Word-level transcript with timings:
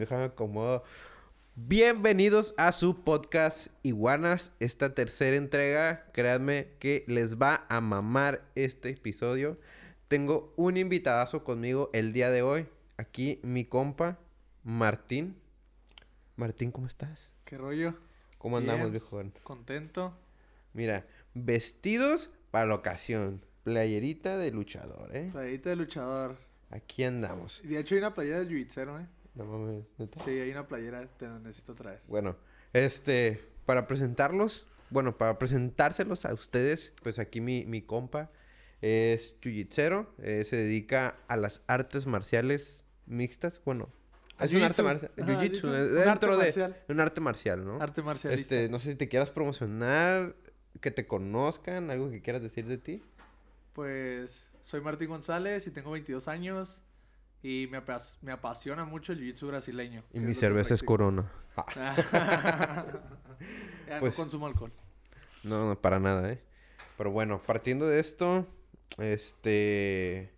Déjame 0.00 0.24
acomodo. 0.24 0.82
Bienvenidos 1.56 2.54
a 2.56 2.72
su 2.72 3.04
podcast 3.04 3.68
Iguanas, 3.82 4.50
esta 4.58 4.94
tercera 4.94 5.36
entrega. 5.36 6.06
Créanme 6.14 6.68
que 6.78 7.04
les 7.06 7.36
va 7.36 7.66
a 7.68 7.82
mamar 7.82 8.42
este 8.54 8.88
episodio. 8.88 9.58
Tengo 10.08 10.54
un 10.56 10.78
invitadazo 10.78 11.44
conmigo 11.44 11.90
el 11.92 12.14
día 12.14 12.30
de 12.30 12.40
hoy. 12.40 12.66
Aquí 12.96 13.40
mi 13.42 13.66
compa, 13.66 14.18
Martín. 14.64 15.36
Martín, 16.36 16.70
¿cómo 16.70 16.86
estás? 16.86 17.28
¿Qué 17.44 17.58
rollo? 17.58 17.94
¿Cómo 18.38 18.56
andamos, 18.56 18.90
viejo? 18.92 19.22
Contento. 19.42 20.14
Mira, 20.72 21.04
vestidos 21.34 22.30
para 22.50 22.64
la 22.64 22.76
ocasión. 22.76 23.44
Playerita 23.64 24.38
de 24.38 24.50
luchador, 24.50 25.14
¿eh? 25.14 25.28
Playerita 25.30 25.68
de 25.68 25.76
luchador. 25.76 26.38
Aquí 26.70 27.04
andamos. 27.04 27.60
De 27.62 27.78
hecho 27.78 27.94
hay 27.94 27.98
una 27.98 28.14
playera 28.14 28.38
del 28.38 28.48
jiu-jitsu, 28.48 29.02
¿eh? 29.02 29.06
No 29.40 29.46
mames, 29.46 29.84
¿neta? 29.96 30.22
Sí, 30.22 30.30
hay 30.30 30.50
una 30.50 30.68
playera, 30.68 31.06
te 31.16 31.26
la 31.26 31.38
necesito 31.38 31.74
traer. 31.74 32.02
Bueno, 32.08 32.36
este, 32.74 33.42
para 33.64 33.86
presentarlos, 33.86 34.66
bueno, 34.90 35.16
para 35.16 35.38
presentárselos 35.38 36.26
a 36.26 36.34
ustedes, 36.34 36.92
pues 37.02 37.18
aquí 37.18 37.40
mi, 37.40 37.64
mi 37.64 37.80
compa 37.80 38.30
es 38.82 39.34
jiu-jitsero, 39.40 40.08
eh, 40.18 40.44
se 40.44 40.56
dedica 40.56 41.16
a 41.26 41.38
las 41.38 41.62
artes 41.68 42.06
marciales 42.06 42.84
mixtas, 43.06 43.62
bueno, 43.64 43.88
es 44.38 44.52
un 44.52 44.62
arte 44.62 44.82
marcial, 44.82 45.10
jiu-jitsu, 45.16 45.64
eh, 45.64 45.68
Un 45.68 45.96
arte 45.96 46.04
dentro 46.10 46.36
de 46.36 46.44
marcial. 46.44 46.76
un 46.88 47.00
arte 47.00 47.20
marcial, 47.22 47.64
¿no? 47.64 47.80
Arte 47.80 48.02
marcialista. 48.02 48.54
Este, 48.56 48.68
no 48.68 48.78
sé 48.78 48.90
si 48.90 48.96
te 48.96 49.08
quieras 49.08 49.30
promocionar, 49.30 50.34
que 50.82 50.90
te 50.90 51.06
conozcan, 51.06 51.90
algo 51.90 52.10
que 52.10 52.20
quieras 52.20 52.42
decir 52.42 52.66
de 52.66 52.76
ti. 52.76 53.02
Pues 53.72 54.46
soy 54.62 54.82
Martín 54.82 55.08
González 55.08 55.66
y 55.66 55.70
tengo 55.70 55.90
22 55.92 56.28
años 56.28 56.82
y 57.42 57.68
me, 57.70 57.78
apas- 57.78 58.18
me 58.22 58.32
apasiona 58.32 58.84
mucho 58.84 59.12
el 59.12 59.20
jiu-jitsu 59.20 59.46
brasileño. 59.48 60.02
Y 60.12 60.20
mi 60.20 60.34
cerveza 60.34 60.74
es. 60.74 60.82
Corona. 60.82 61.30
Ah, 61.56 62.84
ya 63.88 64.00
Pues- 64.00 64.12
no 64.12 64.16
consumo 64.24 64.46
alcohol. 64.46 64.72
No, 65.42 65.68
no, 65.68 65.80
para 65.80 65.98
nada, 65.98 66.30
¿eh? 66.32 66.40
Pero 66.98 67.10
bueno, 67.10 67.42
partiendo 67.42 67.86
de 67.86 67.98
esto, 68.00 68.46
este... 68.98 70.30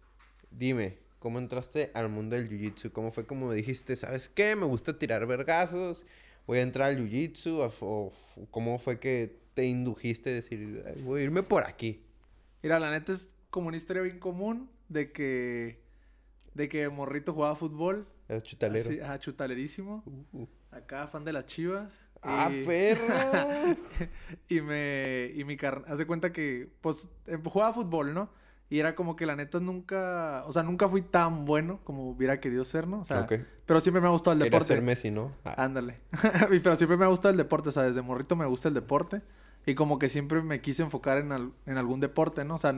Dime, 0.50 0.98
¿cómo 1.19 1.39
entraste 1.39 1.91
al 1.95 2.08
mundo 2.08 2.36
del 2.36 2.48
jiu-jitsu? 2.48 2.92
¿Cómo 2.92 3.11
fue 3.11 3.27
como 3.27 3.53
dijiste, 3.53 3.97
sabes 3.97 4.28
qué? 4.28 4.55
Me 4.55 4.67
gusta 4.67 4.98
tirar 4.98 5.27
vergazos, 5.27 6.05
voy 6.47 6.58
a 6.58 6.62
entrar 6.62 6.91
al 6.91 6.98
jiu-jitsu. 6.98 7.73
o- 7.80 8.12
¿Cómo 8.50 8.78
fue 8.78 9.00
que 9.00 9.41
te 9.55 9.64
indujiste 9.64 10.30
a 10.30 10.34
decir, 10.34 10.84
"Ay, 10.86 11.03
voy 11.03 11.20
a 11.20 11.25
irme 11.25 11.42
por 11.42 11.64
aquí? 11.64 12.00
Mira, 12.62 12.78
la 12.78 12.91
neta 12.91 13.12
es 13.12 13.28
como 13.50 13.69
una 13.69 13.77
historia 13.77 14.03
bien 14.03 14.19
común 14.20 14.70
de 14.89 15.11
que 15.12 15.81
de 16.55 16.69
que 16.69 16.89
morrito 16.89 17.33
jugaba 17.33 17.56
fútbol. 17.56 18.06
Era 18.28 18.42
chutalero. 18.42 18.89
Así, 18.89 19.00
ajá, 19.00 19.19
chutalerísimo. 19.19 20.03
Uh, 20.33 20.47
Acá 20.70 21.06
fan 21.08 21.25
de 21.25 21.33
las 21.33 21.47
chivas. 21.47 21.92
¡Ah, 22.22 22.50
y- 22.53 22.64
perro! 22.64 23.05
y 24.48 24.61
me 24.61 25.33
y 25.34 25.45
mi 25.45 25.56
carnal 25.56 25.84
hace 25.92 26.06
cuenta 26.06 26.33
que 26.33 26.69
pues 26.80 27.08
em- 27.27 27.42
jugaba 27.45 27.73
fútbol, 27.73 28.14
¿no? 28.14 28.30
Y 28.70 28.78
era 28.78 28.95
como 28.95 29.17
que 29.17 29.27
la 29.27 29.36
neta 29.36 29.61
nunca, 29.61 30.45
o 30.47 30.53
sea, 30.53 30.62
nunca 30.62 30.89
fui 30.89 31.03
tan 31.03 31.45
bueno 31.45 31.80
como 31.84 32.08
hubiera 32.08 32.41
querido 32.41 32.64
ser, 32.64 32.86
¿no? 32.86 33.00
O 33.00 33.05
sea, 33.05 33.20
Ok. 33.20 33.34
pero 33.67 33.80
siempre 33.83 34.00
me 34.00 34.06
ha 34.08 34.11
gustado 34.12 34.33
el 34.33 34.39
deporte. 34.39 34.69
ser 34.69 34.80
Messi, 34.83 35.11
¿no? 35.11 35.33
Ah, 35.45 35.64
Ándale. 35.64 35.98
Pero 36.62 36.77
siempre 36.77 36.97
me 36.97 37.05
ha 37.05 37.08
gustado 37.08 37.33
el 37.33 37.36
deporte, 37.36 37.69
o 37.69 37.73
sea, 37.73 37.83
desde 37.83 38.00
morrito 38.00 38.34
me 38.34 38.47
gusta 38.47 38.69
el 38.69 38.75
deporte 38.75 39.20
y 39.67 39.75
como 39.75 39.98
que 39.98 40.08
siempre 40.08 40.41
me 40.42 40.62
quise 40.62 40.83
enfocar 40.83 41.19
en, 41.19 41.33
al- 41.33 41.52
en 41.67 41.77
algún 41.77 42.01
deporte, 42.01 42.45
¿no? 42.46 42.55
O 42.55 42.58
sea, 42.58 42.74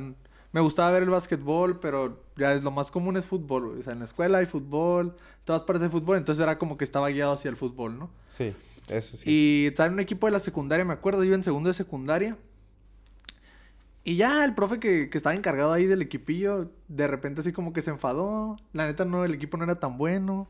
me 0.55 0.61
gustaba 0.61 0.93
ver 0.93 1.03
el 1.03 1.11
básquetbol, 1.11 1.81
pero 1.81 2.23
ya 2.37 2.53
es 2.53 2.63
lo 2.63 2.71
más 2.71 2.93
común 2.93 3.17
es 3.17 3.27
fútbol, 3.27 3.71
güey. 3.71 3.81
o 3.81 3.83
sea, 3.83 3.93
en 3.93 3.99
la 3.99 4.05
escuela 4.05 4.39
hay 4.39 4.47
fútbol, 4.47 5.17
todas 5.45 5.63
partes 5.63 5.83
hay 5.83 5.89
fútbol, 5.89 6.17
entonces 6.17 6.41
era 6.41 6.59
como 6.59 6.79
que 6.79 6.85
estaba 6.85 7.09
guiado 7.09 7.33
hacia 7.33 7.49
el 7.49 7.57
fútbol, 7.57 7.99
¿no? 7.99 8.09
sí, 8.39 8.55
eso 8.89 9.17
sí. 9.17 9.25
Y 9.29 9.67
estaba 9.67 9.89
en 9.89 9.95
un 9.95 10.01
equipo 10.01 10.29
de 10.29 10.31
la 10.31 10.39
secundaria, 10.39 10.85
me 10.85 10.93
acuerdo, 10.93 11.25
iba 11.25 11.35
en 11.35 11.43
segundo 11.43 11.71
de 11.71 11.75
secundaria. 11.75 12.37
Y 14.05 14.15
ya 14.15 14.45
el 14.45 14.55
profe 14.55 14.79
que, 14.79 15.11
que 15.11 15.19
estaba 15.19 15.35
encargado 15.35 15.73
ahí 15.73 15.87
del 15.87 16.03
equipillo, 16.03 16.71
de 16.87 17.09
repente 17.09 17.41
así 17.41 17.53
como 17.53 17.73
que 17.73 17.83
se 17.83 17.91
enfadó. 17.91 18.57
La 18.73 18.87
neta 18.87 19.05
no, 19.05 19.25
el 19.25 19.35
equipo 19.35 19.57
no 19.57 19.65
era 19.65 19.81
tan 19.81 19.99
bueno. 19.99 20.47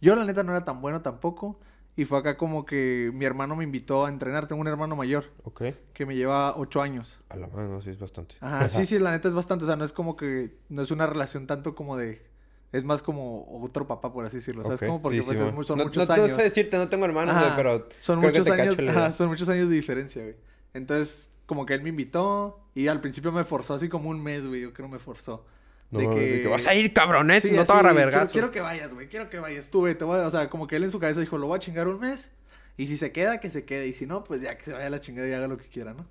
Yo 0.00 0.16
la 0.16 0.24
neta 0.24 0.44
no 0.44 0.52
era 0.52 0.64
tan 0.64 0.80
bueno 0.80 1.02
tampoco. 1.02 1.58
Y 1.94 2.06
fue 2.06 2.18
acá 2.18 2.38
como 2.38 2.64
que 2.64 3.10
mi 3.12 3.26
hermano 3.26 3.54
me 3.54 3.64
invitó 3.64 4.06
a 4.06 4.08
entrenar. 4.08 4.46
Tengo 4.46 4.60
un 4.62 4.68
hermano 4.68 4.96
mayor 4.96 5.30
Ok. 5.44 5.62
que 5.92 6.06
me 6.06 6.16
lleva 6.16 6.56
ocho 6.56 6.80
años. 6.80 7.18
A 7.28 7.36
la 7.36 7.48
mano, 7.48 7.82
sí 7.82 7.90
es 7.90 7.98
bastante. 7.98 8.36
Ajá, 8.40 8.68
sí, 8.68 8.86
sí, 8.86 8.98
la 8.98 9.10
neta 9.10 9.28
es 9.28 9.34
bastante. 9.34 9.64
O 9.64 9.66
sea, 9.66 9.76
no 9.76 9.84
es 9.84 9.92
como 9.92 10.16
que, 10.16 10.56
no 10.70 10.82
es 10.82 10.90
una 10.90 11.06
relación 11.06 11.46
tanto 11.46 11.74
como 11.74 11.96
de... 11.96 12.30
Es 12.72 12.84
más 12.84 13.02
como 13.02 13.46
otro 13.62 13.86
papá, 13.86 14.10
por 14.10 14.24
así 14.24 14.38
decirlo. 14.38 14.62
¿Sabes? 14.64 14.80
Ok, 14.80 14.86
Como 14.86 15.02
porque 15.02 15.18
sí, 15.18 15.24
pues, 15.26 15.38
sí, 15.38 15.44
es 15.44 15.66
son 15.66 15.78
no, 15.78 15.84
muchos 15.84 16.08
no, 16.08 16.14
años. 16.14 16.30
No 16.30 16.36
sé 16.36 16.42
decirte, 16.44 16.78
no 16.78 16.88
tengo 16.88 17.04
hermanos, 17.04 17.36
Ajá, 17.36 17.54
pero 17.54 17.86
son 17.98 18.20
creo 18.20 18.32
que 18.32 18.38
muchos 18.38 18.56
te 18.56 18.62
años, 18.62 18.78
ajá, 18.88 19.12
son 19.12 19.28
muchos 19.28 19.48
años 19.50 19.68
de 19.68 19.74
diferencia, 19.74 20.22
güey. 20.22 20.36
Entonces, 20.72 21.30
como 21.44 21.66
que 21.66 21.74
él 21.74 21.82
me 21.82 21.90
invitó 21.90 22.64
y 22.74 22.88
al 22.88 23.02
principio 23.02 23.30
me 23.30 23.44
forzó 23.44 23.74
así 23.74 23.90
como 23.90 24.08
un 24.08 24.22
mes, 24.22 24.46
güey, 24.46 24.62
yo 24.62 24.72
creo 24.72 24.88
me 24.88 24.98
forzó. 24.98 25.44
No, 25.92 25.98
de 25.98 26.40
que... 26.40 26.48
vas 26.48 26.66
a 26.66 26.74
ir, 26.74 26.92
Sí, 26.92 26.92
cabrones, 26.92 27.44
si 27.44 27.52
no 27.52 27.64
te 27.66 27.72
agarra 27.72 27.92
quiero, 27.92 28.06
vergazo. 28.10 28.32
quiero 28.32 28.50
que 28.50 28.60
vayas, 28.60 28.92
güey, 28.92 29.08
quiero 29.08 29.28
que 29.30 29.38
vayas. 29.38 29.70
Tú, 29.70 29.80
güey, 29.80 29.96
te 29.96 30.04
voy 30.04 30.18
a- 30.20 30.26
o 30.26 30.30
sea, 30.30 30.48
como 30.50 30.66
que 30.66 30.76
él 30.76 30.84
en 30.84 30.90
su 30.90 30.98
cabeza 30.98 31.20
dijo, 31.20 31.38
lo 31.38 31.46
voy 31.48 31.56
a 31.56 31.60
chingar 31.60 31.88
un 31.88 32.00
mes 32.00 32.30
y 32.76 32.86
si 32.86 32.96
se 32.96 33.12
queda, 33.12 33.40
que 33.40 33.50
se 33.50 33.64
quede 33.64 33.86
y 33.88 33.92
si 33.94 34.06
no, 34.06 34.24
pues 34.24 34.40
ya 34.40 34.56
que 34.56 34.64
se 34.64 34.72
vaya 34.72 34.86
a 34.86 34.90
la 34.90 35.00
chingada 35.00 35.28
y 35.28 35.32
haga 35.34 35.48
lo 35.48 35.58
que 35.58 35.66
quiera, 35.68 35.94
¿no? 35.94 36.06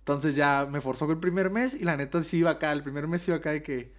Entonces 0.00 0.34
ya 0.36 0.66
me 0.70 0.80
forzó 0.80 1.10
el 1.10 1.18
primer 1.18 1.50
mes 1.50 1.74
y 1.74 1.84
la 1.84 1.96
neta 1.96 2.22
sí 2.24 2.38
iba 2.38 2.50
acá, 2.52 2.72
el 2.72 2.82
primer 2.82 3.08
mes 3.08 3.26
iba 3.28 3.36
acá 3.38 3.52
de 3.52 3.62
que 3.62 3.92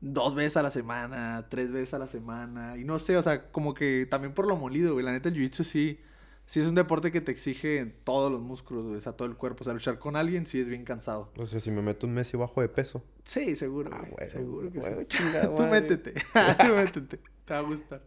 dos 0.00 0.34
veces 0.34 0.56
a 0.56 0.62
la 0.62 0.70
semana, 0.70 1.46
tres 1.50 1.70
veces 1.72 1.94
a 1.94 1.98
la 1.98 2.06
semana. 2.06 2.76
Y 2.78 2.84
no 2.84 2.98
sé, 2.98 3.16
o 3.16 3.22
sea, 3.22 3.50
como 3.50 3.74
que 3.74 4.06
también 4.10 4.32
por 4.34 4.46
lo 4.46 4.56
molido, 4.56 4.94
güey. 4.94 5.04
La 5.04 5.12
neta, 5.12 5.28
el 5.28 5.34
jiu-jitsu 5.36 5.64
sí, 5.64 6.00
sí 6.48 6.60
es 6.60 6.66
un 6.66 6.74
deporte 6.74 7.12
que 7.12 7.20
te 7.20 7.30
exige 7.30 7.94
todos 8.04 8.32
los 8.32 8.40
músculos, 8.40 8.86
güey, 8.86 8.96
o 8.96 9.00
sea, 9.00 9.12
todo 9.12 9.28
el 9.28 9.36
cuerpo. 9.36 9.60
O 9.60 9.64
sea, 9.64 9.74
luchar 9.74 9.98
con 9.98 10.16
alguien 10.16 10.46
sí 10.46 10.58
es 10.58 10.66
bien 10.66 10.82
cansado. 10.82 11.30
O 11.36 11.46
sea, 11.46 11.60
si 11.60 11.70
me 11.70 11.82
meto 11.82 12.06
un 12.06 12.14
mes 12.14 12.32
y 12.32 12.38
bajo 12.38 12.62
de 12.62 12.68
peso. 12.68 13.04
Sí, 13.22 13.54
seguro. 13.54 13.90
Ah, 13.92 14.06
güey, 14.10 14.30
seguro 14.30 14.72
que 14.72 14.80
güey, 14.80 14.94
sí. 15.00 15.06
chingada 15.08 15.54
Tú 15.56 15.62
métete. 15.64 16.14
Tú 16.58 16.74
métete. 16.74 17.20
Te 17.44 17.52
va 17.52 17.58
a 17.58 17.62
gustar. 17.62 18.02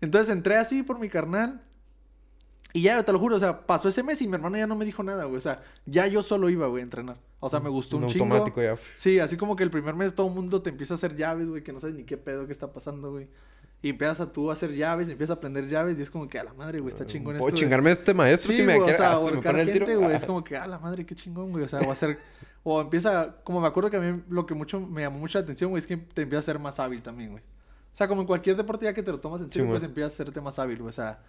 Entonces 0.00 0.34
entré 0.34 0.56
así 0.56 0.82
por 0.82 0.98
mi 0.98 1.10
carnal. 1.10 1.62
Y 2.72 2.82
ya, 2.82 3.02
te 3.02 3.12
lo 3.12 3.18
juro, 3.18 3.36
o 3.36 3.38
sea, 3.38 3.66
pasó 3.66 3.88
ese 3.88 4.02
mes 4.02 4.20
y 4.22 4.28
mi 4.28 4.34
hermano 4.34 4.56
ya 4.56 4.66
no 4.66 4.76
me 4.76 4.84
dijo 4.84 5.02
nada, 5.02 5.24
güey. 5.24 5.36
O 5.36 5.40
sea, 5.40 5.62
ya 5.84 6.06
yo 6.06 6.22
solo 6.22 6.48
iba, 6.48 6.66
güey, 6.68 6.80
a 6.80 6.84
entrenar. 6.84 7.18
O 7.40 7.50
sea, 7.50 7.60
me 7.60 7.68
gustó 7.68 7.98
un, 7.98 8.08
chingo. 8.08 8.24
automático 8.24 8.62
ya. 8.62 8.76
Sí, 8.96 9.18
así 9.18 9.36
como 9.36 9.56
que 9.56 9.62
el 9.62 9.70
primer 9.70 9.94
mes 9.94 10.14
todo 10.14 10.28
el 10.28 10.34
mundo 10.34 10.62
te 10.62 10.70
empieza 10.70 10.94
a 10.94 10.96
hacer 10.96 11.16
llaves, 11.16 11.48
güey, 11.48 11.62
que 11.62 11.72
no 11.72 11.80
sabes 11.80 11.96
ni 11.96 12.04
qué 12.04 12.16
pedo 12.16 12.46
que 12.46 12.52
está 12.52 12.72
pasando, 12.72 13.12
güey. 13.12 13.28
Y 13.80 13.90
empiezas 13.90 14.18
a 14.20 14.32
tú 14.32 14.50
a 14.50 14.54
hacer 14.54 14.74
llaves, 14.74 15.08
empiezas 15.08 15.36
a 15.36 15.38
aprender 15.38 15.68
llaves 15.68 15.96
y 15.98 16.02
es 16.02 16.10
como 16.10 16.28
que 16.28 16.38
a 16.38 16.44
la 16.44 16.52
madre, 16.52 16.80
güey, 16.80 16.92
está 16.92 17.06
chingón 17.06 17.36
esto. 17.36 17.44
Puedo 17.44 17.54
de- 17.54 17.60
chingarme 17.60 17.90
a 17.90 17.92
este 17.92 18.12
maestro 18.12 18.50
Sí, 18.50 18.58
si 18.58 18.62
me 18.64 18.76
quiere 18.76 18.94
o 18.94 18.96
sea, 18.96 19.12
ah, 19.12 19.18
si 19.18 19.24
me 19.26 19.30
ahorcar 19.34 19.52
pone 19.52 19.62
el 19.62 19.72
tiro. 19.72 20.00
güey, 20.00 20.16
es 20.16 20.24
Ah. 20.24 20.26
como 20.26 20.42
que, 20.42 20.56
ah, 20.56 20.66
la 20.66 20.78
madre, 20.80 21.06
qué 21.06 21.14
chingón, 21.14 21.52
güey, 21.52 21.64
o 21.64 21.68
sea, 21.68 21.78
o 21.80 21.92
hacer, 21.92 22.18
o 22.64 22.80
empieza, 22.80 23.36
como 23.44 23.60
me 23.60 23.68
acuerdo 23.68 23.88
que 23.88 23.96
a 23.96 24.00
mí 24.00 24.20
lo 24.28 24.46
que 24.46 24.54
mucho, 24.54 24.80
me 24.80 25.02
llamó 25.02 25.18
mucha 25.20 25.38
atención, 25.38 25.70
güey, 25.70 25.80
es 25.80 25.86
que 25.86 25.96
te 25.96 26.22
empieza 26.22 26.40
a 26.40 26.42
ser 26.42 26.58
más 26.58 26.80
hábil 26.80 27.02
también, 27.02 27.30
güey. 27.30 27.42
O 27.92 27.96
sea, 27.98 28.08
como 28.08 28.20
en 28.22 28.26
cualquier 28.26 28.56
deporte 28.56 28.84
ya 28.84 28.92
que 28.94 29.02
te 29.04 29.12
lo 29.12 29.20
tomas 29.20 29.40
en 29.42 29.46
Sí, 29.46 29.54
serio, 29.60 29.70
pues 29.70 29.82
empiezas 29.84 30.12
a 30.12 30.14
hacerte 30.14 30.40
más 30.40 30.58
hábil, 30.58 30.78
güey, 30.78 30.88
o 30.88 30.92
sea, 30.92 31.20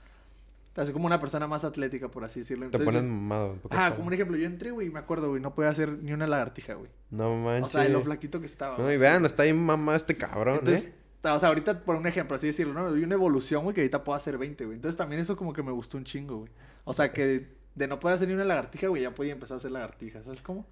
te 0.74 0.82
hace 0.82 0.92
como 0.92 1.06
una 1.06 1.20
persona 1.20 1.46
más 1.48 1.64
atlética, 1.64 2.08
por 2.10 2.24
así 2.24 2.40
decirlo. 2.40 2.68
Te 2.72 2.80
pones 2.80 3.02
yo- 3.04 3.08
mamado. 3.08 3.58
Ah, 3.70 3.94
como 3.96 4.08
un 4.08 4.14
ejemplo, 4.14 4.38
yo 4.38 4.48
entré, 4.48 4.72
güey, 4.72 4.88
y 4.88 4.90
me 4.90 5.00
acuerdo, 5.00 5.30
güey, 5.30 5.40
no 5.42 5.54
podía 5.54 5.70
hacer 5.70 5.90
ni 6.02 6.14
una 6.14 6.26
lagartija, 6.26 6.74
güey. 6.74 6.90
No 7.12 7.36
manches. 7.36 7.68
O 7.68 7.70
sea, 7.70 7.82
de 7.84 7.90
lo 7.90 8.02
flaquito 8.02 8.40
que 8.40 8.48
estaba. 8.48 8.78
No, 8.80 8.92
y 8.92 8.98
vean, 8.98 9.24
está 9.26 9.44
ahí 9.44 9.54
mamá 9.54 9.96
este 9.96 10.16
cabrón, 10.18 10.60
Entonces, 10.60 10.86
¿eh? 10.86 10.94
O 11.24 11.40
sea, 11.40 11.50
ahorita, 11.50 11.84
por 11.84 11.96
un 11.96 12.08
ejemplo, 12.08 12.36
así 12.36 12.48
decirlo, 12.48 12.74
¿no? 12.74 12.92
Vi 12.92 13.04
una 13.04 13.16
evolución, 13.16 13.64
güey, 13.64 13.74
que 13.74 13.82
ahorita 13.82 14.04
puedo 14.04 14.18
hacer 14.18 14.38
20, 14.38 14.66
güey. 14.66 14.76
Entonces 14.76 14.98
también 14.98 15.22
eso 15.22 15.36
como 15.36 15.54
que 15.54 15.64
me 15.64 15.72
gustó 15.72 15.98
un 15.98 16.06
chingo, 16.06 16.40
güey. 16.40 16.52
O 16.86 16.94
sea, 16.94 17.12
que 17.12 17.26
de, 17.26 17.48
de 17.76 17.88
no 17.88 18.00
poder 18.00 18.16
hacer 18.16 18.28
ni 18.28 18.34
una 18.34 18.46
lagartija, 18.46 18.88
güey, 18.88 19.04
ya 19.04 19.14
podía 19.14 19.34
empezar 19.34 19.56
a 19.56 19.58
hacer 19.58 19.72
lagartijas, 19.72 20.24
¿sabes 20.24 20.42
cómo? 20.42 20.66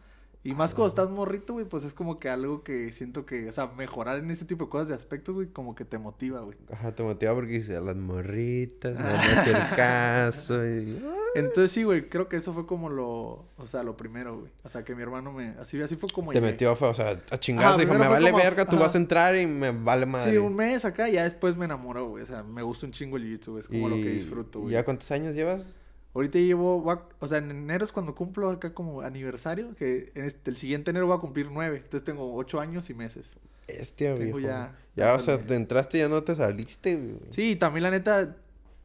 Y 0.49 0.55
más 0.55 0.73
cuando 0.73 0.87
estás 0.87 1.09
morrito, 1.09 1.53
güey, 1.53 1.65
pues 1.65 1.83
es 1.83 1.93
como 1.93 2.19
que 2.19 2.29
algo 2.29 2.63
que 2.63 2.91
siento 2.93 3.25
que, 3.25 3.49
o 3.49 3.51
sea, 3.51 3.71
mejorar 3.77 4.19
en 4.19 4.31
ese 4.31 4.45
tipo 4.45 4.65
de 4.65 4.69
cosas 4.69 4.87
de 4.87 4.93
aspectos, 4.93 5.35
güey, 5.35 5.47
como 5.47 5.75
que 5.75 5.83
te 5.83 5.97
motiva, 5.97 6.39
güey. 6.39 6.57
Ajá, 6.71 6.93
te 6.95 7.03
motiva 7.03 7.33
porque 7.35 7.53
dice 7.53 7.75
a 7.75 7.81
las 7.81 7.95
morritas, 7.97 8.97
no 8.97 9.05
el 9.09 9.75
caso. 9.75 10.65
Y... 10.65 11.03
Entonces 11.35 11.71
sí, 11.71 11.83
güey, 11.83 12.07
creo 12.09 12.29
que 12.29 12.37
eso 12.37 12.53
fue 12.53 12.65
como 12.65 12.89
lo, 12.89 13.45
o 13.57 13.67
sea, 13.67 13.83
lo 13.83 13.97
primero, 13.97 14.39
güey. 14.39 14.51
O 14.63 14.69
sea, 14.69 14.83
que 14.85 14.95
mi 14.95 15.01
hermano 15.03 15.31
me, 15.33 15.49
así, 15.59 15.79
así 15.81 15.95
fue 15.97 16.09
como 16.09 16.31
Te 16.31 16.39
llegué. 16.39 16.51
metió, 16.53 16.71
o 16.71 16.93
sea, 16.93 17.21
a 17.29 17.37
chingazo. 17.39 17.67
Ajá, 17.69 17.77
dijo, 17.77 17.91
me 17.93 17.99
fue 17.99 18.07
vale 18.07 18.31
como- 18.31 18.43
verga, 18.43 18.65
tú 18.65 18.77
ajá. 18.77 18.85
vas 18.85 18.95
a 18.95 18.97
entrar 18.97 19.35
y 19.35 19.45
me 19.45 19.71
vale 19.71 20.05
madre. 20.05 20.31
Sí, 20.31 20.37
un 20.37 20.55
mes 20.55 20.85
acá 20.85 21.09
y 21.09 21.13
ya 21.13 21.23
después 21.23 21.57
me 21.57 21.65
enamoró, 21.65 22.07
güey. 22.07 22.23
O 22.23 22.25
sea, 22.25 22.43
me 22.43 22.61
gusta 22.63 22.85
un 22.85 22.93
chingo 22.93 23.17
el 23.17 23.23
jiu-jitsu, 23.25 23.47
güey. 23.51 23.59
Es 23.61 23.67
como 23.67 23.89
lo 23.89 23.95
que 23.95 24.01
Y- 24.11 24.13
disfruto, 24.13 24.59
¿Y 24.59 24.61
güey. 24.63 24.73
ya 24.73 24.85
cuántos 24.85 25.11
años 25.11 25.35
llevas? 25.35 25.75
Ahorita 26.13 26.39
llevo, 26.39 26.89
a- 26.91 27.07
o 27.19 27.27
sea, 27.27 27.37
en 27.37 27.51
enero 27.51 27.85
es 27.85 27.91
cuando 27.91 28.15
cumplo 28.15 28.49
acá 28.49 28.73
como 28.73 29.01
aniversario, 29.01 29.75
que 29.75 30.11
en 30.15 30.25
este- 30.25 30.49
el 30.49 30.57
siguiente 30.57 30.89
enero 30.91 31.07
voy 31.07 31.17
a 31.17 31.19
cumplir 31.21 31.49
nueve. 31.51 31.77
Entonces 31.77 32.03
tengo 32.03 32.35
ocho 32.35 32.59
años 32.59 32.89
y 32.89 32.93
meses. 32.93 33.35
Este, 33.67 34.05
Tengo 34.05 34.37
viejo. 34.37 34.39
ya- 34.39 34.75
Ya, 34.95 35.13
o 35.13 35.19
sea, 35.19 35.37
te 35.45 35.53
entraste 35.55 35.97
y 35.97 36.01
ya 36.01 36.09
no 36.09 36.23
te 36.23 36.33
saliste, 36.35 36.95
güey. 36.95 37.19
Sí, 37.31 37.51
y 37.51 37.55
también 37.57 37.83
la 37.83 37.91
neta, 37.91 38.35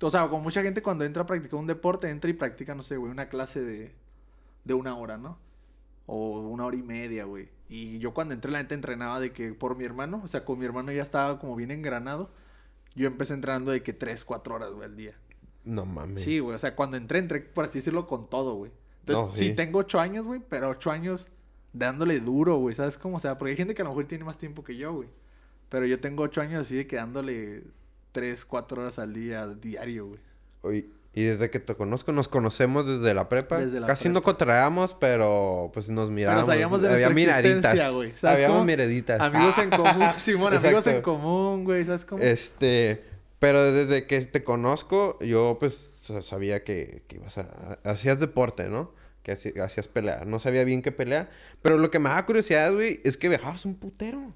o 0.00 0.10
sea, 0.10 0.28
con 0.28 0.42
mucha 0.42 0.60
gente 0.62 0.82
cuando 0.82 1.04
entra 1.04 1.22
a 1.22 1.26
practicar 1.26 1.58
un 1.58 1.66
deporte, 1.66 2.10
entra 2.10 2.28
y 2.28 2.34
practica, 2.34 2.74
no 2.74 2.82
sé, 2.82 2.96
güey, 2.98 3.10
una 3.10 3.28
clase 3.28 3.62
de, 3.62 3.92
de 4.64 4.74
una 4.74 4.94
hora, 4.96 5.16
¿no? 5.16 5.38
O 6.06 6.40
una 6.40 6.66
hora 6.66 6.76
y 6.76 6.82
media, 6.82 7.24
güey. 7.24 7.48
Y 7.68 7.98
yo 8.00 8.12
cuando 8.12 8.34
entré, 8.34 8.50
la 8.50 8.60
neta 8.62 8.74
entrenaba 8.74 9.20
de 9.20 9.32
que 9.32 9.54
por 9.54 9.76
mi 9.78 9.84
hermano, 9.84 10.20
o 10.22 10.28
sea, 10.28 10.44
con 10.44 10.58
mi 10.58 10.66
hermano 10.66 10.92
ya 10.92 11.02
estaba 11.02 11.38
como 11.38 11.56
bien 11.56 11.70
engranado. 11.70 12.30
yo 12.94 13.06
empecé 13.06 13.32
entrenando 13.32 13.70
de 13.70 13.82
que 13.82 13.94
3, 13.94 14.22
4 14.22 14.54
horas, 14.56 14.70
güey, 14.72 14.84
al 14.84 14.96
día. 14.96 15.14
No 15.64 15.84
mames. 15.86 16.22
Sí, 16.24 16.38
güey, 16.40 16.56
o 16.56 16.58
sea, 16.58 16.74
cuando 16.74 16.96
entré, 16.96 17.18
entré, 17.18 17.40
por 17.40 17.66
así 17.66 17.78
decirlo, 17.78 18.06
con 18.06 18.28
todo, 18.28 18.54
güey. 18.54 18.72
Entonces, 19.00 19.32
No, 19.32 19.36
sí. 19.38 19.46
sí. 19.48 19.54
tengo 19.54 19.78
8 19.80 20.00
años, 20.00 20.24
güey, 20.26 20.40
pero 20.48 20.68
8 20.70 20.90
años 20.90 21.26
dándole 21.72 22.20
duro, 22.20 22.56
güey, 22.56 22.74
¿sabes 22.74 22.98
cómo? 22.98 23.16
O 23.16 23.20
sea, 23.20 23.38
porque 23.38 23.50
hay 23.52 23.56
gente 23.56 23.74
que 23.74 23.82
a 23.82 23.84
lo 23.84 23.90
mejor 23.90 24.04
tiene 24.06 24.24
más 24.24 24.38
tiempo 24.38 24.62
que 24.64 24.76
yo, 24.76 24.92
güey. 24.92 25.08
Pero 25.68 25.86
yo 25.86 26.00
tengo 26.00 26.22
8 26.24 26.40
años 26.40 26.62
así 26.62 26.76
de 26.76 26.86
que 26.86 26.96
dándole 26.96 27.62
3, 28.12 28.44
4 28.44 28.82
horas 28.82 28.98
al 28.98 29.12
día, 29.14 29.46
diario, 29.48 30.06
güey. 30.08 30.20
Oye, 30.62 30.86
y 31.14 31.22
desde 31.24 31.50
que 31.50 31.60
te 31.60 31.74
conozco, 31.74 32.10
nos 32.12 32.28
conocemos 32.28 32.86
desde 32.86 33.12
la 33.14 33.28
prepa. 33.28 33.58
Desde 33.58 33.80
la 33.80 33.86
Casi 33.86 34.04
prepa. 34.04 34.14
no 34.14 34.22
contraíamos, 34.22 34.94
pero 34.94 35.70
pues 35.74 35.88
nos 35.90 36.10
mirábamos. 36.10 36.46
sabíamos 36.46 36.82
de 36.82 36.88
Había 36.92 37.10
miraditas. 37.10 37.92
güey. 37.92 38.12
¿Sabes 38.16 38.36
Habíamos 38.36 38.56
cómo? 38.56 38.64
miraditas. 38.66 39.20
Amigos 39.20 39.58
en 39.58 39.70
común, 39.70 40.06
Simón, 40.20 40.54
amigos 40.54 40.86
en 40.86 41.02
común, 41.02 41.64
güey, 41.64 41.84
¿sabes 41.84 42.04
cómo? 42.04 42.22
Este, 42.22 43.04
pero 43.42 43.72
desde 43.72 44.06
que 44.06 44.20
te 44.20 44.44
conozco, 44.44 45.18
yo 45.20 45.56
pues 45.58 45.90
sa- 46.00 46.22
sabía 46.22 46.62
que, 46.62 47.02
que 47.08 47.16
ibas 47.16 47.38
a... 47.38 47.78
Hacías 47.82 48.20
deporte, 48.20 48.68
¿no? 48.68 48.92
Que 49.24 49.32
hacías 49.32 49.88
pelea. 49.88 50.22
No 50.24 50.38
sabía 50.38 50.62
bien 50.62 50.80
qué 50.80 50.92
pelea. 50.92 51.28
Pero 51.60 51.76
lo 51.76 51.90
que 51.90 51.98
me 51.98 52.08
da 52.08 52.24
curiosidad, 52.24 52.72
güey, 52.72 53.00
es 53.02 53.16
que 53.16 53.28
viajabas 53.28 53.64
un 53.64 53.74
putero. 53.74 54.32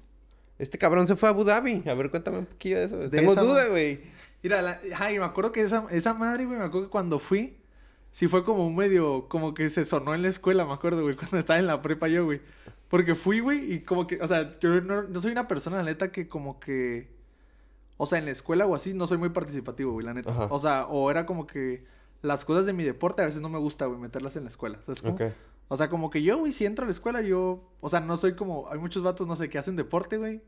Este 0.59 0.77
cabrón 0.77 1.07
se 1.07 1.15
fue 1.15 1.29
a 1.29 1.31
Abu 1.31 1.45
Dhabi. 1.45 1.83
A 1.87 1.93
ver, 1.93 2.09
cuéntame 2.09 2.39
un 2.39 2.47
poquillo 2.47 2.79
de 2.79 2.85
eso. 2.85 2.97
De 2.97 3.07
Tengo 3.07 3.33
duda, 3.33 3.67
güey. 3.69 4.01
Mira, 4.43 4.61
la, 4.61 4.81
ay, 4.97 5.19
me 5.19 5.23
acuerdo 5.25 5.53
que 5.53 5.61
esa, 5.61 5.85
esa 5.89 6.13
madre, 6.13 6.45
güey, 6.45 6.59
me 6.59 6.65
acuerdo 6.65 6.87
que 6.87 6.91
cuando 6.91 7.19
fui, 7.19 7.55
sí 8.11 8.27
fue 8.27 8.43
como 8.43 8.67
un 8.67 8.75
medio, 8.75 9.29
como 9.29 9.53
que 9.53 9.69
se 9.69 9.85
sonó 9.85 10.15
en 10.15 10.21
la 10.21 10.27
escuela, 10.27 10.65
me 10.65 10.73
acuerdo, 10.73 11.03
güey, 11.03 11.15
cuando 11.17 11.39
estaba 11.39 11.59
en 11.59 11.67
la 11.67 11.81
prepa 11.81 12.09
yo, 12.09 12.25
güey. 12.25 12.41
Porque 12.89 13.15
fui, 13.15 13.39
güey, 13.39 13.71
y 13.73 13.79
como 13.83 14.05
que, 14.05 14.19
o 14.21 14.27
sea, 14.27 14.59
yo 14.59 14.81
no, 14.81 15.03
no 15.03 15.21
soy 15.21 15.31
una 15.31 15.47
persona, 15.47 15.77
la 15.77 15.83
neta, 15.83 16.11
que 16.11 16.27
como 16.27 16.59
que, 16.59 17.07
o 17.97 18.05
sea, 18.05 18.19
en 18.19 18.25
la 18.25 18.31
escuela 18.31 18.65
o 18.65 18.75
así, 18.75 18.93
no 18.93 19.07
soy 19.07 19.17
muy 19.17 19.29
participativo, 19.29 19.91
güey, 19.93 20.05
la 20.05 20.13
neta. 20.13 20.31
Ajá. 20.31 20.47
O 20.51 20.59
sea, 20.59 20.85
o 20.87 21.09
era 21.11 21.25
como 21.25 21.47
que 21.47 21.83
las 22.21 22.45
cosas 22.45 22.65
de 22.65 22.73
mi 22.73 22.83
deporte 22.83 23.21
a 23.21 23.25
veces 23.25 23.41
no 23.41 23.49
me 23.49 23.59
gusta, 23.59 23.85
güey, 23.85 23.99
meterlas 23.99 24.35
en 24.35 24.43
la 24.43 24.49
escuela, 24.49 24.79
¿sabes 24.85 25.01
cómo? 25.01 25.17
O 25.69 25.75
sea, 25.77 25.89
como 25.89 26.09
que 26.09 26.23
yo, 26.23 26.37
güey, 26.37 26.53
si 26.53 26.65
entro 26.65 26.83
a 26.83 26.87
la 26.87 26.91
escuela, 26.93 27.21
yo, 27.21 27.69
o 27.81 27.89
sea, 27.89 27.99
no 27.99 28.17
soy 28.17 28.35
como, 28.35 28.69
hay 28.71 28.79
muchos 28.79 29.03
vatos, 29.03 29.27
no 29.27 29.35
sé, 29.35 29.49
que 29.49 29.57
hacen 29.57 29.75
deporte, 29.75 30.17
güey, 30.17 30.41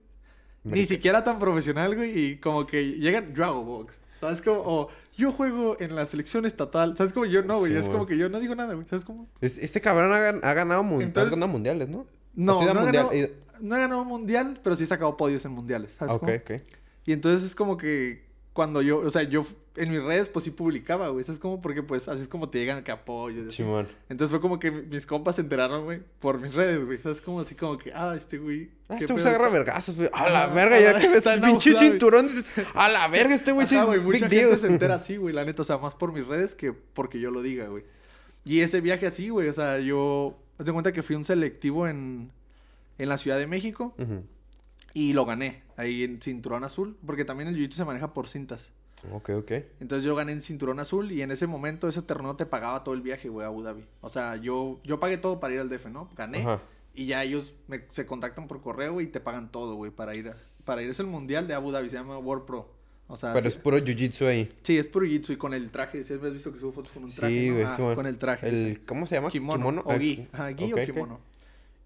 ni 0.63 0.85
siquiera 0.85 1.23
tan 1.23 1.39
profesional, 1.39 1.95
güey, 1.95 2.17
y 2.17 2.37
como 2.39 2.65
que 2.65 2.83
llegan, 2.97 3.33
yo 3.35 3.45
hago 3.45 3.63
box, 3.63 3.99
¿sabes 4.21 4.41
cómo? 4.41 4.61
O 4.65 4.89
yo 5.17 5.31
juego 5.31 5.75
en 5.79 5.95
la 5.95 6.05
selección 6.05 6.45
estatal, 6.45 6.95
¿sabes 6.97 7.11
cómo? 7.13 7.25
Yo 7.25 7.43
no, 7.43 7.59
güey, 7.59 7.73
Sí, 7.73 7.77
es 7.79 7.89
como 7.89 8.05
que 8.05 8.17
yo 8.17 8.29
no 8.29 8.39
digo 8.39 8.55
nada, 8.55 8.73
güey, 8.75 8.87
¿sabes 8.87 9.03
cómo? 9.05 9.27
Es- 9.41 9.57
Este 9.57 9.81
cabrón 9.81 10.11
ha, 10.13 10.19
gan- 10.19 10.39
ha 10.43 10.53
ganado, 10.53 10.83
mun- 10.83 11.01
Entonces- 11.01 11.33
ha 11.33 11.35
ganado 11.35 11.51
mundiales, 11.51 11.89
¿no? 11.89 12.05
No, 12.35 12.59
Ha 12.61 12.65
no, 12.65 12.71
ha 12.71 12.73
mundial- 12.83 13.07
ganado, 13.09 13.15
y- 13.15 13.31
no 13.61 13.75
he 13.75 13.79
ganado 13.79 14.01
un 14.03 14.07
mundial, 14.07 14.59
pero 14.63 14.75
sí 14.77 14.83
he 14.83 14.87
sacado 14.87 15.17
podios 15.17 15.43
en 15.45 15.51
mundiales, 15.51 15.91
¿sabes 15.97 16.13
Ah, 16.13 16.15
Ok, 16.15 16.21
cómo? 16.21 16.33
ok. 16.57 16.63
Y 17.05 17.13
entonces 17.13 17.43
es 17.43 17.55
como 17.55 17.77
que 17.77 18.27
cuando 18.53 18.81
yo, 18.81 18.99
o 18.99 19.09
sea, 19.11 19.23
yo 19.23 19.45
en 19.75 19.89
mis 19.91 20.03
redes 20.03 20.27
pues 20.27 20.43
sí 20.43 20.51
publicaba, 20.51 21.07
güey, 21.09 21.23
¿sabes 21.23 21.39
cómo? 21.39 21.61
Porque 21.61 21.81
pues 21.81 22.09
así 22.09 22.23
es 22.23 22.27
como 22.27 22.49
te 22.49 22.59
llegan 22.59 22.83
que 22.83 22.91
apoyo. 22.91 23.49
Simón. 23.49 23.87
Entonces 24.09 24.31
fue 24.31 24.41
como 24.41 24.59
que 24.59 24.69
mi- 24.71 24.81
mis 24.81 25.05
compas 25.05 25.35
se 25.35 25.41
enteraron, 25.41 25.85
güey, 25.85 26.01
por 26.19 26.39
mis 26.39 26.53
redes, 26.53 26.85
güey, 26.85 26.97
¿sabes? 26.97 27.21
Como 27.21 27.39
así 27.39 27.55
como 27.55 27.77
que, 27.77 27.93
ah, 27.93 28.15
este 28.17 28.37
güey. 28.37 28.69
Ah, 28.89 28.95
¿qué 28.97 29.05
este 29.05 29.13
güey 29.13 29.23
se 29.23 29.29
agarra 29.29 29.45
está?" 29.47 29.57
vergazos, 29.59 29.95
güey. 29.95 30.09
A 30.11 30.29
la 30.29 30.47
verga, 30.47 30.79
ya 30.79 30.99
que 30.99 31.07
ves 31.09 31.25
el 31.25 31.39
pinche 31.41 31.73
cinturón, 31.79 32.27
dices, 32.27 32.51
a 32.73 32.89
la 32.89 33.07
verga, 33.09 33.33
este 33.35 33.53
güey 33.53 33.65
sí 33.67 33.75
es 33.77 33.85
güey, 33.85 34.01
mucha 34.01 34.27
gente 34.27 34.57
se 34.57 34.67
entera 34.73 34.95
así, 34.95 35.15
güey, 35.15 35.33
la 35.33 35.45
neta, 35.45 35.61
o 35.61 35.65
sea, 35.65 35.77
más 35.77 35.95
por 35.95 36.11
mis 36.11 36.27
redes 36.27 36.53
que 36.55 36.73
porque 36.73 37.19
yo 37.21 37.31
lo 37.31 37.41
diga, 37.41 37.67
güey. 37.67 37.83
Y 38.43 38.59
ese 38.61 38.81
viaje 38.81 39.07
así, 39.07 39.29
güey, 39.29 39.47
o 39.47 39.53
sea, 39.53 39.79
yo, 39.79 40.37
haz 40.57 40.65
de 40.65 40.73
cuenta 40.73 40.91
que 40.91 41.03
fui 41.03 41.15
un 41.15 41.23
selectivo 41.23 41.87
en, 41.87 42.31
en 42.97 43.07
la 43.09 43.17
Ciudad 43.17 43.37
de 43.37 43.47
México 43.47 43.93
Ujú. 43.97 44.23
Y 44.93 45.13
lo 45.13 45.25
gané 45.25 45.63
ahí 45.77 46.03
en 46.03 46.21
cinturón 46.21 46.63
azul, 46.63 46.97
porque 47.05 47.25
también 47.25 47.49
el 47.49 47.55
jiu-jitsu 47.55 47.73
se 47.73 47.85
maneja 47.85 48.13
por 48.13 48.27
cintas. 48.27 48.69
Ok, 49.11 49.29
ok. 49.29 49.51
Entonces 49.79 50.03
yo 50.03 50.13
gané 50.15 50.33
en 50.33 50.41
cinturón 50.41 50.79
azul 50.79 51.11
y 51.11 51.21
en 51.21 51.31
ese 51.31 51.47
momento 51.47 51.87
ese 51.87 52.01
torneo 52.01 52.35
te 52.35 52.45
pagaba 52.45 52.83
todo 52.83 52.95
el 52.95 53.01
viaje, 53.01 53.29
güey, 53.29 53.45
a 53.45 53.47
Abu 53.47 53.61
Dhabi. 53.63 53.85
O 54.01 54.09
sea, 54.09 54.35
yo, 54.35 54.81
yo 54.83 54.99
pagué 54.99 55.17
todo 55.17 55.39
para 55.39 55.53
ir 55.53 55.59
al 55.61 55.69
DF, 55.69 55.85
¿no? 55.89 56.09
Gané. 56.17 56.39
Ajá. 56.41 56.61
Y 56.93 57.05
ya 57.05 57.23
ellos 57.23 57.53
me- 57.67 57.85
se 57.91 58.05
contactan 58.05 58.47
por 58.47 58.61
correo 58.61 58.99
y 58.99 59.07
te 59.07 59.21
pagan 59.21 59.51
todo, 59.51 59.75
güey, 59.75 59.91
para 59.91 60.15
ir 60.15 60.27
a, 60.27 60.33
para 60.65 60.81
ir. 60.81 60.89
Es 60.89 60.99
el 60.99 61.05
mundial 61.07 61.47
de 61.47 61.53
Abu 61.53 61.71
Dhabi, 61.71 61.89
se 61.89 61.95
llama 61.95 62.17
World 62.17 62.43
Pro. 62.45 62.73
O 63.07 63.15
sea, 63.15 63.31
Pero 63.31 63.43
sí- 63.49 63.55
es 63.55 63.63
puro 63.63 63.77
jiu-jitsu 63.77 64.27
ahí. 64.27 64.51
Sí, 64.63 64.77
es 64.77 64.85
puro 64.87 65.05
jiu-jitsu 65.05 65.31
y 65.33 65.37
con 65.37 65.53
el 65.53 65.69
traje. 65.69 66.03
Si 66.03 66.13
has 66.13 66.21
visto 66.33 66.51
que 66.51 66.59
subo 66.59 66.73
fotos 66.73 66.91
con 66.91 67.05
un 67.05 67.11
traje, 67.13 67.33
Sí, 67.33 67.49
¿no? 67.51 67.91
Ah, 67.91 67.95
con 67.95 68.05
el 68.05 68.17
traje. 68.17 68.49
El. 68.49 68.81
¿Cómo 68.85 69.07
se 69.07 69.15
llama? 69.15 69.29
Kimono. 69.29 69.81
O 69.85 69.91
Ah, 69.91 69.97
gi. 69.97 70.27
Ajá, 70.33 70.53
gi 70.53 70.73
ok, 70.73 70.79
o 70.79 70.85
kimono. 70.85 71.19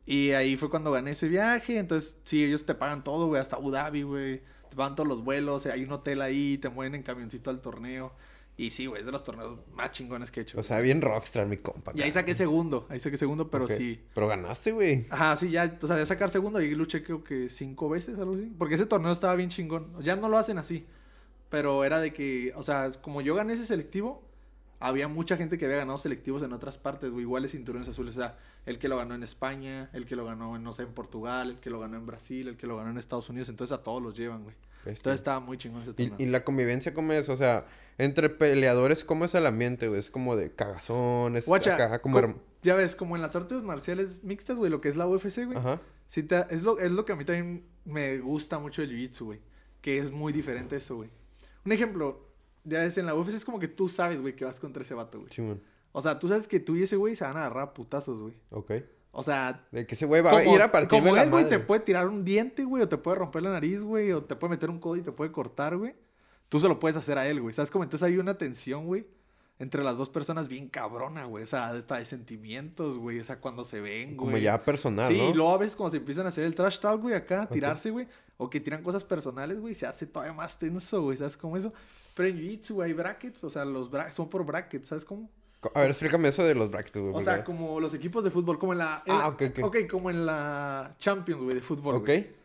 Y 0.06 0.32
ahí 0.32 0.58
fue 0.58 0.70
cuando 0.70 0.92
gané 0.92 1.12
ese 1.12 1.28
viaje. 1.28 1.78
Entonces, 1.78 2.16
sí, 2.24 2.44
ellos 2.44 2.66
te 2.66 2.76
pagan 2.76 3.04
todo, 3.04 3.28
güey, 3.28 3.42
hasta 3.42 3.56
Abu 3.56 3.72
Dhabi, 3.72 4.04
güey. 4.04 4.42
Te 4.70 4.76
pagan 4.76 4.96
todos 4.96 5.08
los 5.08 5.24
vuelos. 5.24 5.66
Hay 5.66 5.84
un 5.84 5.92
hotel 5.92 6.22
ahí, 6.22 6.58
te 6.58 6.70
mueven 6.70 6.96
en 6.96 7.04
camioncito 7.04 7.50
al 7.50 7.62
torneo. 7.62 8.14
Y 8.56 8.70
sí, 8.70 8.86
güey, 8.86 9.00
es 9.00 9.06
de 9.06 9.12
los 9.12 9.24
torneos 9.24 9.58
más 9.74 9.92
chingones 9.92 10.30
que 10.30 10.42
he 10.42 10.44
hecho. 10.44 10.60
O 10.60 10.64
sea, 10.64 10.80
bien 10.80 11.02
rockstar, 11.02 11.48
mi 11.48 11.58
compa. 11.58 11.92
y 11.96 12.02
ahí 12.02 12.12
saqué 12.12 12.36
segundo. 12.36 12.86
Ahí 12.90 13.00
saqué 13.00 13.18
segundo, 13.18 13.50
pero 13.50 13.68
sí. 13.68 14.00
Pero 14.14 14.28
ganaste, 14.28 14.72
güey. 14.72 15.08
Ajá, 15.10 15.36
sí, 15.38 15.50
ya, 15.50 15.76
o 15.82 15.88
sea, 15.88 15.96
de 15.96 16.06
sacar 16.06 16.30
segundo, 16.30 16.60
ahí 16.60 16.70
luché 16.76 17.04
creo 17.04 17.24
que 17.24 17.50
cinco 17.50 17.90
veces, 17.90 18.20
algo 18.20 18.36
así. 18.36 18.54
Porque 18.58 18.76
ese 18.76 18.86
torneo 18.86 19.12
estaba 19.12 19.34
bien 19.36 19.50
chingón. 19.50 19.92
Ya 20.04 20.16
no 20.16 20.30
lo 20.30 20.38
hacen 20.38 20.60
así. 20.60 20.86
Pero 21.50 21.84
era 21.84 22.00
de 22.00 22.14
que, 22.14 22.54
o 22.56 22.62
sea, 22.62 22.92
como 23.02 23.22
yo 23.22 23.34
gané 23.34 23.54
ese 23.54 23.66
selectivo, 23.66 24.22
había 24.86 25.08
mucha 25.08 25.38
gente 25.38 25.58
que 25.58 25.66
había 25.66 25.78
ganado 25.78 25.98
selectivos 25.98 26.44
en 26.44 26.54
otras 26.54 26.78
partes, 26.78 27.10
güey, 27.12 27.24
iguales 27.24 27.52
cinturones 27.54 27.88
azules. 27.88 28.16
O 28.18 28.20
sea, 28.20 28.38
el 28.66 28.78
que 28.80 28.88
lo 28.88 28.98
ganó 28.98 29.16
en 29.16 29.24
España, 29.24 29.90
el 29.94 30.06
que 30.06 30.16
lo 30.16 30.26
ganó, 30.26 30.56
en, 30.56 30.64
no 30.64 30.74
sé, 30.74 30.84
en 30.84 30.94
Portugal, 30.94 31.52
el 31.52 31.60
que 31.60 31.70
lo 31.70 31.80
ganó 31.80 31.98
en 31.98 32.06
Brasil, 32.06 32.48
el 32.48 32.58
que 32.58 32.68
lo 32.68 32.78
ganó 32.78 32.90
en 32.92 32.98
Estados 32.98 33.30
Unidos. 33.30 33.50
Entonces 33.50 33.76
a 33.78 33.82
todos 33.82 34.02
los 34.04 34.16
llevan, 34.16 34.44
güey. 34.44 34.56
Bestia. 34.86 35.00
Entonces 35.00 35.20
estaba 35.22 35.40
muy 35.40 35.58
chingón 35.58 35.82
ese 35.84 35.92
Y, 35.92 36.10
torneo. 36.10 36.16
y 36.20 36.26
la 36.30 36.44
convivencia, 36.44 36.94
¿cómo 36.94 37.14
es? 37.14 37.30
O 37.30 37.36
sea, 37.38 37.66
entre 37.98 38.30
peleadores, 38.30 39.04
¿cómo 39.06 39.24
es 39.26 39.34
el 39.34 39.46
ambiente, 39.46 39.88
güey? 39.88 40.00
Es 40.00 40.10
como 40.12 40.36
de 40.36 40.52
cagazones, 40.54 41.46
Guacha, 41.46 41.76
acá, 41.76 42.00
como... 42.02 42.20
co- 42.22 42.42
ya 42.62 42.76
ves, 42.76 42.96
como 42.96 43.16
en 43.16 43.22
las 43.22 43.36
artes 43.36 43.62
marciales 43.64 44.24
mixtas, 44.24 44.58
güey, 44.58 44.70
lo 44.70 44.82
que 44.82 44.90
es 44.90 44.96
la 44.98 45.08
UFC, 45.08 45.46
güey. 45.46 45.58
Ajá. 45.58 45.80
Te- 46.14 46.46
es, 46.54 46.64
lo, 46.64 46.80
es 46.80 46.92
lo 46.92 47.06
que 47.06 47.14
a 47.14 47.16
mí 47.16 47.24
también 47.26 47.64
me 47.86 48.20
gusta 48.20 48.60
mucho 48.60 48.82
del 48.82 48.92
jiu-jitsu, 48.92 49.24
güey. 49.26 49.40
Que 49.82 49.98
es 50.00 50.12
muy 50.12 50.32
diferente 50.34 50.76
eso, 50.76 50.96
güey. 50.98 51.10
Un 51.66 51.72
ejemplo, 51.72 52.26
ya 52.64 52.80
ves, 52.80 52.98
en 52.98 53.06
la 53.06 53.16
UFC 53.16 53.36
es 53.36 53.46
como 53.46 53.60
que 53.60 53.68
tú 53.68 53.90
sabes, 53.90 54.22
güey, 54.22 54.36
que 54.36 54.46
vas 54.46 54.60
contra 54.60 54.84
ese 54.84 54.94
vato, 54.94 55.20
güey. 55.20 55.58
O 55.92 56.02
sea, 56.02 56.18
tú 56.18 56.28
sabes 56.28 56.48
que 56.48 56.60
tú 56.60 56.76
y 56.76 56.84
ese 56.84 56.96
güey 56.96 57.16
se 57.16 57.24
van 57.24 57.38
a 57.38 57.42
agarrar 57.42 57.64
a 57.64 57.74
putazos, 57.74 58.20
güey. 58.20 58.34
Ok. 58.50 58.72
O 59.12 59.22
sea, 59.22 59.68
De 59.72 59.86
que 59.86 59.94
ese 59.94 60.08
güey 60.08 60.24
va 60.24 60.32
a 60.32 60.44
como, 60.44 60.56
ir 60.56 60.62
a 60.62 60.72
partirme 60.72 61.10
como 61.10 61.22
él, 61.22 61.30
güey, 61.30 61.48
te 61.48 61.60
puede 61.60 61.82
tirar 61.82 62.08
un 62.08 62.26
diente, 62.26 62.64
güey, 62.64 62.82
o 62.82 62.90
te 62.90 62.98
puede 62.98 63.18
romper 63.18 63.44
la 63.44 63.52
nariz, 63.52 63.82
güey, 63.82 64.12
o 64.12 64.24
te 64.24 64.36
puede 64.36 64.52
meter 64.52 64.72
un 64.72 64.80
codo 64.80 64.96
y 64.96 65.02
te 65.02 65.12
puede 65.12 65.32
cortar, 65.32 65.78
güey. 65.78 65.94
Tú 66.50 66.60
se 66.60 66.68
lo 66.68 66.80
puedes 66.80 66.98
hacer 66.98 67.18
a 67.20 67.28
él, 67.28 67.40
güey. 67.40 67.54
¿Sabes 67.54 67.70
cómo? 67.70 67.84
Entonces 67.84 68.08
hay 68.08 68.18
una 68.18 68.38
tensión, 68.40 68.88
güey, 68.88 69.06
entre 69.60 69.84
las 69.84 69.98
dos 69.98 70.10
personas 70.10 70.48
bien 70.48 70.68
cabrona, 70.68 71.26
güey. 71.26 71.44
O 71.44 71.48
sea, 71.48 71.70
hasta 71.70 71.98
de 72.00 72.06
sentimientos, 72.06 72.98
güey. 72.98 73.20
O 73.20 73.24
sea, 73.24 73.40
cuando 73.40 73.66
se 73.66 73.82
ven, 73.82 74.18
güey. 74.18 74.18
Como 74.18 74.38
ya 74.38 74.64
personal, 74.64 75.12
Sí, 75.12 75.20
¿no? 75.20 75.30
y 75.30 75.34
luego 75.34 75.54
a 75.54 75.58
veces 75.60 75.76
cuando 75.76 75.92
se 75.92 75.98
empiezan 75.98 76.26
a 76.26 76.30
hacer 76.30 76.44
el 76.46 76.56
trash 76.56 76.80
talk, 76.80 77.00
güey, 77.00 77.14
acá, 77.14 77.48
tirarse, 77.48 77.92
güey, 77.92 78.08
o 78.38 78.50
que 78.50 78.60
tiran 78.60 78.82
cosas 78.82 79.04
personales, 79.04 79.60
güey, 79.60 79.76
se 79.76 79.86
hace 79.86 80.08
todavía 80.08 80.34
más 80.34 80.58
tenso, 80.58 81.04
güey, 81.04 81.18
¿sabes 81.18 81.38
cómo 81.38 81.56
eso? 81.56 81.72
Pero 82.14 82.30
en 82.30 82.38
Jiu-Jitsu, 82.38 82.84
hay 82.84 82.94
brackets, 82.94 83.44
o 83.44 83.50
sea, 83.50 83.66
los 83.66 83.90
brackets 83.90 84.16
son 84.16 84.30
por 84.30 84.46
brackets, 84.46 84.90
¿sabes 84.90 85.06
cómo? 85.06 85.30
A 85.74 85.82
ver, 85.82 85.92
explícame 85.92 86.28
eso 86.28 86.44
de 86.44 86.56
los 86.56 86.70
brackets, 86.70 86.98
güey. 86.98 87.14
O 87.14 87.22
sea, 87.22 87.44
como 87.44 87.80
los 87.80 87.94
equipos 87.94 88.24
de 88.24 88.32
fútbol, 88.32 88.60
como 88.60 88.74
en 88.74 88.80
la... 88.80 89.02
en 89.06 89.14
Ah, 89.14 89.28
ok, 89.30 89.44
ok. 89.50 89.60
Ok, 89.64 89.78
como 89.90 90.10
en 90.10 90.26
la 90.26 90.96
Champions, 91.00 91.42
güey, 91.42 91.56
de 91.56 91.62
fútbol, 91.62 91.96
Ok. 91.96 92.06
güey. 92.06 92.44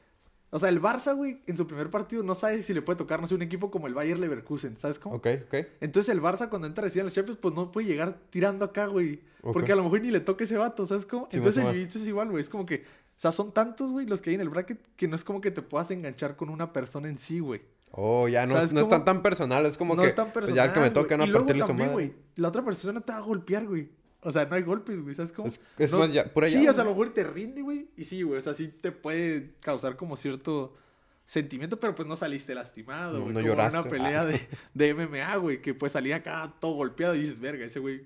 O 0.50 0.58
sea, 0.58 0.70
el 0.70 0.80
Barça, 0.80 1.14
güey, 1.14 1.42
en 1.46 1.58
su 1.58 1.66
primer 1.66 1.90
partido 1.90 2.22
no 2.22 2.34
sabe 2.34 2.62
si 2.62 2.72
le 2.72 2.80
puede 2.80 2.96
tocar, 2.96 3.20
no 3.20 3.26
sé, 3.26 3.34
un 3.34 3.42
equipo 3.42 3.70
como 3.70 3.86
el 3.86 3.92
Bayer 3.92 4.18
Leverkusen, 4.18 4.78
¿sabes 4.78 4.98
cómo? 4.98 5.16
Ok, 5.16 5.26
ok. 5.46 5.56
Entonces 5.80 6.10
el 6.10 6.22
Barça 6.22 6.48
cuando 6.48 6.66
entra 6.66 6.84
recién 6.84 7.02
a 7.02 7.08
la 7.08 7.12
Champions, 7.14 7.38
pues 7.42 7.54
no 7.54 7.70
puede 7.70 7.86
llegar 7.86 8.16
tirando 8.30 8.64
acá, 8.64 8.86
güey. 8.86 9.20
Porque 9.42 9.72
a 9.72 9.76
lo 9.76 9.84
mejor 9.84 10.00
ni 10.00 10.10
le 10.10 10.20
toque 10.20 10.44
ese 10.44 10.56
vato, 10.56 10.86
¿sabes 10.86 11.04
cómo? 11.04 11.28
Sí, 11.30 11.36
Entonces 11.36 11.62
el 11.64 11.74
jiu-jitsu 11.74 11.96
es 12.00 12.06
igual, 12.06 12.30
güey. 12.30 12.40
Es 12.40 12.48
como 12.48 12.64
que, 12.64 12.76
o 12.76 13.20
sea, 13.20 13.30
son 13.30 13.52
tantos, 13.52 13.90
güey, 13.90 14.06
los 14.06 14.22
que 14.22 14.30
hay 14.30 14.34
en 14.36 14.40
el 14.40 14.48
bracket 14.48 14.78
que 14.96 15.06
no 15.06 15.16
es 15.16 15.24
como 15.24 15.42
que 15.42 15.50
te 15.50 15.60
puedas 15.60 15.90
enganchar 15.90 16.34
con 16.36 16.48
una 16.48 16.72
persona 16.72 17.08
en 17.08 17.18
sí, 17.18 17.40
güey. 17.40 17.60
Oh, 17.90 18.28
ya 18.28 18.46
no, 18.46 18.54
¿Sabes 18.54 18.72
no 18.72 18.80
es 18.80 18.84
cómo? 18.86 18.96
tan, 18.96 19.04
tan 19.04 19.22
personal. 19.22 19.66
Es 19.66 19.76
como 19.76 19.96
no 19.96 20.02
que... 20.02 20.08
es 20.08 20.14
tan 20.14 20.26
pues, 20.26 20.44
personal, 20.46 20.66
ya 20.68 20.72
que 20.72 20.80
me 20.80 20.90
toca. 20.90 21.16
¿no? 21.16 21.30
Partirle 21.32 21.66
su 21.66 21.74
madre. 21.74 21.92
güey, 21.92 22.12
la 22.36 22.48
otra 22.48 22.64
persona 22.64 23.00
te 23.00 23.12
va 23.12 23.18
a 23.18 23.22
golpear, 23.22 23.66
güey. 23.66 23.88
O 24.20 24.32
sea, 24.32 24.44
no 24.46 24.56
hay 24.56 24.62
golpes, 24.62 25.00
güey, 25.00 25.14
¿sabes 25.14 25.30
cómo? 25.32 25.48
Es- 25.48 25.60
es 25.78 25.92
No- 25.92 26.00
más, 26.00 26.12
ya- 26.12 26.32
pura 26.32 26.48
Sí, 26.48 26.66
o 26.66 26.72
sea, 26.72 26.82
a 26.82 26.84
lo 26.84 26.90
mejor 26.90 27.14
te 27.14 27.22
rinde, 27.24 27.62
güey. 27.62 27.88
Y 27.96 28.04
sí, 28.04 28.22
güey, 28.22 28.38
o 28.38 28.42
sea, 28.42 28.54
sí 28.54 28.68
te 28.68 28.90
puede 28.92 29.52
causar 29.60 29.96
como 29.96 30.16
cierto 30.16 30.76
sentimiento, 31.24 31.78
pero 31.78 31.94
pues 31.94 32.08
no 32.08 32.16
saliste 32.16 32.54
lastimado, 32.54 33.18
No- 33.18 33.24
güey. 33.24 33.34
no 33.34 33.40
como 33.40 33.40
en 33.40 33.46
lloraste. 33.46 33.78
una 33.78 33.88
pelea 33.88 34.24
de, 34.24 34.48
de 34.74 34.94
MMA, 34.94 35.36
güey, 35.36 35.62
que 35.62 35.74
pues 35.74 35.92
salía 35.92 36.16
acá 36.16 36.52
todo 36.60 36.72
golpeado 36.72 37.14
y 37.14 37.20
dices, 37.20 37.38
verga, 37.38 37.64
ese 37.66 37.78
güey 37.80 38.02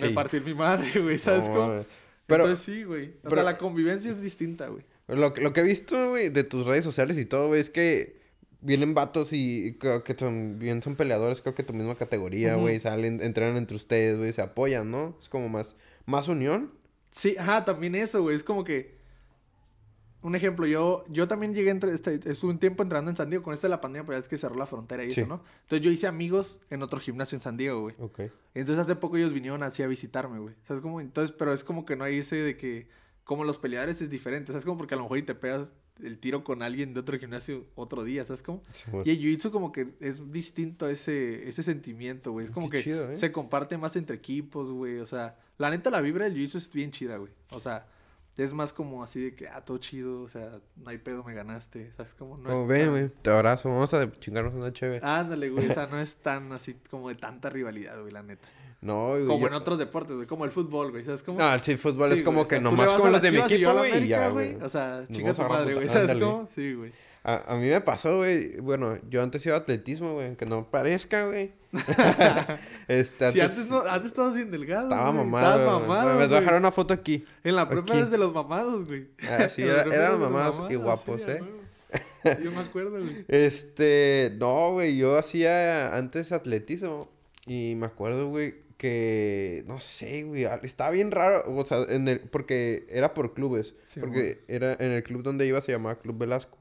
me 0.00 0.08
Sí. 0.08 0.14
partió 0.14 0.40
mi 0.40 0.54
madre, 0.54 0.88
güey, 1.02 1.18
¿sabes 1.18 1.48
No, 1.48 1.54
cómo? 1.54 1.84
Pero 2.26 2.44
Entonces 2.44 2.64
sí, 2.64 2.84
güey. 2.84 3.08
O 3.10 3.14
pero- 3.24 3.34
sea, 3.36 3.42
la 3.44 3.58
convivencia 3.58 4.10
es 4.10 4.20
distinta, 4.20 4.68
güey. 4.68 4.82
lo, 5.08 5.34
que- 5.34 5.42
lo 5.42 5.52
que 5.52 5.60
he 5.60 5.64
visto, 5.64 6.10
güey, 6.10 6.30
de 6.30 6.44
tus 6.44 6.64
redes 6.64 6.84
sociales 6.84 7.18
y 7.18 7.26
todo, 7.26 7.48
güey, 7.48 7.60
es 7.60 7.68
que 7.70 8.23
vienen 8.64 8.94
vatos 8.94 9.32
y 9.32 9.76
creo 9.78 10.02
que 10.02 10.14
son, 10.18 10.58
bien 10.58 10.82
son 10.82 10.96
peleadores, 10.96 11.40
creo 11.40 11.54
que 11.54 11.62
tu 11.62 11.72
misma 11.74 11.94
categoría, 11.94 12.56
güey, 12.56 12.80
salen, 12.80 13.20
entrenan 13.22 13.56
entre 13.56 13.76
ustedes, 13.76 14.18
güey, 14.18 14.32
se 14.32 14.42
apoyan, 14.42 14.90
¿no? 14.90 15.16
Es 15.20 15.28
como 15.28 15.48
más, 15.48 15.76
más 16.06 16.26
unión. 16.28 16.72
Sí, 17.12 17.36
ajá, 17.38 17.64
también 17.64 17.94
eso, 17.94 18.22
güey. 18.22 18.34
Es 18.34 18.42
como 18.42 18.64
que. 18.64 18.96
un 20.22 20.34
ejemplo, 20.34 20.66
yo, 20.66 21.04
yo 21.10 21.28
también 21.28 21.52
llegué, 21.54 21.68
entre, 21.68 21.92
este, 21.92 22.14
estuve 22.30 22.50
un 22.52 22.58
tiempo 22.58 22.82
entrando 22.82 23.10
en 23.10 23.16
San 23.18 23.28
Diego 23.28 23.44
con 23.44 23.52
esto 23.52 23.66
de 23.66 23.70
la 23.72 23.82
pandemia, 23.82 24.06
pero 24.06 24.18
es 24.18 24.26
que 24.26 24.38
cerró 24.38 24.54
la 24.56 24.64
frontera 24.64 25.04
y 25.04 25.12
Sí. 25.12 25.20
eso, 25.20 25.28
¿no? 25.28 25.44
Entonces 25.64 25.84
yo 25.84 25.90
hice 25.90 26.06
amigos 26.06 26.58
en 26.70 26.82
otro 26.82 26.98
gimnasio 26.98 27.36
en 27.36 27.42
San 27.42 27.58
Diego, 27.58 27.82
güey. 27.82 27.94
Ok. 28.00 28.20
Entonces 28.54 28.80
hace 28.82 28.96
poco 28.96 29.18
ellos 29.18 29.34
vinieron 29.34 29.62
así 29.62 29.82
a 29.82 29.86
visitarme, 29.86 30.38
güey. 30.38 30.54
¿Sabes 30.66 30.80
cómo? 30.80 31.02
Entonces, 31.02 31.36
pero 31.38 31.52
es 31.52 31.62
como 31.62 31.84
que 31.84 31.94
no 31.96 32.04
hay 32.04 32.20
ese 32.20 32.36
de 32.36 32.56
que, 32.56 32.88
como 33.24 33.44
los 33.44 33.58
peleadores 33.58 34.00
es 34.00 34.08
diferente, 34.08 34.50
¿sabes 34.52 34.64
cómo? 34.64 34.78
Porque 34.78 34.94
a 34.94 34.96
lo 34.96 35.02
mejor 35.02 35.18
y 35.18 35.22
te 35.24 35.34
pegas 35.34 35.70
el 36.02 36.18
tiro 36.18 36.42
con 36.42 36.62
alguien 36.62 36.92
de 36.92 37.00
otro 37.00 37.18
gimnasio 37.18 37.66
otro 37.76 38.02
día, 38.04 38.24
¿sabes 38.24 38.42
cómo? 38.42 38.62
Y 39.04 39.10
el 39.10 39.20
jiu-jitsu 39.20 39.50
como 39.50 39.70
que 39.72 39.88
es 40.00 40.32
distinto 40.32 40.88
ese, 40.88 41.48
ese 41.48 41.62
sentimiento, 41.62 42.32
güey. 42.32 42.46
Es 42.46 42.52
como 42.52 42.68
Qué 42.68 42.78
que 42.78 42.84
chido, 42.84 43.10
¿eh? 43.10 43.16
se 43.16 43.30
comparte 43.30 43.78
más 43.78 43.94
entre 43.96 44.16
equipos, 44.16 44.70
güey. 44.70 44.98
O 44.98 45.06
sea, 45.06 45.38
la 45.58 45.70
neta 45.70 45.90
la 45.90 46.00
vibra 46.00 46.24
del 46.24 46.34
jiu-jitsu 46.34 46.56
es 46.56 46.72
bien 46.72 46.90
chida, 46.90 47.16
güey. 47.16 47.30
O 47.50 47.60
sea, 47.60 47.86
es 48.42 48.52
más 48.52 48.72
como 48.72 49.02
así 49.04 49.20
de 49.22 49.34
que, 49.34 49.46
ah, 49.48 49.64
todo 49.64 49.78
chido, 49.78 50.22
o 50.22 50.28
sea, 50.28 50.58
no 50.76 50.90
hay 50.90 50.98
pedo, 50.98 51.22
me 51.22 51.34
ganaste, 51.34 51.92
¿sabes 51.96 52.12
cómo? 52.18 52.36
No 52.36 52.50
Como 52.50 52.62
es 52.62 52.68
ven, 52.68 52.80
tan- 52.80 52.90
güey, 52.90 53.08
te 53.22 53.30
abrazo, 53.30 53.68
vamos 53.68 53.94
a 53.94 54.10
chingarnos 54.12 54.54
una 54.54 54.72
chévere. 54.72 55.04
Ándale, 55.06 55.50
güey, 55.50 55.68
o 55.70 55.72
sea, 55.72 55.86
no 55.86 55.98
es 56.00 56.16
tan 56.16 56.52
así 56.52 56.74
como 56.90 57.08
de 57.10 57.14
tanta 57.14 57.48
rivalidad, 57.50 58.00
güey, 58.00 58.12
la 58.12 58.22
neta. 58.22 58.46
no, 58.80 59.10
güey. 59.10 59.26
Como 59.26 59.40
yo- 59.42 59.46
en 59.48 59.54
otros 59.54 59.78
deportes, 59.78 60.16
güey, 60.16 60.26
como 60.26 60.44
el 60.44 60.50
fútbol, 60.50 60.90
güey, 60.90 61.04
¿sabes 61.04 61.22
cómo? 61.22 61.38
No, 61.38 61.54
el 61.54 61.60
sí, 61.60 61.76
fútbol 61.76 62.08
Sí, 62.10 62.16
es 62.16 62.22
como 62.22 62.38
güey, 62.38 62.44
o 62.46 62.48
que 62.48 62.54
sea, 62.56 62.62
nomás 62.64 62.92
como 62.94 63.08
los 63.10 63.22
de 63.22 63.30
mi 63.30 63.38
equipo, 63.38 63.72
güey, 63.72 64.08
ya, 64.08 64.28
güey. 64.28 64.54
O 64.56 64.68
sea, 64.68 65.04
Nos 65.08 65.16
chinga 65.16 65.32
vamos 65.32 65.36
tu 65.46 65.52
madre, 65.52 65.74
güey, 65.74 65.88
¿sabes 65.88 66.20
cómo? 66.20 66.48
Sí, 66.54 66.74
güey. 66.74 66.92
A, 67.24 67.54
a 67.54 67.56
mí 67.56 67.66
me 67.68 67.80
pasó, 67.80 68.18
güey. 68.18 68.60
Bueno, 68.60 68.98
yo 69.08 69.22
antes 69.22 69.44
iba 69.46 69.56
a 69.56 69.58
atletismo, 69.60 70.12
güey. 70.12 70.26
Aunque 70.26 70.44
no 70.46 70.70
parezca, 70.70 71.26
güey. 71.26 71.52
este, 72.88 73.24
antes, 73.26 73.42
antes, 73.42 73.68
no, 73.68 73.80
antes 73.80 74.06
estabas 74.10 74.34
bien 74.34 74.50
delgado, 74.50 74.82
estaba 74.84 75.10
güey. 75.10 75.24
mamado. 75.24 75.58
Estabas 75.58 75.74
güey. 75.84 75.88
mamado, 75.88 76.18
Me 76.20 76.26
güey. 76.26 76.40
dejar 76.40 76.54
una 76.58 76.70
foto 76.70 76.94
aquí. 76.94 77.24
En 77.42 77.56
la 77.56 77.68
prepa 77.68 77.94
eres 77.94 78.10
de 78.10 78.18
los 78.18 78.32
mamados, 78.34 78.86
güey. 78.86 79.08
Ah, 79.28 79.48
sí, 79.48 79.62
era- 79.64 79.82
eran 79.82 80.12
los 80.12 80.20
mamados 80.20 80.70
y 80.70 80.74
guapos, 80.76 81.22
sí, 81.22 81.30
¿eh? 81.30 81.42
Yo 82.42 82.50
me 82.52 82.58
acuerdo, 82.58 82.90
güey. 82.90 83.24
Este, 83.28 84.32
no, 84.38 84.72
güey. 84.72 84.96
Yo 84.96 85.18
hacía 85.18 85.94
antes 85.96 86.32
atletismo. 86.32 87.10
Y 87.46 87.74
me 87.76 87.86
acuerdo, 87.86 88.28
güey, 88.28 88.54
que 88.76 89.62
no 89.66 89.78
sé, 89.78 90.24
güey. 90.24 90.44
Estaba 90.62 90.90
bien 90.90 91.10
raro. 91.10 91.44
O 91.54 91.64
sea, 91.64 91.84
en 91.88 92.08
el, 92.08 92.20
porque 92.20 92.86
era 92.90 93.14
por 93.14 93.32
clubes. 93.34 93.74
Sí, 93.86 94.00
porque 94.00 94.42
era 94.48 94.72
en 94.74 94.92
el 94.92 95.02
club 95.02 95.22
donde 95.22 95.46
iba 95.46 95.60
se 95.60 95.72
llamaba 95.72 95.98
Club 96.00 96.18
Velasco. 96.18 96.58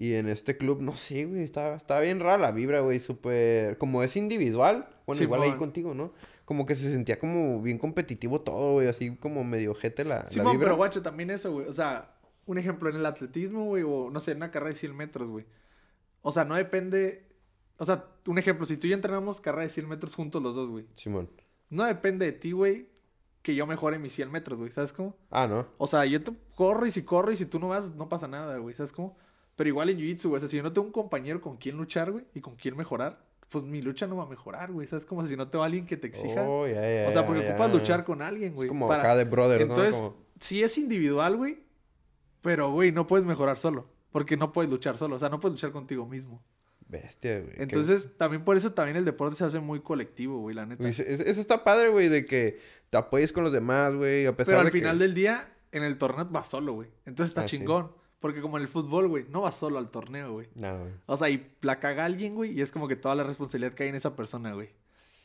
Y 0.00 0.14
en 0.14 0.30
este 0.30 0.56
club, 0.56 0.80
no 0.80 0.96
sé, 0.96 1.26
güey, 1.26 1.42
estaba, 1.42 1.76
estaba 1.76 2.00
bien 2.00 2.20
rara 2.20 2.38
la 2.38 2.52
vibra, 2.52 2.80
güey, 2.80 2.98
súper... 2.98 3.76
Como 3.76 4.02
es 4.02 4.16
individual, 4.16 4.88
bueno, 5.04 5.22
igual 5.22 5.42
ahí 5.42 5.52
contigo, 5.52 5.92
¿no? 5.92 6.14
Como 6.46 6.64
que 6.64 6.74
se 6.74 6.90
sentía 6.90 7.18
como 7.18 7.60
bien 7.60 7.76
competitivo 7.76 8.40
todo, 8.40 8.72
güey, 8.72 8.88
así 8.88 9.14
como 9.16 9.44
medio 9.44 9.74
jete 9.74 10.04
la, 10.04 10.20
la 10.20 10.28
Simón, 10.28 10.52
vibra. 10.52 10.68
pero 10.68 10.76
guacho, 10.76 11.02
también 11.02 11.30
eso, 11.30 11.52
güey. 11.52 11.66
O 11.66 11.72
sea, 11.74 12.14
un 12.46 12.56
ejemplo 12.56 12.88
en 12.88 12.96
el 12.96 13.04
atletismo, 13.04 13.66
güey, 13.66 13.82
o 13.86 14.08
no 14.10 14.20
sé, 14.20 14.30
en 14.30 14.38
una 14.38 14.50
carrera 14.50 14.70
de 14.70 14.76
100 14.76 14.96
metros, 14.96 15.28
güey. 15.28 15.44
O 16.22 16.32
sea, 16.32 16.46
no 16.46 16.54
depende. 16.54 17.28
O 17.76 17.84
sea, 17.84 18.06
un 18.26 18.38
ejemplo, 18.38 18.64
si 18.64 18.78
tú 18.78 18.86
y 18.86 18.90
yo 18.90 18.96
entrenamos 18.96 19.42
carrera 19.42 19.64
de 19.64 19.70
100 19.70 19.86
metros 19.86 20.14
juntos 20.14 20.42
los 20.42 20.54
dos, 20.54 20.70
güey. 20.70 20.86
Simón. 20.96 21.28
No 21.68 21.84
depende 21.84 22.24
de 22.24 22.32
ti, 22.32 22.52
güey, 22.52 22.88
que 23.42 23.54
yo 23.54 23.66
mejore 23.66 23.98
mis 23.98 24.14
100 24.14 24.32
metros, 24.32 24.58
güey. 24.58 24.72
¿Sabes 24.72 24.94
cómo? 24.94 25.14
Ah, 25.30 25.46
¿no? 25.46 25.66
O 25.76 25.86
sea, 25.86 26.06
yo 26.06 26.24
te 26.24 26.32
corro 26.54 26.86
y 26.86 26.90
si 26.90 27.02
corro 27.02 27.32
y 27.32 27.36
si 27.36 27.44
tú 27.44 27.58
no 27.60 27.68
vas, 27.68 27.94
no 27.96 28.08
pasa 28.08 28.28
nada, 28.28 28.56
güey. 28.56 28.74
¿Sabes 28.74 28.92
cómo? 28.92 29.18
Pero 29.60 29.68
igual 29.68 29.90
en 29.90 29.98
Jiu-Jitsu, 29.98 30.28
güey. 30.30 30.36
O 30.38 30.40
sea, 30.40 30.48
si 30.48 30.56
yo 30.56 30.62
no 30.62 30.72
tengo 30.72 30.86
un 30.86 30.92
compañero 30.92 31.38
con 31.42 31.58
quien 31.58 31.76
luchar, 31.76 32.10
güey, 32.10 32.24
y 32.32 32.40
con 32.40 32.56
quien 32.56 32.78
mejorar, 32.78 33.22
pues 33.50 33.62
mi 33.62 33.82
lucha 33.82 34.06
no 34.06 34.16
va 34.16 34.22
a 34.24 34.26
mejorar, 34.26 34.72
güey. 34.72 34.86
¿Sabes 34.86 35.04
cómo? 35.04 35.26
Si 35.26 35.36
no 35.36 35.48
tengo 35.48 35.62
alguien 35.62 35.84
que 35.84 35.98
te 35.98 36.06
exija. 36.06 36.44
Oh, 36.48 36.62
o 36.62 37.12
sea, 37.12 37.26
porque 37.26 37.46
ocupas 37.46 37.70
luchar 37.70 38.04
con 38.06 38.22
alguien, 38.22 38.54
güey. 38.54 38.68
Es 38.68 38.70
como 38.70 38.88
para- 38.88 39.02
acá 39.02 39.16
de 39.16 39.24
brothers, 39.24 39.60
Entonces, 39.60 39.94
¿no? 39.96 40.00
Como... 40.12 40.16
sí 40.38 40.62
es 40.62 40.78
individual, 40.78 41.36
güey. 41.36 41.58
Pero, 42.40 42.70
güey, 42.70 42.90
no 42.90 43.06
puedes 43.06 43.26
mejorar 43.26 43.58
solo. 43.58 43.86
Porque 44.12 44.38
no 44.38 44.50
puedes 44.50 44.70
luchar 44.70 44.96
solo. 44.96 45.16
O 45.16 45.18
sea, 45.18 45.28
no 45.28 45.40
puedes 45.40 45.56
luchar 45.56 45.72
contigo 45.72 46.06
mismo. 46.06 46.42
Bestia, 46.88 47.40
güey. 47.40 47.52
Entonces, 47.58 48.16
también 48.16 48.44
por 48.46 48.56
eso 48.56 48.72
también 48.72 48.96
el 48.96 49.04
deporte 49.04 49.36
se 49.36 49.44
hace 49.44 49.60
muy 49.60 49.80
colectivo, 49.80 50.38
güey, 50.38 50.56
la 50.56 50.64
neta. 50.64 50.88
Eso, 50.88 51.02
eso 51.02 51.38
está 51.38 51.64
padre, 51.64 51.90
güey, 51.90 52.08
de 52.08 52.24
que 52.24 52.58
te 52.88 52.96
apoyes 52.96 53.30
con 53.30 53.44
los 53.44 53.52
demás, 53.52 53.94
güey, 53.94 54.24
a 54.24 54.34
pesar 54.34 54.52
Pero 54.52 54.58
al 54.60 54.64
de 54.64 54.72
que- 54.72 54.78
final 54.78 54.98
del 54.98 55.12
día, 55.12 55.52
en 55.72 55.82
el 55.82 55.98
torneo 55.98 56.24
vas 56.30 56.48
solo, 56.48 56.72
güey. 56.72 56.88
Entonces 57.04 57.32
está 57.32 57.42
Ah, 57.42 57.48
sí. 57.48 57.58
Porque 58.20 58.40
como 58.42 58.58
en 58.58 58.62
el 58.62 58.68
fútbol, 58.68 59.08
güey, 59.08 59.24
no 59.30 59.40
vas 59.40 59.56
solo 59.56 59.78
al 59.78 59.90
torneo, 59.90 60.32
güey. 60.34 60.48
No, 60.54 60.78
güey. 60.78 60.92
O 61.06 61.16
sea, 61.16 61.30
y 61.30 61.50
la 61.62 61.80
caga 61.80 62.04
alguien, 62.04 62.34
güey, 62.34 62.52
y 62.52 62.60
es 62.60 62.70
como 62.70 62.86
que 62.86 62.96
toda 62.96 63.14
la 63.14 63.24
responsabilidad 63.24 63.72
cae 63.74 63.88
en 63.88 63.94
esa 63.94 64.14
persona, 64.14 64.52
güey. 64.52 64.68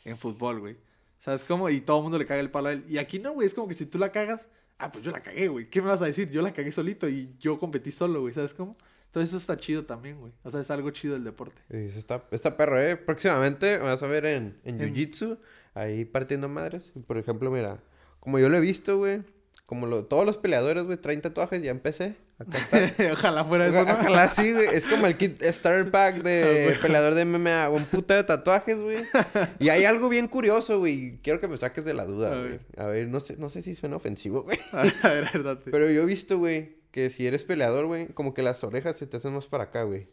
En 0.05 0.17
fútbol, 0.17 0.59
güey. 0.61 0.77
¿Sabes 1.19 1.43
cómo? 1.43 1.69
Y 1.69 1.81
todo 1.81 1.97
el 1.97 2.03
mundo 2.03 2.17
le 2.17 2.25
caga 2.25 2.39
el 2.39 2.51
palo 2.51 2.69
a 2.69 2.73
él. 2.73 2.85
Y 2.87 2.97
aquí 2.97 3.19
no, 3.19 3.33
güey, 3.33 3.47
es 3.47 3.53
como 3.53 3.67
que 3.67 3.73
si 3.73 3.85
tú 3.85 3.97
la 3.97 4.11
cagas, 4.11 4.47
ah, 4.77 4.91
pues 4.91 5.03
yo 5.03 5.11
la 5.11 5.21
cagué, 5.21 5.47
güey. 5.49 5.69
¿Qué 5.69 5.81
me 5.81 5.87
vas 5.89 6.01
a 6.01 6.05
decir? 6.05 6.29
Yo 6.29 6.41
la 6.41 6.53
cagué 6.53 6.71
solito 6.71 7.09
y 7.09 7.35
yo 7.39 7.59
competí 7.59 7.91
solo, 7.91 8.21
güey. 8.21 8.33
¿Sabes 8.33 8.53
cómo? 8.53 8.77
Entonces 9.07 9.29
eso 9.29 9.37
está 9.37 9.57
chido 9.57 9.83
también, 9.85 10.19
güey. 10.19 10.31
O 10.43 10.51
sea, 10.51 10.61
es 10.61 10.69
algo 10.71 10.91
chido 10.91 11.15
del 11.15 11.23
deporte. 11.23 11.61
Eso 11.69 11.97
está, 11.99 12.23
está 12.31 12.55
perro, 12.55 12.79
¿eh? 12.79 12.95
Próximamente 12.95 13.77
me 13.79 13.85
vas 13.85 14.03
a 14.03 14.07
ver 14.07 14.25
en, 14.25 14.57
en 14.63 14.79
En- 14.81 14.93
Jiu-Jitsu, 14.93 15.37
ahí 15.73 16.05
partiendo 16.05 16.47
madres. 16.49 16.91
Por 17.07 17.17
ejemplo, 17.17 17.49
mira, 17.49 17.79
como 18.19 18.39
yo 18.39 18.47
lo 18.49 18.57
he 18.57 18.61
visto, 18.61 18.97
güey, 18.97 19.21
como 19.65 19.85
lo- 19.87 20.05
todos 20.05 20.25
los 20.25 20.37
peleadores, 20.37 20.83
güey, 20.83 20.97
traen 20.97 21.21
tatuajes, 21.21 21.61
ya 21.63 21.71
empecé. 21.71 22.15
Acá 22.37 22.57
está. 22.57 23.03
Ojalá 23.13 23.43
fuera 23.45 23.67
eso, 23.67 23.83
¿no? 23.85 23.93
Ojalá 23.93 24.29
sí, 24.29 24.51
güey. 24.53 24.67
Es 24.73 24.85
como 24.85 25.07
el 25.07 25.15
kit 25.17 25.41
starter 25.41 25.89
pack 25.89 26.15
Ah, 26.19 26.21
de 26.23 26.63
güey. 26.65 26.81
peleador 26.81 27.13
de 27.15 27.25
MMA. 27.25 27.69
Un 27.69 27.85
puta 27.85 28.15
de 28.15 28.23
tatuajes, 28.23 28.77
güey. 28.77 28.97
Y 29.59 29.69
hay 29.69 29.85
algo 29.85 30.09
bien 30.09 30.27
curioso, 30.27 30.79
güey. 30.79 31.19
Quiero 31.23 31.39
que 31.39 31.47
me 31.47 31.57
saques 31.57 31.83
de 31.85 31.93
la 31.93 32.05
duda, 32.05 32.37
güey. 32.41 32.59
A 32.77 32.85
ver, 32.87 33.07
no 33.07 33.19
sé, 33.21 33.37
no 33.37 33.49
sé 33.49 33.61
si 33.61 33.73
suena 33.73 33.95
ofensivo, 33.95 34.43
güey. 34.43 34.59
A 34.73 34.81
ver, 34.83 35.29
verdad. 35.33 35.59
Pero 35.63 35.89
yo 35.89 36.03
he 36.03 36.05
visto, 36.05 36.37
güey, 36.37 36.75
que 36.91 37.09
si 37.09 37.25
eres 37.25 37.43
peleador, 37.45 37.85
güey, 37.87 38.07
como 38.09 38.33
que 38.33 38.43
las 38.43 38.63
orejas 38.63 38.97
se 38.97 39.07
te 39.07 39.17
hacen 39.17 39.33
más 39.33 39.47
para 39.47 39.65
acá, 39.65 39.83
güey. 39.83 40.07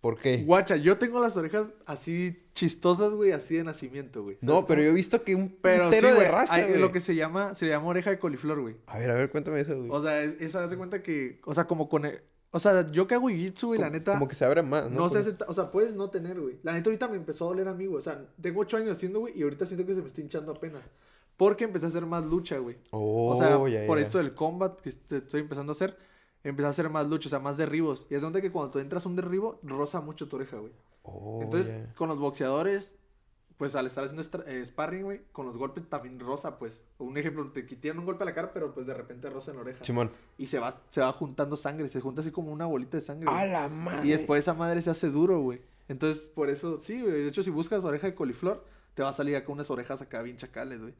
¿Por 0.00 0.18
qué? 0.18 0.44
Guacha, 0.44 0.76
yo 0.76 0.96
tengo 0.96 1.20
las 1.20 1.36
orejas 1.36 1.68
así 1.86 2.44
chistosas, 2.54 3.12
güey, 3.12 3.32
así 3.32 3.56
de 3.56 3.64
nacimiento, 3.64 4.22
güey. 4.22 4.38
No, 4.40 4.52
¿Sabes 4.52 4.64
pero 4.68 4.82
yo 4.82 4.90
he 4.90 4.92
visto 4.94 5.22
que 5.24 5.34
un 5.34 5.56
Pero 5.60 5.90
sí, 5.92 6.00
de 6.00 6.12
güey, 6.14 6.28
raza, 6.28 6.54
hay 6.54 6.68
güey. 6.68 6.80
lo 6.80 6.92
que 6.92 7.00
se 7.00 7.14
llama, 7.16 7.54
se 7.56 7.66
llama 7.66 7.88
oreja 7.88 8.10
de 8.10 8.18
coliflor, 8.18 8.60
güey. 8.60 8.76
A 8.86 8.98
ver, 8.98 9.10
a 9.10 9.14
ver, 9.14 9.30
cuéntame 9.30 9.60
eso, 9.60 9.76
güey. 9.76 9.90
O 9.90 10.00
sea, 10.00 10.22
es- 10.22 10.40
esa, 10.40 10.62
haz 10.64 10.70
de 10.70 10.76
cuenta 10.76 11.02
que, 11.02 11.40
o 11.44 11.52
sea, 11.54 11.66
como 11.66 11.88
con, 11.88 12.04
el- 12.04 12.20
o 12.50 12.58
sea, 12.60 12.86
yo 12.86 13.06
que 13.08 13.14
hago 13.14 13.28
jiu-jitsu, 13.28 13.66
güey, 13.66 13.80
la 13.80 13.90
neta, 13.90 14.12
Como 14.12 14.28
que 14.28 14.36
se 14.36 14.44
abre 14.44 14.62
más, 14.62 14.88
¿no? 14.90 15.08
no 15.08 15.10
ta- 15.10 15.44
o 15.48 15.54
sea, 15.54 15.70
puedes 15.72 15.94
no 15.96 16.10
tener, 16.10 16.40
güey. 16.40 16.58
La 16.62 16.72
neta 16.72 16.88
ahorita 16.90 17.08
me 17.08 17.16
empezó 17.16 17.44
a 17.46 17.48
doler 17.48 17.66
a 17.68 17.74
mí, 17.74 17.86
güey. 17.86 17.98
O 17.98 18.02
sea, 18.02 18.24
tengo 18.40 18.60
ocho 18.60 18.76
años 18.76 18.92
haciendo, 18.96 19.18
güey, 19.20 19.36
y 19.38 19.42
ahorita 19.42 19.66
siento 19.66 19.84
que 19.84 19.94
se 19.94 20.00
me 20.00 20.06
está 20.06 20.20
hinchando 20.20 20.52
apenas. 20.52 20.84
Porque 21.36 21.64
empecé 21.64 21.86
a 21.86 21.88
hacer 21.90 22.06
más 22.06 22.24
lucha, 22.24 22.58
güey. 22.58 22.76
Oh, 22.90 23.34
o 23.34 23.38
sea, 23.38 23.50
ya, 23.68 23.86
por 23.86 23.98
ya. 23.98 24.04
esto 24.04 24.18
del 24.18 24.34
combat 24.34 24.80
que 24.80 24.88
est- 24.88 25.12
estoy 25.12 25.40
empezando 25.40 25.70
a 25.72 25.74
hacer, 25.74 25.96
empecé 26.50 26.66
a 26.66 26.70
hacer 26.70 26.90
más 26.90 27.08
lucha, 27.08 27.28
o 27.28 27.30
sea, 27.30 27.38
más 27.38 27.56
derribos. 27.56 28.06
Y 28.10 28.14
es 28.14 28.22
donde 28.22 28.40
que 28.42 28.50
cuando 28.50 28.72
tú 28.72 28.78
entras 28.78 29.04
a 29.04 29.08
un 29.08 29.16
derribo, 29.16 29.58
roza 29.62 30.00
mucho 30.00 30.28
tu 30.28 30.36
oreja, 30.36 30.56
güey. 30.58 30.72
Oh, 31.02 31.40
Entonces, 31.42 31.74
con 31.96 32.08
los 32.08 32.18
boxeadores, 32.18 32.96
pues 33.56 33.74
al 33.74 33.86
estar 33.86 34.04
haciendo 34.04 34.22
eh, 34.46 34.64
sparring, 34.64 35.02
güey, 35.02 35.20
con 35.32 35.46
los 35.46 35.56
golpes 35.56 35.88
también 35.88 36.20
rosa, 36.20 36.58
pues. 36.58 36.84
Un 36.98 37.16
ejemplo, 37.18 37.50
te 37.50 37.62
tiran 37.62 37.98
un 37.98 38.06
golpe 38.06 38.22
a 38.22 38.26
la 38.26 38.34
cara, 38.34 38.52
pero 38.52 38.72
pues 38.72 38.86
de 38.86 38.94
repente 38.94 39.28
roza 39.28 39.50
en 39.50 39.56
la 39.56 39.62
oreja. 39.62 39.84
Simón. 39.84 40.10
Y 40.36 40.46
se 40.46 40.58
va, 40.58 40.80
se 40.90 41.00
va 41.00 41.12
juntando 41.12 41.56
sangre, 41.56 41.88
se 41.88 42.00
junta 42.00 42.20
así 42.20 42.30
como 42.30 42.52
una 42.52 42.66
bolita 42.66 42.96
de 42.96 43.02
sangre. 43.02 43.26
güey. 43.30 43.36
¡A 43.36 43.46
la 43.46 43.68
madre! 43.68 44.06
Y 44.06 44.10
después 44.10 44.40
esa 44.40 44.54
madre 44.54 44.80
se 44.80 44.90
hace 44.90 45.10
duro, 45.10 45.40
güey. 45.40 45.60
Entonces, 45.88 46.26
por 46.26 46.50
eso, 46.50 46.78
sí, 46.78 47.00
güey. 47.00 47.12
De 47.22 47.28
hecho, 47.28 47.42
si 47.42 47.50
buscas 47.50 47.84
oreja 47.84 48.06
de 48.06 48.14
coliflor, 48.14 48.64
te 48.98 49.04
va 49.04 49.10
a 49.10 49.12
salir 49.12 49.36
acá 49.36 49.52
unas 49.52 49.70
orejas 49.70 50.02
acá 50.02 50.22
bien 50.22 50.36
chacales, 50.36 50.80
güey. 50.80 50.92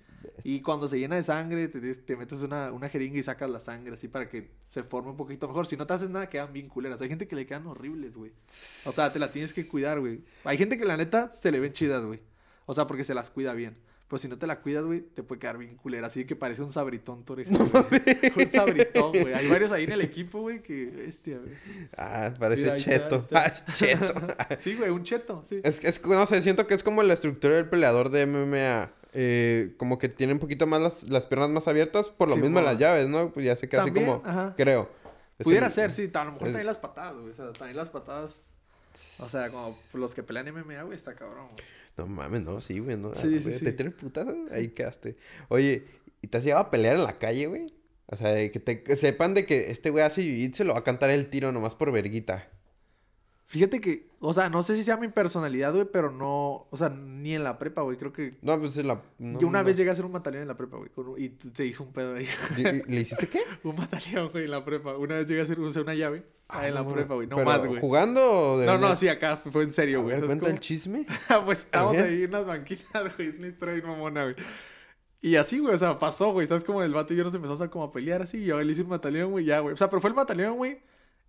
Y 0.45 0.61
cuando 0.61 0.87
se 0.87 1.00
llena 1.00 1.17
de 1.17 1.25
sangre, 1.25 1.67
te, 1.67 1.97
te 1.97 2.14
metes 2.14 2.43
una, 2.43 2.71
una 2.71 2.88
jeringa 2.88 3.19
y 3.19 3.25
sacas 3.25 3.50
la 3.50 3.59
sangre, 3.59 3.95
así 3.95 4.07
para 4.07 4.28
que 4.28 4.52
se 4.69 4.85
forme 4.85 5.11
un 5.11 5.17
poquito 5.17 5.49
mejor. 5.49 5.67
Si 5.67 5.76
no 5.76 5.85
te 5.85 5.95
haces 5.95 6.09
nada, 6.09 6.28
quedan 6.28 6.52
bien 6.52 6.69
culeras. 6.69 7.00
Hay 7.00 7.09
gente 7.09 7.26
que 7.26 7.35
le 7.35 7.45
quedan 7.45 7.67
horribles, 7.67 8.17
güey. 8.17 8.31
O 8.87 8.93
sea, 8.93 9.12
te 9.12 9.19
la 9.19 9.26
tienes 9.26 9.52
que 9.52 9.67
cuidar, 9.67 9.99
güey. 9.99 10.21
Hay 10.45 10.57
gente 10.57 10.78
que 10.78 10.85
la 10.85 10.97
neta 10.97 11.33
se 11.33 11.50
le 11.50 11.59
ven 11.59 11.73
chidas, 11.73 12.05
güey. 12.05 12.21
O 12.67 12.75
sea, 12.75 12.87
porque 12.87 13.02
se 13.02 13.14
las 13.14 13.31
cuida 13.31 13.52
bien. 13.52 13.76
Pues 14.09 14.23
si 14.23 14.29
no 14.29 14.38
te 14.38 14.47
la 14.47 14.61
cuidas, 14.61 14.85
güey, 14.85 15.03
te 15.03 15.23
puede 15.23 15.38
quedar 15.38 15.59
bien 15.59 15.77
culera. 15.77 16.07
Así 16.07 16.25
que 16.25 16.35
parece 16.35 16.62
un 16.62 16.73
sabritón 16.73 17.25
tu 17.25 17.35
oreja. 17.35 17.50
güey. 17.50 18.47
un 18.47 18.50
sabritón, 18.53 19.12
güey. 19.12 19.35
Hay 19.35 19.47
varios 19.49 19.71
ahí 19.71 19.85
en 19.85 19.93
el 19.93 20.00
equipo, 20.00 20.41
güey, 20.41 20.62
que 20.62 20.87
bestia, 20.87 21.37
güey. 21.38 21.53
Ah, 21.97 22.33
parece 22.38 22.62
Mira, 22.62 22.77
cheto. 22.79 23.29
Ah, 23.33 23.53
cheto. 23.75 24.15
Sí, 24.59 24.77
güey, 24.77 24.88
un 24.91 25.03
cheto, 25.05 25.43
sí. 25.45 25.61
es, 25.62 25.85
es, 25.85 26.03
no 26.07 26.25
sé, 26.25 26.41
siento 26.41 26.67
que 26.67 26.73
es 26.75 26.83
como 26.83 27.03
la 27.03 27.12
estructura 27.15 27.55
del 27.57 27.69
peleador 27.69 28.09
de 28.09 28.27
MMA. 28.27 28.93
Eh, 29.12 29.75
como 29.79 29.99
que 29.99 30.09
tiene 30.09 30.33
un 30.35 30.38
poquito 30.38 30.67
más 30.67 30.81
las, 30.81 31.09
las 31.09 31.25
piernas 31.27 31.50
más 31.50 31.69
abiertas, 31.69 32.09
por 32.09 32.29
lo 32.29 32.35
Sí, 32.37 32.41
mismo 32.43 32.61
mo. 32.61 32.65
las 32.67 32.79
llaves, 32.79 33.09
¿no? 33.09 33.31
Pues 33.31 33.45
ya 33.47 33.57
sé 33.57 33.69
que 33.69 33.77
así 33.77 33.91
como, 33.91 34.23
ajá. 34.25 34.55
creo. 34.57 34.91
Pudiera 35.43 35.69
ser, 35.71 35.93
sí. 35.93 36.11
A 36.15 36.25
lo 36.25 36.33
mejor 36.33 36.49
es- 36.49 36.53
también 36.55 36.67
las 36.67 36.79
patadas, 36.79 37.15
güey. 37.17 37.33
O 37.33 37.35
sea, 37.37 37.53
también 37.53 37.77
las 37.77 37.91
patadas. 37.91 38.41
O 39.19 39.29
sea, 39.29 39.50
como 39.50 39.79
los 39.93 40.15
que 40.15 40.23
pelean 40.23 40.47
MMA, 40.53 40.83
güey, 40.83 40.97
está 40.97 41.15
cabrón, 41.15 41.49
güey. 41.53 41.65
No 41.99 42.07
mames, 42.07 42.43
no, 42.43 42.61
sí, 42.61 42.78
güey, 42.78 42.97
no. 42.97 43.12
Sí, 43.14 43.21
ah, 43.21 43.23
sí, 43.23 43.38
güey, 43.40 43.59
sí. 43.59 43.64
Te 43.64 43.73
tiene 43.73 43.90
putazo, 43.90 44.35
ahí 44.52 44.69
quedaste. 44.69 45.17
Oye, 45.49 45.85
¿y 46.23 46.28
te 46.28 46.38
has 46.38 46.45
llegado 46.45 46.62
a 46.62 46.71
pelear 46.71 46.97
en 46.97 47.05
la 47.05 47.19
calle, 47.19 47.47
güey? 47.49 47.67
O 48.07 48.17
sea, 48.17 48.35
que 48.50 48.61
te 48.61 48.83
que 48.83 48.97
sepan 48.97 49.35
de 49.35 49.45
que 49.45 49.71
este 49.71 49.90
güey 49.90 50.05
hace 50.05 50.23
jiu-jitsu, 50.23 50.64
lo 50.64 50.75
va 50.75 50.81
a 50.81 50.85
cantar 50.85 51.11
el 51.11 51.28
tiro 51.28 51.52
nomás 51.52 51.75
por 51.75 51.93
verguita. 51.93 52.49
Fíjate 53.50 53.81
que, 53.81 54.11
o 54.21 54.35
sea, 54.35 54.50
no 54.50 54.62
sé 54.62 54.76
si 54.76 54.85
sea 54.85 54.99
mi 54.99 55.09
personalidad, 55.09 55.73
güey, 55.73 55.87
pero 55.90 56.12
no, 56.12 56.67
o 56.69 56.76
sea, 56.76 56.90
ni 56.90 57.35
en 57.35 57.45
la 57.45 57.59
prepa, 57.59 57.81
güey, 57.81 57.97
creo 57.97 58.12
que... 58.12 58.33
No, 58.43 58.59
pues 58.61 58.76
es 58.76 58.85
la... 58.85 59.00
no, 59.19 59.40
yo 59.40 59.49
una 59.49 59.61
no. 59.61 59.64
vez 59.64 59.75
llegué 59.78 59.88
a 59.88 59.95
hacer 59.95 60.05
un 60.05 60.12
batallón 60.12 60.43
en 60.43 60.49
la 60.49 60.57
prepa, 60.59 60.76
güey, 60.76 60.90
con 60.90 61.19
y 61.19 61.35
se 61.55 61.64
hizo 61.64 61.83
un 61.85 61.95
pedo 61.95 62.14
ahí. 62.14 62.28
¿Y- 62.59 62.61
y- 62.61 62.83
¿Le 62.83 63.00
hiciste 63.00 63.26
qué? 63.26 63.40
un 63.64 63.75
batallón, 63.75 64.28
güey, 64.28 64.45
en 64.45 64.50
la 64.50 64.62
prepa. 64.67 64.99
Una 64.99 65.14
vez 65.14 65.26
llegué 65.26 65.40
a 65.40 65.45
hacer 65.45 65.59
o 65.59 65.73
sea, 65.73 65.81
una 65.81 65.95
llave 65.95 66.25
ah, 66.49 66.69
en 66.69 66.75
la 66.75 66.83
no, 66.83 66.93
prepa, 66.93 67.14
güey, 67.14 67.26
no 67.26 67.37
pero, 67.37 67.49
más, 67.49 67.67
güey. 67.67 67.81
¿Jugando 67.81 68.59
de 68.59 68.67
No, 68.67 68.76
no, 68.76 68.95
sí, 68.97 69.09
acá 69.09 69.38
fue 69.38 69.62
en 69.62 69.73
serio, 69.73 70.02
güey. 70.02 70.17
ver, 70.17 70.21
¿sabes 70.21 70.28
cuenta 70.28 70.47
el 70.49 70.52
cómo? 70.52 70.61
chisme. 70.61 71.07
pues 71.47 71.61
estábamos 71.61 71.97
ahí 71.97 72.25
en 72.25 72.28
unas 72.28 72.45
banquitas, 72.45 73.02
güey, 73.17 73.28
es 73.28 73.38
una 73.38 73.47
historia 73.49 73.75
bien 73.76 73.87
mamona, 73.87 74.25
güey. 74.25 74.37
Y 75.23 75.37
así, 75.37 75.59
güey, 75.59 75.75
o 75.75 75.78
sea, 75.78 75.99
pasó, 75.99 76.33
güey, 76.33 76.47
¿sabes? 76.47 76.64
Como 76.64 76.83
el 76.83 76.93
vato 76.93 77.14
y 77.14 77.17
yo 77.17 77.25
nos 77.25 77.35
empezamos 77.35 77.62
a 77.62 77.71
como 77.71 77.85
a 77.85 77.93
pelear 77.93 78.21
así, 78.21 78.38
y 78.38 78.45
yo 78.45 78.61
le 78.61 78.71
hice 78.71 78.83
un 78.83 78.90
batallón, 78.90 79.31
güey, 79.31 79.47
ya, 79.47 79.61
güey. 79.61 79.73
O 79.73 79.76
sea, 79.78 79.88
pero 79.88 80.02
fue 80.02 80.11
el 80.11 80.14
batallón, 80.17 80.57
güey, 80.59 80.81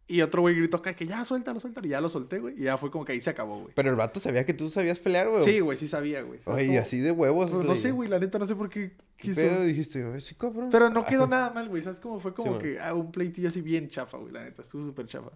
y 0.09 0.21
otro 0.21 0.41
güey 0.41 0.55
gritó 0.55 0.77
acá 0.77 0.93
que 0.93 1.05
ya, 1.07 1.23
suéltalo, 1.23 1.59
suéltalo, 1.59 1.87
y 1.87 1.91
ya 1.91 2.01
lo 2.01 2.09
solté, 2.09 2.39
güey, 2.39 2.55
y 2.59 2.63
ya 2.63 2.77
fue 2.77 2.91
como 2.91 3.05
que 3.05 3.13
ahí 3.13 3.21
se 3.21 3.29
acabó, 3.29 3.59
güey. 3.59 3.71
Pero 3.75 3.89
el 3.89 3.95
vato 3.95 4.19
sabía 4.19 4.45
que 4.45 4.53
tú 4.53 4.67
sabías 4.69 4.99
pelear, 4.99 5.29
güey. 5.29 5.41
Sí, 5.43 5.59
güey, 5.61 5.77
sí 5.77 5.87
sabía, 5.87 6.21
güey. 6.23 6.39
¿sabes 6.43 6.63
Oye, 6.63 6.73
y 6.73 6.77
así 6.77 6.99
de 6.99 7.11
huevos. 7.11 7.49
Pues 7.51 7.65
no 7.65 7.75
sé, 7.75 7.91
güey, 7.91 8.09
la 8.09 8.19
neta 8.19 8.37
no 8.39 8.47
sé 8.47 8.55
por 8.55 8.69
qué 8.69 8.91
¿Qué 9.17 9.27
quiso. 9.29 9.41
pedo? 9.41 9.63
Dijiste, 9.63 10.03
"Ay, 10.13 10.19
sí, 10.21 10.35
cabrón. 10.35 10.69
Pero 10.71 10.89
no 10.89 11.05
quedó 11.07 11.27
nada 11.27 11.51
mal, 11.51 11.69
güey, 11.69 11.81
¿sabes 11.83 11.99
cómo? 11.99 12.19
Fue 12.19 12.33
como 12.33 12.57
Sí, 12.57 12.63
que 12.63 12.79
ah, 12.79 12.93
un 12.93 13.11
pleitillo 13.11 13.49
así 13.49 13.61
bien 13.61 13.87
chafa, 13.87 14.17
güey, 14.17 14.33
la 14.33 14.43
neta, 14.43 14.61
estuvo 14.61 14.85
súper 14.85 15.05
chafa. 15.05 15.29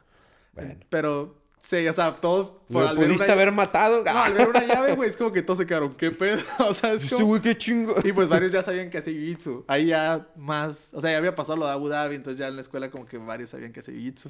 Bueno. 0.53 0.75
Pero, 0.89 1.35
sí, 1.63 1.87
o 1.87 1.93
sea, 1.93 2.13
todos... 2.13 2.53
por 2.71 2.81
¿Lo 2.83 2.87
al 2.89 2.95
ver 2.97 3.05
pudiste 3.05 3.23
una- 3.25 3.33
haber 3.33 3.51
matado? 3.51 4.03
No, 4.03 4.11
al 4.23 4.33
ver 4.33 4.49
una 4.49 4.63
llave, 4.67 4.95
güey, 4.95 5.09
es 5.09 5.17
como 5.17 5.31
que 5.31 5.41
todos 5.43 5.59
se 5.59 5.65
quedaron, 5.65 5.93
¿qué 5.95 6.11
pedo? 6.11 6.41
O 6.67 6.73
sea, 6.73 6.93
es 6.93 7.03
Este 7.03 7.15
como... 7.15 7.27
güey, 7.27 7.41
qué 7.41 7.57
chingo. 7.57 7.93
Y 8.03 8.11
pues 8.11 8.27
varios 8.29 8.51
ya 8.51 8.61
sabían 8.63 8.89
que 8.89 8.97
hacía 8.97 9.13
jiu-jitsu. 9.13 9.65
Ahí 9.67 9.87
ya 9.87 10.27
más, 10.35 10.89
o 10.93 11.01
sea, 11.01 11.11
ya 11.11 11.17
había 11.17 11.35
pasado 11.35 11.57
lo 11.57 11.65
de 11.67 11.71
Abu 11.73 11.89
Dhabi, 11.89 12.15
entonces 12.15 12.39
ya 12.39 12.47
en 12.47 12.55
la 12.55 12.61
escuela 12.63 12.89
como 12.89 13.05
que 13.05 13.17
varios 13.17 13.49
sabían 13.51 13.71
que 13.71 13.79
hacía 13.81 13.93
jiu-jitsu. 13.93 14.29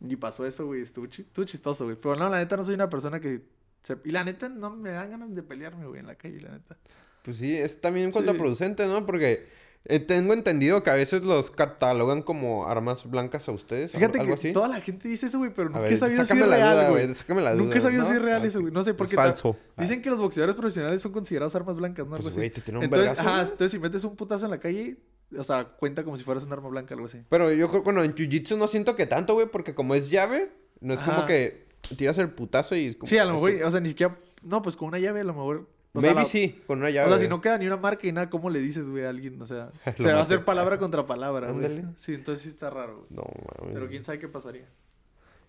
Y 0.00 0.16
pasó 0.16 0.46
eso, 0.46 0.66
güey, 0.66 0.82
estuvo, 0.82 1.06
chi- 1.06 1.22
estuvo 1.22 1.44
chistoso, 1.44 1.84
güey. 1.84 1.96
Pero 2.00 2.16
no, 2.16 2.28
la 2.28 2.38
neta 2.38 2.56
no 2.56 2.64
soy 2.64 2.74
una 2.74 2.88
persona 2.88 3.20
que... 3.20 3.42
se- 3.82 3.96
Y 4.04 4.10
la 4.12 4.22
neta 4.24 4.48
no 4.48 4.70
me 4.76 4.90
dan 4.92 5.10
ganas 5.10 5.34
de 5.34 5.42
pelearme, 5.42 5.86
güey, 5.86 6.00
en 6.00 6.06
la 6.06 6.14
calle, 6.14 6.40
la 6.40 6.50
neta. 6.52 6.76
Pues 7.24 7.36
sí, 7.38 7.56
es 7.56 7.80
también 7.80 8.06
Sí. 8.08 8.12
contraproducente, 8.14 8.86
¿no? 8.86 9.04
Porque 9.04 9.46
eh, 9.84 10.00
tengo 10.00 10.32
entendido 10.34 10.82
que 10.82 10.90
a 10.90 10.94
veces 10.94 11.22
los 11.22 11.50
catalogan 11.50 12.22
como 12.22 12.66
armas 12.68 13.08
blancas 13.08 13.48
a 13.48 13.52
ustedes. 13.52 13.92
Fíjate 13.92 14.20
algo 14.20 14.34
que 14.34 14.38
así. 14.40 14.52
toda 14.52 14.68
la 14.68 14.80
gente 14.80 15.08
dice 15.08 15.26
eso, 15.26 15.38
güey, 15.38 15.52
pero 15.54 15.68
nunca 15.68 15.80
ver, 15.80 15.92
he 15.92 15.96
sabido 15.96 16.22
si 16.22 16.28
sácame 16.28 16.42
es 16.44 16.50
la 16.50 16.56
real, 16.74 16.90
güey. 16.90 17.14
Sácame. 17.14 17.54
Nunca 17.56 17.78
he 17.78 17.80
sabido 17.80 18.04
si 18.04 18.12
es 18.12 18.22
real 18.22 18.42
Ah, 18.42 18.46
eso, 18.46 18.60
güey. 18.60 18.72
No 18.72 18.82
sé, 18.84 18.94
porque 18.94 19.14
Es 19.14 19.16
ta- 19.16 19.24
falso. 19.24 19.56
Dicen 19.76 20.00
que 20.02 20.10
los 20.10 20.18
boxeadores 20.18 20.56
profesionales 20.56 21.00
son 21.02 21.12
considerados 21.12 21.54
armas 21.54 21.76
blancas, 21.76 22.06
¿no? 22.06 22.16
Pues, 22.18 22.34
güey, 22.34 22.50
te 22.50 22.60
tiran 22.60 22.78
un 22.78 22.84
entonces, 22.84 23.08
vergazo, 23.16 23.28
ajá, 23.28 23.42
entonces 23.42 23.70
si 23.72 23.78
metes 23.78 24.04
un 24.04 24.16
putazo 24.16 24.44
en 24.44 24.50
la 24.52 24.58
calle, 24.60 24.96
o 25.36 25.44
sea, 25.44 25.64
cuenta 25.64 26.04
como 26.04 26.16
si 26.16 26.24
fueras 26.24 26.44
un 26.44 26.52
arma 26.52 26.68
blanca, 26.68 26.94
algo 26.94 27.06
así. 27.06 27.22
Pero 27.28 27.52
yo 27.52 27.68
creo, 27.68 27.82
bueno, 27.82 28.02
en 28.04 28.14
Jiu-Jitsu 28.14 28.56
no 28.56 28.68
siento 28.68 28.96
que 28.96 29.06
tanto, 29.06 29.34
güey, 29.34 29.46
porque 29.46 29.74
como 29.74 29.94
es 29.94 30.08
llave, 30.10 30.50
no 30.80 30.94
es 30.94 31.00
como 31.00 31.26
que 31.26 31.66
tiras 31.96 32.18
el 32.18 32.30
putazo 32.30 32.76
y... 32.76 32.94
como- 32.94 33.08
Sí, 33.08 33.18
a 33.18 33.24
lo 33.24 33.34
mejor, 33.34 33.50
así. 33.52 33.62
o 33.62 33.70
sea, 33.70 33.80
ni 33.80 33.88
siquiera... 33.90 34.18
No, 34.42 34.62
pues 34.62 34.76
con 34.76 34.88
una 34.88 34.98
llave 34.98 35.20
a 35.20 35.24
lo 35.24 35.32
mejor... 35.34 35.68
o 35.92 36.00
sea, 36.00 36.10
Maybe 36.10 36.20
la- 36.22 36.26
sí, 36.26 36.62
con 36.66 36.78
una 36.78 36.90
llave. 36.90 37.08
O 37.08 37.10
sea, 37.10 37.18
si 37.18 37.28
no 37.28 37.40
queda 37.40 37.58
ni 37.58 37.66
una 37.66 37.76
marca 37.76 38.06
y 38.06 38.12
nada, 38.12 38.30
¿cómo 38.30 38.50
le 38.50 38.60
dices, 38.60 38.88
güey, 38.88 39.04
a 39.04 39.08
alguien? 39.10 39.40
O 39.42 39.46
sea, 39.46 39.70
se 39.98 40.12
va 40.12 40.20
a 40.20 40.22
hacer 40.22 40.44
palabra 40.44 40.78
contra 40.78 41.06
palabra, 41.06 41.50
güey. 41.50 41.82
Sí, 41.98 42.14
entonces 42.14 42.42
sí 42.44 42.48
está 42.50 42.70
raro, 42.70 42.98
güey. 42.98 43.06
No, 43.10 43.22
mames. 43.60 43.74
Pero 43.74 43.88
quién 43.88 44.04
sabe 44.04 44.18
qué 44.18 44.28
pasaría. 44.28 44.66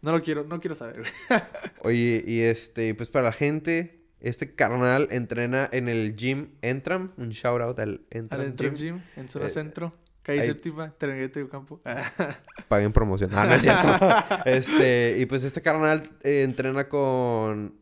No 0.01 0.11
lo 0.13 0.23
quiero, 0.23 0.45
no 0.45 0.59
quiero 0.61 0.75
saber, 0.75 1.01
güey. 1.01 1.11
Oye, 1.83 2.23
y 2.25 2.39
este, 2.41 2.95
pues 2.95 3.09
para 3.09 3.25
la 3.25 3.31
gente, 3.33 3.98
este 4.21 4.53
carnal 4.55 5.07
entrena 5.11 5.69
en 5.71 5.87
el 5.89 6.15
gym 6.15 6.49
Entram. 6.61 7.11
Un 7.17 7.29
shout 7.29 7.61
out 7.61 7.79
al 7.79 8.01
Entram 8.11 8.41
Al 8.41 8.47
Entram 8.47 8.75
Gym. 8.75 8.95
Gym, 8.97 9.03
en 9.15 9.29
zona 9.29 9.45
Eh, 9.47 9.49
centro, 9.49 9.93
calle 10.23 10.41
ahí- 10.41 10.47
séptima, 10.47 10.91
Terenguete 10.97 11.41
de 11.43 11.49
Campo. 11.49 11.81
Paguen 12.67 12.91
promoción. 12.91 13.29
Ah, 13.33 13.45
no 13.45 13.53
es 13.55 13.61
cierto. 13.61 13.87
este, 14.45 15.15
y 15.19 15.25
pues 15.25 15.43
este 15.43 15.61
carnal 15.61 16.09
eh, 16.23 16.43
entrena 16.43 16.87
con 16.89 17.75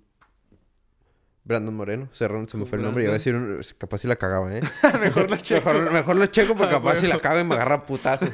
Brandon 1.43 1.73
Moreno. 1.73 2.09
Se, 2.11 2.27
se 2.47 2.57
me 2.57 2.65
fue 2.65 2.77
el 2.77 2.83
nombre. 2.83 3.03
Iba 3.03 3.11
a 3.11 3.13
decir, 3.15 3.33
un- 3.33 3.61
capaz 3.77 3.99
si 3.99 4.07
la 4.07 4.17
cagaba, 4.17 4.53
¿eh? 4.55 4.61
Mejor 4.99 5.29
lo 5.29 5.37
checo. 5.37 5.71
Mejor, 5.73 5.91
mejor 5.93 6.15
lo 6.17 6.25
checo 6.27 6.55
porque 6.55 6.73
capaz 6.73 6.97
si 6.97 7.07
la 7.07 7.17
cago 7.19 7.39
y 7.39 7.43
me 7.45 7.55
agarra 7.55 7.85
putazos. 7.85 8.29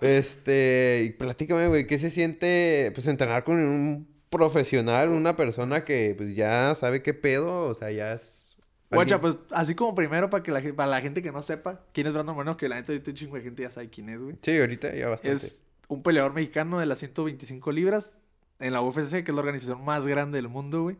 Este, 0.00 1.02
y 1.06 1.10
platícame, 1.10 1.68
güey, 1.68 1.86
¿qué 1.86 1.98
se 1.98 2.10
siente 2.10 2.90
pues 2.94 3.06
entrenar 3.06 3.44
con 3.44 3.58
un 3.58 4.17
profesional, 4.30 5.10
una 5.10 5.36
persona 5.36 5.84
que 5.84 6.14
pues 6.16 6.34
ya 6.34 6.74
sabe 6.74 7.02
qué 7.02 7.14
pedo, 7.14 7.66
o 7.66 7.74
sea, 7.74 7.90
ya 7.90 8.12
es 8.12 8.48
Guacha, 8.90 9.20
pues 9.20 9.36
así 9.50 9.74
como 9.74 9.94
primero 9.94 10.30
para 10.30 10.42
que 10.42 10.50
la, 10.50 10.62
para 10.74 10.88
la 10.88 11.00
gente 11.00 11.22
que 11.22 11.30
no 11.30 11.42
sepa 11.42 11.80
quién 11.92 12.06
es 12.06 12.12
Brandon 12.12 12.34
Moreno, 12.34 12.56
que 12.56 12.68
la 12.68 12.76
neta 12.76 12.92
ahorita 12.92 13.10
un 13.10 13.16
chingo 13.16 13.36
de 13.36 13.42
gente 13.42 13.62
ya 13.62 13.70
sabe 13.70 13.90
quién 13.90 14.08
es, 14.08 14.18
güey. 14.18 14.36
Sí, 14.42 14.58
ahorita 14.58 14.94
ya 14.94 15.08
bastante. 15.08 15.46
Es 15.46 15.60
un 15.88 16.02
peleador 16.02 16.32
mexicano 16.32 16.78
de 16.78 16.86
las 16.86 16.98
125 16.98 17.70
libras 17.72 18.16
en 18.58 18.72
la 18.72 18.80
UFC, 18.80 19.10
que 19.24 19.30
es 19.30 19.34
la 19.34 19.40
organización 19.40 19.84
más 19.84 20.06
grande 20.06 20.38
del 20.38 20.48
mundo, 20.48 20.82
güey. 20.82 20.96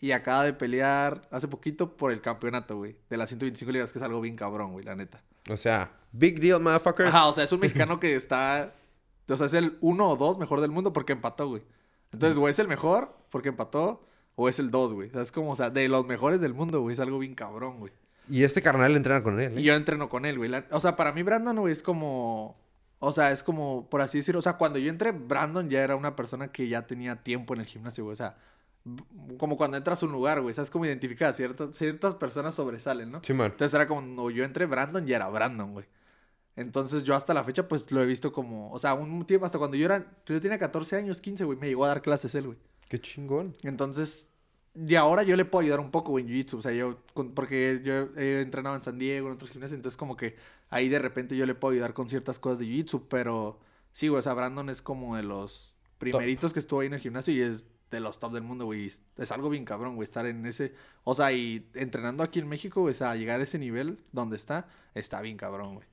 Y 0.00 0.12
acaba 0.12 0.44
de 0.44 0.52
pelear 0.52 1.22
hace 1.30 1.48
poquito 1.48 1.96
por 1.96 2.12
el 2.12 2.20
campeonato, 2.20 2.76
güey, 2.76 2.96
de 3.08 3.16
las 3.16 3.30
125 3.30 3.72
libras, 3.72 3.92
que 3.92 3.98
es 3.98 4.04
algo 4.04 4.20
bien 4.20 4.36
cabrón, 4.36 4.72
güey, 4.72 4.84
la 4.84 4.94
neta. 4.94 5.22
O 5.48 5.56
sea, 5.56 5.92
big 6.12 6.40
deal, 6.40 6.60
motherfuckers. 6.60 7.08
Ajá, 7.08 7.26
o 7.26 7.32
sea, 7.32 7.44
es 7.44 7.52
un 7.52 7.60
mexicano 7.60 8.00
que 8.00 8.14
está. 8.14 8.74
O 9.28 9.36
sea, 9.38 9.46
es 9.46 9.54
el 9.54 9.78
uno 9.80 10.10
o 10.10 10.16
dos 10.16 10.36
mejor 10.36 10.60
del 10.60 10.70
mundo 10.70 10.92
porque 10.92 11.14
empató, 11.14 11.48
güey. 11.48 11.62
Entonces, 12.14 12.38
o 12.38 12.48
es 12.48 12.58
el 12.58 12.68
mejor 12.68 13.14
porque 13.30 13.50
empató, 13.50 14.06
o 14.36 14.48
es 14.48 14.58
el 14.58 14.70
dos, 14.70 14.92
güey. 14.92 15.08
O 15.10 15.12
sea, 15.12 15.22
es 15.22 15.30
como, 15.32 15.50
o 15.52 15.56
sea, 15.56 15.70
de 15.70 15.88
los 15.88 16.06
mejores 16.06 16.40
del 16.40 16.54
mundo, 16.54 16.80
güey. 16.80 16.94
Es 16.94 17.00
algo 17.00 17.18
bien 17.18 17.34
cabrón, 17.34 17.78
güey. 17.78 17.92
Y 18.28 18.42
este 18.44 18.62
carnal 18.62 18.96
entrena 18.96 19.22
con 19.22 19.38
él, 19.38 19.58
¿eh? 19.58 19.60
Y 19.60 19.64
yo 19.64 19.74
entreno 19.74 20.08
con 20.08 20.24
él, 20.24 20.38
güey. 20.38 20.48
La- 20.50 20.64
O 20.70 20.80
sea, 20.80 20.96
para 20.96 21.12
mí, 21.12 21.22
Brandon, 21.22 21.56
güey, 21.58 21.72
es 21.72 21.82
como. 21.82 22.56
O 23.00 23.12
sea, 23.12 23.32
es 23.32 23.42
como, 23.42 23.88
por 23.90 24.00
así 24.00 24.18
decirlo. 24.18 24.38
O 24.38 24.42
sea, 24.42 24.54
cuando 24.54 24.78
yo 24.78 24.88
entré, 24.88 25.12
Brandon 25.12 25.68
ya 25.68 25.82
era 25.82 25.94
una 25.94 26.16
persona 26.16 26.48
que 26.50 26.66
ya 26.68 26.86
tenía 26.86 27.16
tiempo 27.22 27.52
en 27.52 27.60
el 27.60 27.66
gimnasio, 27.66 28.04
güey. 28.04 28.14
O 28.14 28.16
sea, 28.16 28.38
como 29.38 29.56
cuando 29.56 29.76
entras 29.76 30.02
a 30.02 30.06
un 30.06 30.12
lugar, 30.12 30.40
güey. 30.40 30.54
¿Sabes 30.54 30.70
cómo 30.70 30.86
identificar? 30.86 31.34
Ciertas, 31.34 31.76
ciertas 31.76 32.14
personas 32.14 32.54
sobresalen, 32.54 33.10
¿no? 33.10 33.20
Sí, 33.22 33.32
man. 33.34 33.50
Entonces 33.50 33.74
era 33.74 33.86
como, 33.86 34.30
yo 34.30 34.44
entré, 34.44 34.66
Brandon 34.66 35.06
ya 35.06 35.16
era 35.16 35.28
Brandon, 35.28 35.72
güey. 35.72 35.86
Entonces 36.56 37.02
yo 37.02 37.14
hasta 37.14 37.34
la 37.34 37.42
fecha, 37.44 37.66
pues 37.66 37.90
lo 37.90 38.02
he 38.02 38.06
visto 38.06 38.32
como, 38.32 38.70
o 38.72 38.78
sea, 38.78 38.94
un 38.94 39.26
tiempo, 39.26 39.44
hasta 39.46 39.58
cuando 39.58 39.76
yo 39.76 39.86
era, 39.86 40.06
yo 40.26 40.40
tenía 40.40 40.58
14 40.58 40.96
años, 40.96 41.20
15, 41.20 41.44
güey, 41.44 41.58
me 41.58 41.66
llegó 41.68 41.84
a 41.84 41.88
dar 41.88 42.02
clases 42.02 42.34
él, 42.34 42.46
güey. 42.46 42.58
Qué 42.88 43.00
chingón. 43.00 43.52
Entonces, 43.62 44.28
y 44.74 44.94
ahora 44.94 45.22
yo 45.24 45.36
le 45.36 45.44
puedo 45.44 45.62
ayudar 45.62 45.80
un 45.80 45.90
poco, 45.90 46.10
güey, 46.12 46.24
en 46.24 46.30
Jiu-Jitsu. 46.30 46.58
O 46.58 46.62
sea, 46.62 46.72
yo, 46.72 46.98
con- 47.12 47.32
porque 47.32 47.80
yo 47.84 48.08
he 48.20 48.40
entrenado 48.40 48.76
en 48.76 48.82
San 48.82 48.98
Diego, 48.98 49.28
en 49.28 49.34
otros 49.34 49.50
gimnasios, 49.50 49.76
entonces 49.76 49.96
como 49.96 50.16
que 50.16 50.36
ahí 50.70 50.88
de 50.88 50.98
repente 50.98 51.36
yo 51.36 51.46
le 51.46 51.54
puedo 51.54 51.72
ayudar 51.72 51.92
con 51.94 52.08
ciertas 52.08 52.38
cosas 52.38 52.58
de 52.60 52.66
Jiu-Jitsu, 52.66 53.06
pero 53.08 53.58
sí, 53.92 54.08
güey, 54.08 54.20
o 54.20 54.22
sea, 54.22 54.34
Brandon 54.34 54.68
es 54.70 54.80
como 54.82 55.16
de 55.16 55.22
los 55.24 55.76
primeritos 55.98 56.52
que 56.52 56.58
estuvo 56.60 56.80
ahí 56.80 56.86
en 56.88 56.94
el 56.94 57.00
gimnasio 57.00 57.34
y 57.34 57.40
es 57.40 57.64
de 57.90 58.00
los 58.00 58.18
top 58.18 58.32
del 58.32 58.42
mundo, 58.42 58.64
güey. 58.64 58.92
Es 59.16 59.30
algo 59.32 59.48
bien 59.48 59.64
cabrón, 59.64 59.94
güey, 59.96 60.04
estar 60.04 60.26
en 60.26 60.44
ese, 60.46 60.72
o 61.04 61.14
sea, 61.14 61.32
y 61.32 61.68
entrenando 61.74 62.22
aquí 62.24 62.40
en 62.40 62.48
México, 62.48 62.80
güey, 62.80 62.92
o 62.94 62.96
sea, 62.96 63.14
llegar 63.16 63.40
a 63.40 63.44
ese 63.44 63.58
nivel 63.58 63.98
donde 64.12 64.36
está, 64.36 64.66
está 64.94 65.20
bien 65.20 65.36
cabrón, 65.36 65.74
güey. 65.74 65.86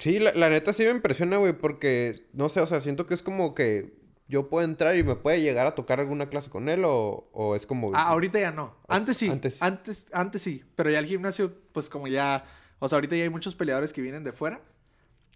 Sí, 0.00 0.18
la, 0.18 0.32
la 0.32 0.48
neta 0.48 0.72
sí 0.72 0.82
me 0.82 0.90
impresiona, 0.90 1.36
güey, 1.36 1.52
porque, 1.52 2.26
no 2.32 2.48
sé, 2.48 2.60
o 2.60 2.66
sea, 2.66 2.80
siento 2.80 3.06
que 3.06 3.14
es 3.14 3.22
como 3.22 3.54
que 3.54 4.00
yo 4.30 4.48
puedo 4.48 4.64
entrar 4.64 4.96
y 4.96 5.02
me 5.02 5.16
puede 5.16 5.42
llegar 5.42 5.66
a 5.66 5.74
tocar 5.74 6.00
alguna 6.00 6.30
clase 6.30 6.50
con 6.50 6.68
él 6.68 6.84
o, 6.84 7.28
o 7.32 7.56
es 7.56 7.66
como... 7.66 7.90
Ah, 7.94 8.08
ahorita 8.08 8.38
ya 8.38 8.52
no. 8.52 8.76
Antes 8.88 9.16
sí. 9.16 9.28
Antes. 9.28 9.60
Antes. 9.60 10.06
Antes, 10.12 10.40
sí. 10.40 10.64
Pero 10.76 10.90
ya 10.90 11.00
el 11.00 11.06
gimnasio, 11.06 11.52
pues 11.72 11.88
como 11.88 12.06
ya. 12.06 12.44
O 12.78 12.88
sea, 12.88 12.96
ahorita 12.96 13.16
ya 13.16 13.24
hay 13.24 13.28
muchos 13.28 13.54
peleadores 13.54 13.92
que 13.92 14.00
vienen 14.00 14.22
de 14.22 14.32
fuera. 14.32 14.62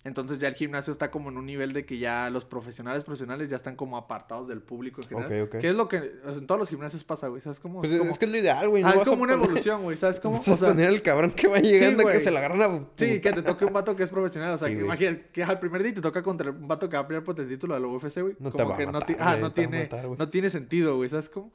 Entonces 0.04 0.38
ya 0.38 0.48
el 0.48 0.54
gimnasio 0.54 0.92
está 0.92 1.10
como 1.10 1.30
en 1.30 1.38
un 1.38 1.46
nivel 1.46 1.72
de 1.72 1.86
que 1.86 1.96
ya 1.96 2.28
los 2.28 2.44
profesionales 2.44 3.04
profesionales 3.04 3.48
ya 3.48 3.56
están 3.56 3.74
como 3.74 3.96
apartados 3.96 4.46
del 4.48 4.60
público 4.60 5.00
en 5.00 5.08
general. 5.08 5.42
Ok, 5.44 5.54
ok. 5.54 5.60
Que 5.62 5.70
es 5.70 5.74
lo 5.76 5.88
que 5.88 5.96
en 6.26 6.46
todos 6.46 6.58
los 6.58 6.68
gimnasios 6.68 7.02
pasa, 7.04 7.28
güey. 7.28 7.40
¿Sabes 7.40 7.58
cómo? 7.58 7.80
Pues 7.80 7.90
es 7.90 7.98
como, 7.98 8.10
es 8.10 8.18
que 8.18 8.26
es 8.26 8.30
lo 8.30 8.36
ideal, 8.36 8.68
güey. 8.68 8.82
Ah, 8.82 8.88
no 8.94 8.94
es 8.96 9.00
a 9.00 9.04
como 9.10 9.22
una 9.22 9.32
poner- 9.32 9.44
evolución, 9.46 9.82
güey. 9.82 9.96
¿Sabes 9.96 10.20
cómo? 10.20 10.36
A 10.46 10.52
O 10.52 10.56
sea, 10.58 10.68
poner 10.68 10.90
el 10.90 11.00
cabrón 11.00 11.30
que 11.30 11.48
va 11.48 11.58
llegando 11.58 11.98
que 12.04 12.10
güey. 12.10 12.20
se 12.20 12.30
la 12.30 12.40
agarran 12.40 12.60
a... 12.62 12.84
Sí, 12.96 13.20
que 13.20 13.32
te 13.32 13.40
toque 13.40 13.64
un 13.64 13.72
vato 13.72 13.96
que 13.96 14.02
es 14.02 14.10
profesional. 14.10 14.52
O 14.52 14.58
sea, 14.58 14.68
Sí, 14.68 14.74
que 14.76 14.80
imagínate 14.82 15.26
que 15.32 15.42
al 15.42 15.58
primer 15.58 15.82
día 15.82 15.94
te 15.94 16.02
toca 16.02 16.22
contra 16.22 16.50
un 16.50 16.68
vato 16.68 16.86
que 16.90 16.96
va 16.98 17.02
a 17.04 17.06
pelear 17.08 17.24
por 17.24 17.40
el 17.40 17.48
título 17.48 17.72
de 17.74 17.80
la 17.80 17.86
UFC, 17.86 18.20
güey. 18.20 18.36
No 18.38 18.50
te 18.50 18.58
Como 18.58 18.68
va 18.68 18.74
a 18.74 18.78
que 18.78 18.86
no, 18.86 18.92
matar, 18.92 19.06
ti- 19.06 19.16
ah, 19.18 19.36
no 19.36 19.52
te 19.52 19.62
va 19.62 19.66
a 19.66 19.70
tiene, 19.70 19.82
matar, 19.84 20.06
no 20.18 20.28
tiene 20.28 20.50
sentido, 20.50 20.96
güey. 20.96 21.08
¿Sabes 21.08 21.30
cómo? 21.30 21.50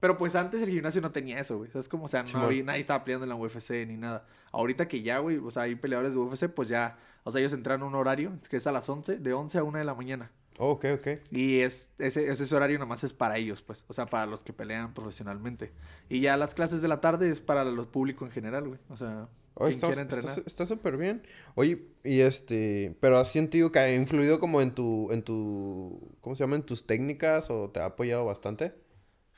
Pero 0.00 0.16
pues 0.16 0.34
antes 0.34 0.62
el 0.62 0.70
gimnasio 0.70 1.02
no 1.02 1.10
tenía 1.12 1.38
eso, 1.38 1.58
güey. 1.58 1.70
¿Sabes 1.70 1.86
cómo? 1.86 2.06
O 2.06 2.08
sea, 2.08 2.22
no 2.32 2.38
había, 2.38 2.62
nadie 2.64 2.80
estaba 2.80 3.04
peleando 3.04 3.24
en 3.26 3.28
la 3.28 3.36
UFC 3.36 3.86
ni 3.86 3.98
nada. 3.98 4.24
Ahorita 4.52 4.88
que 4.88 5.02
ya, 5.02 5.18
güey, 5.18 5.36
o 5.36 5.50
sea, 5.50 5.64
hay 5.64 5.74
peleadores 5.74 6.14
de 6.14 6.18
UFC, 6.18 6.48
pues 6.48 6.70
ya, 6.70 6.96
o 7.24 7.30
sea, 7.30 7.40
ellos 7.40 7.52
entran 7.52 7.82
a 7.82 7.84
un 7.84 7.94
horario 7.94 8.32
que 8.48 8.56
es 8.56 8.66
a 8.66 8.72
las 8.72 8.88
11, 8.88 9.18
de 9.18 9.32
11 9.32 9.58
a 9.58 9.62
1 9.64 9.78
de 9.78 9.84
la 9.84 9.94
mañana. 9.94 10.30
Oh, 10.58 10.72
ok, 10.72 10.86
ok. 10.98 11.08
Y 11.30 11.60
es, 11.60 11.88
ese, 11.98 12.30
ese 12.30 12.54
horario 12.54 12.78
nomás 12.78 13.02
es 13.02 13.12
para 13.14 13.38
ellos, 13.38 13.62
pues. 13.62 13.82
O 13.88 13.94
sea, 13.94 14.06
para 14.06 14.26
los 14.26 14.42
que 14.42 14.52
pelean 14.52 14.92
profesionalmente. 14.92 15.72
Y 16.10 16.20
ya 16.20 16.36
las 16.36 16.54
clases 16.54 16.82
de 16.82 16.88
la 16.88 17.00
tarde 17.00 17.30
es 17.30 17.40
para 17.40 17.64
los 17.64 17.86
público 17.86 18.26
en 18.26 18.30
general, 18.30 18.68
güey. 18.68 18.80
O 18.90 18.96
sea, 18.96 19.28
Oh, 19.54 19.64
quien 19.64 19.70
está 19.74 19.86
quiera 19.88 20.02
entrenar. 20.02 20.42
está 20.46 20.64
súper 20.66 20.96
bien. 20.96 21.22
Oye, 21.54 21.82
y 22.04 22.20
este... 22.20 22.96
Pero 23.00 23.18
has 23.18 23.28
sentido 23.32 23.72
que 23.72 23.78
ha 23.78 23.94
influido 23.94 24.38
como 24.38 24.60
en 24.62 24.72
tu... 24.74 25.10
En 25.12 25.22
tu... 25.22 26.14
¿Cómo 26.20 26.36
se 26.36 26.44
llama? 26.44 26.56
En 26.56 26.62
tus 26.62 26.86
técnicas 26.86 27.50
o 27.50 27.68
te 27.70 27.80
ha 27.80 27.86
apoyado 27.86 28.24
bastante? 28.24 28.72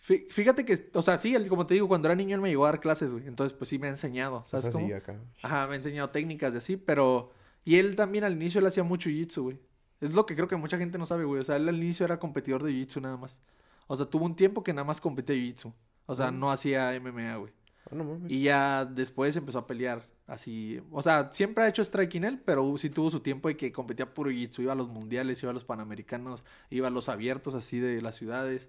Fí- 0.04 0.26
Fíjate 0.30 0.64
que, 0.64 0.90
o 0.94 1.02
sea, 1.02 1.18
sí, 1.18 1.34
el- 1.34 1.48
como 1.48 1.66
te 1.66 1.74
digo, 1.74 1.88
cuando 1.88 2.08
era 2.08 2.14
niño 2.14 2.34
él 2.36 2.42
me 2.42 2.48
llegó 2.50 2.66
a 2.66 2.70
dar 2.72 2.80
clases, 2.80 3.10
güey. 3.12 3.26
Entonces, 3.26 3.56
pues 3.56 3.68
sí 3.70 3.78
me 3.78 3.86
ha 3.86 3.90
enseñado, 3.90 4.44
¿sabes 4.46 4.68
cómo? 4.68 4.86
sí, 4.86 4.92
acá. 4.92 5.16
Ajá, 5.42 5.66
me 5.66 5.74
ha 5.74 5.76
enseñado 5.76 6.10
técnicas 6.10 6.52
de 6.52 6.58
así, 6.58 6.76
pero... 6.76 7.30
Y 7.64 7.76
él 7.76 7.94
también 7.96 8.24
al 8.24 8.32
inicio 8.34 8.60
él 8.60 8.66
hacía 8.66 8.82
mucho 8.82 9.08
jiu-jitsu, 9.10 9.42
güey. 9.42 9.58
Es 10.00 10.14
lo 10.14 10.26
que 10.26 10.34
creo 10.34 10.48
que 10.48 10.56
mucha 10.56 10.78
gente 10.78 10.98
no 10.98 11.06
sabe, 11.06 11.24
güey. 11.24 11.40
O 11.40 11.44
sea, 11.44 11.56
él 11.56 11.68
al 11.68 11.76
inicio 11.76 12.04
era 12.04 12.18
competidor 12.18 12.62
de 12.62 12.72
jiu-jitsu 12.72 13.00
nada 13.00 13.16
más. 13.16 13.38
O 13.86 13.96
sea, 13.96 14.06
tuvo 14.06 14.24
un 14.24 14.34
tiempo 14.36 14.62
que 14.64 14.72
nada 14.72 14.84
más 14.84 15.00
competía 15.00 15.36
Jiu-Jitsu. 15.36 15.72
O 16.06 16.14
sea, 16.14 16.30
Mm. 16.30 16.38
no 16.40 16.50
hacía 16.50 16.94
MMA, 16.94 17.36
güey. 17.36 17.52
Ah, 17.90 17.94
no. 17.94 18.18
Y 18.28 18.42
ya 18.44 18.84
después 18.84 19.36
empezó 19.36 19.58
a 19.58 19.66
pelear 19.66 20.06
así. 20.26 20.80
O 20.90 21.02
sea, 21.02 21.30
siempre 21.32 21.62
ha 21.64 21.68
hecho 21.68 21.82
striking 21.84 22.24
él, 22.24 22.40
pero 22.44 22.76
sí 22.78 22.88
tuvo 22.90 23.10
su 23.10 23.20
tiempo 23.20 23.48
de 23.48 23.56
que 23.56 23.70
competía 23.72 24.14
puro 24.14 24.30
jiu-jitsu. 24.30 24.60
Iba 24.62 24.72
a 24.72 24.76
los 24.76 24.88
mundiales, 24.88 25.42
iba 25.42 25.50
a 25.50 25.54
los 25.54 25.64
panamericanos, 25.64 26.42
iba 26.70 26.88
a 26.88 26.90
los 26.90 27.08
abiertos 27.08 27.54
así 27.54 27.80
de 27.80 28.00
las 28.00 28.16
ciudades. 28.16 28.68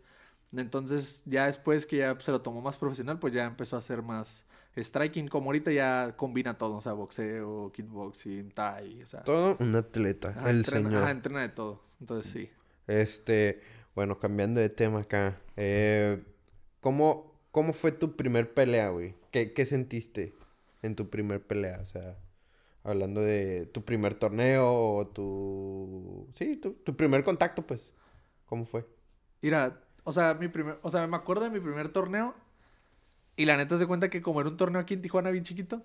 Entonces, 0.55 1.21
ya 1.25 1.45
después 1.47 1.85
que 1.85 1.97
ya 1.97 2.17
se 2.19 2.31
lo 2.31 2.41
tomó 2.41 2.61
más 2.61 2.77
profesional, 2.77 3.17
pues 3.19 3.33
ya 3.33 3.45
empezó 3.45 3.75
a 3.75 3.79
hacer 3.79 4.01
más 4.03 4.45
striking. 4.75 5.27
Como 5.27 5.47
ahorita 5.47 5.71
ya 5.71 6.15
combina 6.17 6.57
todo, 6.57 6.77
o 6.77 6.81
sea, 6.81 6.93
boxeo, 6.93 7.71
kickboxing, 7.71 8.51
thai, 8.51 9.03
o 9.03 9.07
sea. 9.07 9.23
Todo 9.23 9.57
un 9.59 9.75
atleta, 9.75 10.35
el 10.47 10.57
entrena, 10.57 10.89
señor. 10.89 11.03
ajá, 11.03 11.11
entrena 11.11 11.41
de 11.41 11.49
todo. 11.49 11.83
Entonces, 11.99 12.31
sí. 12.31 12.49
Este, 12.87 13.61
bueno, 13.95 14.19
cambiando 14.19 14.59
de 14.59 14.69
tema 14.69 15.01
acá. 15.01 15.39
Eh, 15.55 16.23
¿cómo, 16.79 17.39
¿Cómo 17.51 17.73
fue 17.73 17.91
tu 17.91 18.15
primer 18.15 18.53
pelea, 18.53 18.89
güey? 18.89 19.15
¿Qué, 19.31 19.53
¿Qué 19.53 19.65
sentiste 19.65 20.35
en 20.81 20.95
tu 20.95 21.09
primer 21.09 21.45
pelea? 21.45 21.79
O 21.81 21.85
sea, 21.85 22.17
hablando 22.83 23.21
de 23.21 23.67
tu 23.67 23.85
primer 23.85 24.15
torneo 24.15 24.95
o 24.97 25.07
tu... 25.07 26.27
Sí, 26.33 26.57
tu, 26.57 26.73
tu 26.73 26.95
primer 26.95 27.23
contacto, 27.23 27.65
pues. 27.65 27.91
¿Cómo 28.45 28.65
fue? 28.65 28.85
Mira, 29.41 29.81
o 30.03 30.11
sea, 30.11 30.33
mi 30.33 30.47
primer, 30.47 30.79
o 30.81 30.89
sea, 30.89 31.07
me 31.07 31.15
acuerdo 31.15 31.43
de 31.43 31.49
mi 31.49 31.59
primer 31.59 31.89
torneo 31.89 32.35
y 33.35 33.45
la 33.45 33.57
neta 33.57 33.77
se 33.77 33.87
cuenta 33.87 34.09
que 34.09 34.21
como 34.21 34.41
era 34.41 34.49
un 34.49 34.57
torneo 34.57 34.81
aquí 34.81 34.93
en 34.93 35.01
Tijuana 35.01 35.29
bien 35.29 35.43
chiquito, 35.43 35.83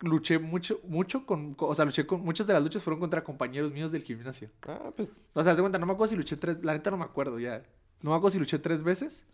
luché 0.00 0.38
mucho, 0.38 0.80
mucho 0.84 1.26
con, 1.26 1.56
o 1.58 1.74
sea, 1.74 1.84
luché 1.84 2.06
con, 2.06 2.22
muchas 2.22 2.46
de 2.46 2.52
las 2.52 2.62
luchas 2.62 2.82
fueron 2.82 3.00
contra 3.00 3.24
compañeros 3.24 3.72
míos 3.72 3.92
del 3.92 4.02
gimnasio. 4.02 4.50
Ah, 4.66 4.92
pues... 4.96 5.10
O 5.34 5.42
sea, 5.42 5.54
te 5.54 5.60
cuenta, 5.60 5.78
no 5.78 5.86
me 5.86 5.92
acuerdo 5.92 6.10
si 6.10 6.16
luché 6.16 6.36
tres, 6.36 6.62
la 6.62 6.72
neta 6.72 6.90
no 6.90 6.96
me 6.96 7.04
acuerdo 7.04 7.38
ya. 7.38 7.62
No 8.02 8.10
me 8.10 8.16
acuerdo 8.16 8.32
si 8.32 8.38
luché 8.38 8.58
tres 8.58 8.82
veces 8.82 9.26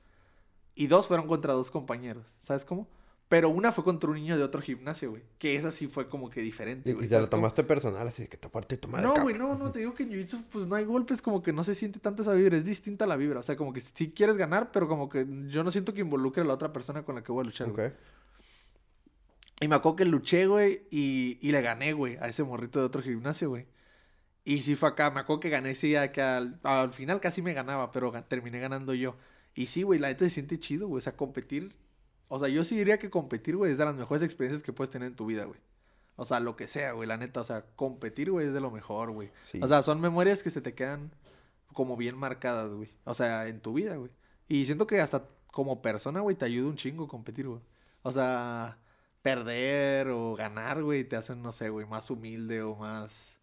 y 0.74 0.86
dos 0.86 1.06
fueron 1.06 1.26
contra 1.26 1.52
dos 1.52 1.70
compañeros, 1.70 2.34
¿sabes 2.40 2.64
cómo? 2.64 2.88
Pero 3.28 3.48
una 3.48 3.72
fue 3.72 3.84
contra 3.84 4.10
un 4.10 4.16
niño 4.16 4.36
de 4.36 4.42
otro 4.42 4.60
gimnasio, 4.60 5.10
güey. 5.10 5.22
Que 5.38 5.56
esa 5.56 5.70
sí 5.70 5.88
fue 5.88 6.08
como 6.08 6.28
que 6.30 6.40
diferente, 6.42 6.92
güey. 6.92 7.06
y 7.06 7.08
te 7.08 7.18
lo 7.18 7.28
tomaste 7.28 7.64
personal, 7.64 8.06
así 8.06 8.22
de 8.22 8.28
que 8.28 8.36
te 8.36 8.48
parte 8.48 8.76
tu 8.76 8.88
madre, 8.88 9.06
No, 9.06 9.14
güey, 9.22 9.36
no, 9.36 9.56
no, 9.56 9.72
te 9.72 9.78
digo 9.80 9.94
que 9.94 10.02
en 10.02 10.10
Jiu-Jitsu 10.10 10.44
pues 10.50 10.66
no 10.66 10.74
hay 10.76 10.84
golpes, 10.84 11.22
como 11.22 11.42
que 11.42 11.52
no 11.52 11.64
se 11.64 11.74
siente 11.74 11.98
tanto 12.00 12.22
esa 12.22 12.34
vibra, 12.34 12.56
es 12.56 12.64
distinta 12.64 13.06
la 13.06 13.16
vibra, 13.16 13.40
o 13.40 13.42
sea, 13.42 13.56
como 13.56 13.72
que 13.72 13.80
sí 13.80 14.12
quieres 14.12 14.36
ganar, 14.36 14.70
pero 14.72 14.88
como 14.88 15.08
que 15.08 15.26
yo 15.46 15.64
no 15.64 15.70
siento 15.70 15.94
que 15.94 16.02
involucre 16.02 16.42
a 16.42 16.44
la 16.44 16.54
otra 16.54 16.72
persona 16.72 17.02
con 17.04 17.14
la 17.14 17.22
que 17.22 17.32
voy 17.32 17.42
a 17.42 17.44
luchar, 17.46 17.70
güey. 17.70 17.86
Ok. 17.88 17.92
Y 19.60 19.68
me 19.68 19.76
acuerdo 19.76 19.96
que 19.96 20.04
luché, 20.04 20.46
güey, 20.46 20.82
y, 20.90 21.38
y 21.40 21.52
le 21.52 21.62
gané, 21.62 21.92
güey, 21.92 22.16
a 22.16 22.28
ese 22.28 22.42
morrito 22.44 22.80
de 22.80 22.86
otro 22.86 23.02
gimnasio, 23.02 23.48
güey. 23.50 23.66
Y 24.44 24.60
sí 24.62 24.76
fue 24.76 24.90
acá, 24.90 25.10
me 25.10 25.20
acuerdo 25.20 25.40
que 25.40 25.48
gané, 25.48 25.74
sí, 25.74 25.96
acá, 25.96 26.36
al, 26.36 26.60
al 26.64 26.92
final 26.92 27.20
casi 27.20 27.40
me 27.40 27.54
ganaba, 27.54 27.90
pero 27.92 28.12
terminé 28.24 28.58
ganando 28.58 28.92
yo. 28.94 29.16
Y 29.54 29.66
sí, 29.66 29.82
güey, 29.82 29.98
la 30.00 30.08
neta 30.08 30.24
se 30.24 30.30
siente 30.30 30.58
chido, 30.58 30.88
güey, 30.88 30.98
o 30.98 31.00
sea, 31.00 31.16
competir, 31.16 31.74
o 32.28 32.38
sea, 32.38 32.48
yo 32.48 32.64
sí 32.64 32.76
diría 32.76 32.98
que 32.98 33.10
competir, 33.10 33.56
güey, 33.56 33.72
es 33.72 33.78
de 33.78 33.84
las 33.84 33.94
mejores 33.94 34.22
experiencias 34.22 34.62
que 34.62 34.72
puedes 34.72 34.90
tener 34.90 35.08
en 35.08 35.16
tu 35.16 35.26
vida, 35.26 35.44
güey. 35.44 35.60
O 36.16 36.24
sea, 36.24 36.40
lo 36.40 36.56
que 36.56 36.68
sea, 36.68 36.92
güey, 36.92 37.08
la 37.08 37.16
neta, 37.16 37.40
o 37.40 37.44
sea, 37.44 37.64
competir, 37.76 38.30
güey, 38.30 38.46
es 38.46 38.52
de 38.54 38.60
lo 38.60 38.70
mejor, 38.70 39.10
güey. 39.10 39.30
Sí. 39.44 39.58
O 39.62 39.66
sea, 39.66 39.82
son 39.82 40.00
memorias 40.00 40.42
que 40.42 40.50
se 40.50 40.60
te 40.60 40.74
quedan 40.74 41.10
como 41.72 41.96
bien 41.96 42.16
marcadas, 42.16 42.70
güey. 42.70 42.90
O 43.04 43.14
sea, 43.14 43.48
en 43.48 43.60
tu 43.60 43.74
vida, 43.74 43.96
güey. 43.96 44.10
Y 44.48 44.66
siento 44.66 44.86
que 44.86 45.00
hasta 45.00 45.24
como 45.48 45.82
persona, 45.82 46.20
güey, 46.20 46.36
te 46.36 46.44
ayuda 46.44 46.68
un 46.68 46.76
chingo 46.76 47.08
competir, 47.08 47.48
güey. 47.48 47.60
O 48.02 48.12
sea, 48.12 48.78
perder 49.22 50.08
o 50.08 50.34
ganar, 50.34 50.82
güey, 50.82 51.04
te 51.04 51.16
hacen, 51.16 51.42
no 51.42 51.50
sé, 51.52 51.68
güey, 51.70 51.86
más 51.86 52.10
humilde 52.10 52.62
o 52.62 52.76
más... 52.76 53.38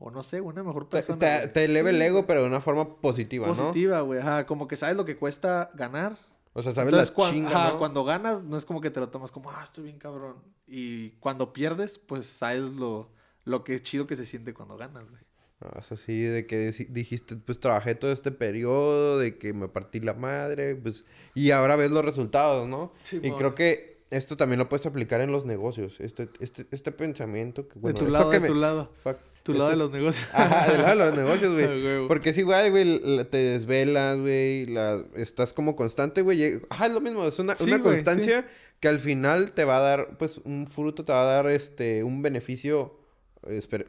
O 0.00 0.12
no 0.12 0.22
sé, 0.22 0.40
una 0.40 0.62
mejor 0.62 0.88
persona. 0.88 1.18
te, 1.18 1.48
te 1.48 1.64
eleva 1.64 1.90
Sí, 1.90 1.96
el 1.96 2.02
ego, 2.02 2.24
pero 2.24 2.42
de 2.42 2.48
una 2.48 2.60
forma 2.60 3.00
positiva, 3.00 3.48
¿no? 3.48 3.54
Positiva, 3.54 4.00
güey. 4.02 4.20
Ajá, 4.20 4.46
como 4.46 4.68
que 4.68 4.76
sabes 4.76 4.96
lo 4.96 5.04
que 5.04 5.16
cuesta 5.16 5.72
ganar. 5.74 6.16
O 6.58 6.62
sea, 6.62 6.74
sabes 6.74 6.92
Entonces, 6.92 7.10
la 7.10 7.14
cuan- 7.14 7.30
chinga, 7.32 7.48
ajá, 7.50 7.72
¿no? 7.74 7.78
cuando 7.78 8.02
ganas, 8.04 8.42
no 8.42 8.56
es 8.56 8.64
como 8.64 8.80
que 8.80 8.90
te 8.90 8.98
lo 8.98 9.08
tomas 9.10 9.30
como, 9.30 9.48
ah, 9.52 9.60
estoy 9.62 9.84
bien 9.84 9.98
cabrón. 9.98 10.42
Y 10.66 11.10
cuando 11.20 11.52
pierdes, 11.52 11.98
pues 11.98 12.26
sabes 12.26 12.62
lo, 12.62 13.12
lo 13.44 13.62
que 13.62 13.76
es 13.76 13.82
chido 13.84 14.08
que 14.08 14.16
se 14.16 14.26
siente 14.26 14.52
cuando 14.52 14.76
ganas, 14.76 15.08
güey. 15.08 15.22
No, 15.60 15.70
es 15.78 15.92
así 15.92 16.20
de 16.20 16.46
que 16.48 16.72
dijiste, 16.88 17.36
pues 17.36 17.60
trabajé 17.60 17.94
todo 17.94 18.10
este 18.10 18.32
periodo, 18.32 19.18
de 19.20 19.38
que 19.38 19.52
me 19.52 19.68
partí 19.68 20.00
la 20.00 20.14
madre, 20.14 20.74
pues, 20.74 21.04
y 21.32 21.52
ahora 21.52 21.76
ves 21.76 21.92
los 21.92 22.04
resultados, 22.04 22.68
¿no? 22.68 22.92
Sí, 23.04 23.20
y 23.22 23.30
creo 23.30 23.54
que 23.54 23.97
esto 24.10 24.36
también 24.36 24.58
lo 24.58 24.68
puedes 24.68 24.86
aplicar 24.86 25.20
en 25.20 25.32
los 25.32 25.44
negocios, 25.44 26.00
este, 26.00 26.28
este, 26.40 26.66
este 26.70 26.92
pensamiento 26.92 27.68
que, 27.68 27.78
bueno, 27.78 27.98
de 27.98 28.04
tu 28.06 28.10
lado, 28.10 28.30
de 28.30 28.40
me- 28.40 28.48
tu 28.48 28.54
lado. 28.54 28.90
fuck, 29.02 29.16
Tu 29.42 29.52
lado 29.54 29.70
de 29.70 29.76
los 29.76 29.90
negocios. 29.90 30.26
Ajá, 30.34 30.70
del 30.70 30.80
lado 30.82 30.96
de 30.98 31.04
los 31.06 31.14
negocios, 31.14 31.52
güey. 31.52 32.06
Porque 32.08 32.30
es 32.30 32.38
igual, 32.38 32.70
güey, 32.70 33.00
te 33.30 33.36
desvelas, 33.36 34.18
güey, 34.18 34.66
la- 34.66 35.04
estás 35.14 35.52
como 35.52 35.76
constante, 35.76 36.22
güey. 36.22 36.60
Ajá, 36.70 36.86
es 36.86 36.92
lo 36.92 37.00
mismo, 37.00 37.26
es 37.26 37.38
una, 37.38 37.56
Sí, 37.56 37.64
una 37.64 37.78
güey, 37.78 37.92
constancia 37.94 38.46
que 38.80 38.88
al 38.88 39.00
final 39.00 39.52
te 39.52 39.64
va 39.64 39.78
a 39.78 39.80
dar, 39.80 40.16
pues, 40.18 40.38
un 40.38 40.66
fruto, 40.66 41.04
te 41.04 41.12
va 41.12 41.22
a 41.22 41.24
dar, 41.42 41.46
este, 41.50 42.04
un 42.04 42.22
beneficio 42.22 42.98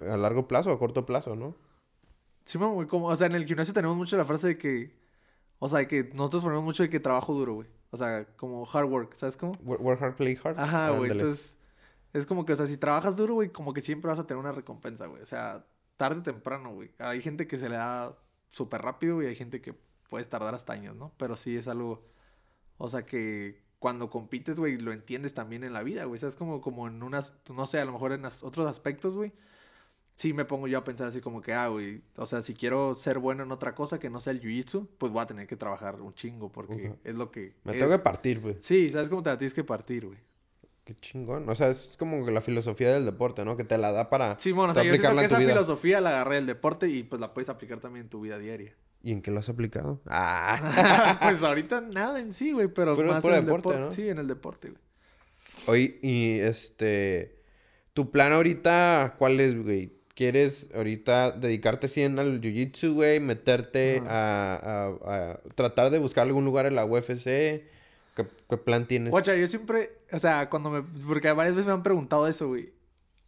a 0.01 0.17
largo 0.17 0.47
plazo, 0.47 0.71
a 0.71 0.79
corto 0.79 1.05
plazo, 1.05 1.35
¿no? 1.35 1.55
Sí, 2.45 2.57
güey, 2.57 2.87
como, 2.87 3.07
o 3.07 3.15
sea, 3.15 3.27
en 3.27 3.33
el 3.35 3.45
gimnasio 3.45 3.73
tenemos 3.73 3.95
mucho 3.95 4.17
la 4.17 4.25
frase 4.25 4.47
de 4.47 4.57
que, 4.57 4.91
o 5.59 5.69
sea, 5.69 5.87
que 5.87 6.09
nosotros 6.13 6.43
ponemos 6.43 6.63
mucho 6.63 6.83
de 6.83 6.89
que 6.89 6.99
trabajo 6.99 7.33
duro, 7.33 7.55
güey. 7.55 7.67
O 7.91 7.97
sea, 7.97 8.25
como 8.35 8.67
hard 8.71 8.85
work, 8.85 9.15
¿sabes 9.17 9.35
cómo? 9.35 9.53
Work 9.63 10.01
hard, 10.01 10.15
play 10.15 10.37
hard. 10.41 10.59
Ajá, 10.59 10.91
güey. 10.91 11.11
Entonces, 11.11 11.57
es 12.13 12.25
como 12.25 12.45
que, 12.45 12.53
o 12.53 12.55
sea, 12.55 12.67
si 12.67 12.77
trabajas 12.77 13.15
duro, 13.15 13.35
güey, 13.35 13.49
como 13.49 13.73
que 13.73 13.81
siempre 13.81 14.09
vas 14.09 14.19
a 14.19 14.27
tener 14.27 14.39
una 14.39 14.51
recompensa, 14.51 15.07
güey. 15.07 15.21
O 15.21 15.25
sea, 15.25 15.65
tarde 15.97 16.19
o 16.19 16.23
temprano, 16.23 16.73
güey. 16.73 16.91
Hay 16.97 17.21
gente 17.21 17.47
que 17.47 17.57
se 17.57 17.69
le 17.69 17.75
da 17.75 18.17
súper 18.49 18.81
rápido 18.81 19.21
y 19.21 19.27
hay 19.27 19.35
gente 19.35 19.61
que 19.61 19.75
puedes 20.09 20.29
tardar 20.29 20.55
hasta 20.55 20.73
años, 20.73 20.95
¿no? 20.95 21.13
Pero 21.17 21.35
sí 21.35 21.57
es 21.57 21.67
algo, 21.67 22.03
o 22.77 22.89
sea, 22.89 23.05
que 23.05 23.61
cuando 23.79 24.09
compites, 24.09 24.59
güey, 24.59 24.77
lo 24.77 24.91
entiendes 24.91 25.33
también 25.33 25.63
en 25.63 25.73
la 25.73 25.83
vida, 25.83 26.05
güey. 26.05 26.17
O 26.17 26.19
sea, 26.19 26.29
es 26.29 26.35
como, 26.35 26.61
como 26.61 26.87
en 26.87 27.01
unas, 27.01 27.33
no 27.49 27.65
sé, 27.67 27.79
a 27.79 27.85
lo 27.85 27.93
mejor 27.93 28.11
en 28.11 28.25
otros 28.25 28.67
aspectos, 28.67 29.15
güey. 29.15 29.33
Sí 30.19 30.33
me 30.33 30.43
pongo 30.43 30.67
yo 30.67 30.77
a 30.79 30.83
pensar 30.83 31.07
así 31.07 31.21
como 31.21 31.41
que, 31.41 31.53
ah, 31.53 31.69
güey, 31.69 32.01
o 32.17 32.27
sea, 32.27 32.41
si 32.41 32.53
quiero 32.53 32.93
ser 32.93 33.19
bueno 33.19 33.43
en 33.43 33.53
otra 33.53 33.73
cosa 33.73 33.99
que 33.99 34.09
no 34.09 34.19
sea 34.19 34.31
el 34.31 34.41
jiu-jitsu, 34.41 34.85
pues 34.97 35.13
voy 35.13 35.21
a 35.21 35.27
tener 35.27 35.47
que 35.47 35.55
trabajar 35.55 36.01
un 36.01 36.13
chingo 36.13 36.51
porque 36.51 36.91
es 37.05 37.15
lo 37.15 37.31
que... 37.31 37.53
Me 37.63 37.71
es. 37.71 37.79
tengo 37.79 37.89
que 37.93 37.99
partir, 37.99 38.41
güey. 38.41 38.57
Sí, 38.59 38.91
¿sabes 38.91 39.07
cómo 39.07 39.23
te 39.23 39.29
la 39.29 39.37
tienes 39.37 39.53
que 39.53 39.63
partir, 39.63 40.07
güey? 40.07 40.17
Qué 40.83 40.93
chingón. 40.99 41.47
O 41.47 41.55
sea, 41.55 41.69
es 41.69 41.95
como 41.97 42.25
que 42.25 42.33
la 42.33 42.41
filosofía 42.41 42.91
del 42.93 43.05
deporte, 43.05 43.45
¿no? 43.45 43.55
Que 43.55 43.63
te 43.63 43.77
la 43.77 43.93
da 43.93 44.09
para 44.09 44.37
Simón, 44.39 44.71
o 44.71 44.73
tú 44.73 44.81
sea, 44.81 44.83
yo 44.83 44.93
siento 44.93 45.15
que 45.17 45.23
esa 45.25 45.37
vida. 45.37 45.49
filosofía 45.51 46.01
la 46.01 46.09
agarré 46.09 46.35
del 46.35 46.47
deporte 46.47 46.89
y 46.89 47.03
pues 47.03 47.21
la 47.21 47.33
puedes 47.33 47.47
aplicar 47.47 47.79
también 47.79 48.07
en 48.07 48.09
tu 48.09 48.19
vida 48.19 48.37
diaria. 48.37 48.75
¿Y 49.01 49.13
en 49.13 49.21
qué 49.21 49.31
lo 49.31 49.39
has 49.39 49.47
aplicado? 49.47 50.01
Ah. 50.07 51.17
pues 51.21 51.41
ahorita 51.43 51.79
nada 51.79 52.19
en 52.19 52.33
sí, 52.33 52.51
güey, 52.51 52.67
pero 52.67 52.93
Puro- 52.93 53.13
más 53.13 53.21
puro 53.21 53.35
en 53.35 53.39
el 53.39 53.45
deporte, 53.45 53.69
deporte. 53.69 53.87
¿no? 53.87 53.93
Sí, 53.93 54.09
en 54.09 54.17
el 54.17 54.27
deporte, 54.27 54.69
güey. 54.71 54.81
Oye, 55.67 55.99
y 56.01 56.39
este... 56.41 57.39
¿Tu 57.93 58.11
plan 58.11 58.33
ahorita 58.33 59.15
cuál 59.17 59.39
es, 59.39 59.63
güey? 59.63 59.97
¿Quieres 60.19 60.67
ahorita 60.75 61.31
dedicarte 61.31 61.87
100 61.87 62.19
al 62.19 62.41
jiu-jitsu, 62.41 62.93
güey? 62.93 63.21
¿Meterte 63.21 64.03
a, 64.05 64.89
a- 65.07 65.15
a 65.31 65.39
tratar 65.55 65.91
de 65.91 65.97
buscar 65.97 66.25
algún 66.27 66.43
lugar 66.43 66.65
en 66.65 66.75
la 66.75 66.83
UFC? 66.83 67.23
¿Qué, 67.23 68.27
qué 68.49 68.57
plan 68.57 68.85
tienes? 68.85 69.11
Guacha, 69.11 69.33
yo 69.37 69.47
siempre, 69.47 69.93
o 70.11 70.19
sea, 70.19 70.49
cuando 70.49 70.69
me, 70.71 70.81
porque 71.07 71.31
varias 71.31 71.55
veces 71.55 71.67
me 71.67 71.71
han 71.71 71.83
preguntado 71.83 72.27
eso, 72.27 72.49
güey. 72.49 72.73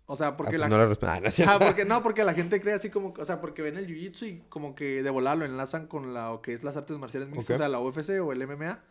O 0.06 0.18
sea, 0.18 0.28
Ah, 0.28 0.36
porque 0.36 0.58
pues 0.58 0.60
la... 0.60 0.68
no 0.68 0.86
respondo. 0.86 1.14
Ah, 1.30 1.32
no. 1.46 1.52
Ah, 1.54 1.60
porque 1.60 1.86
no, 1.86 2.04
porque 2.04 2.26
la 2.26 2.34
gente 2.34 2.60
cree 2.60 2.74
así 2.74 2.90
como, 2.90 3.14
o 3.18 3.24
sea, 3.24 3.40
porque 3.40 3.62
ven 3.62 3.78
el 3.78 3.88
jiu-jitsu 3.88 4.28
y 4.28 4.40
como 4.50 4.76
que 4.76 5.02
de 5.02 5.10
volada 5.10 5.38
lo 5.38 5.46
enlazan 5.46 5.88
con 5.88 6.14
la, 6.14 6.34
o 6.34 6.42
que 6.42 6.54
es 6.54 6.66
las 6.66 6.76
artes 6.76 6.98
marciales 6.98 7.30
mixtas, 7.30 7.56
o 7.56 7.58
sea, 7.60 7.70
la 7.70 7.80
UFC 7.80 8.20
o 8.22 8.34
el 8.34 8.46
MMA. 8.46 8.82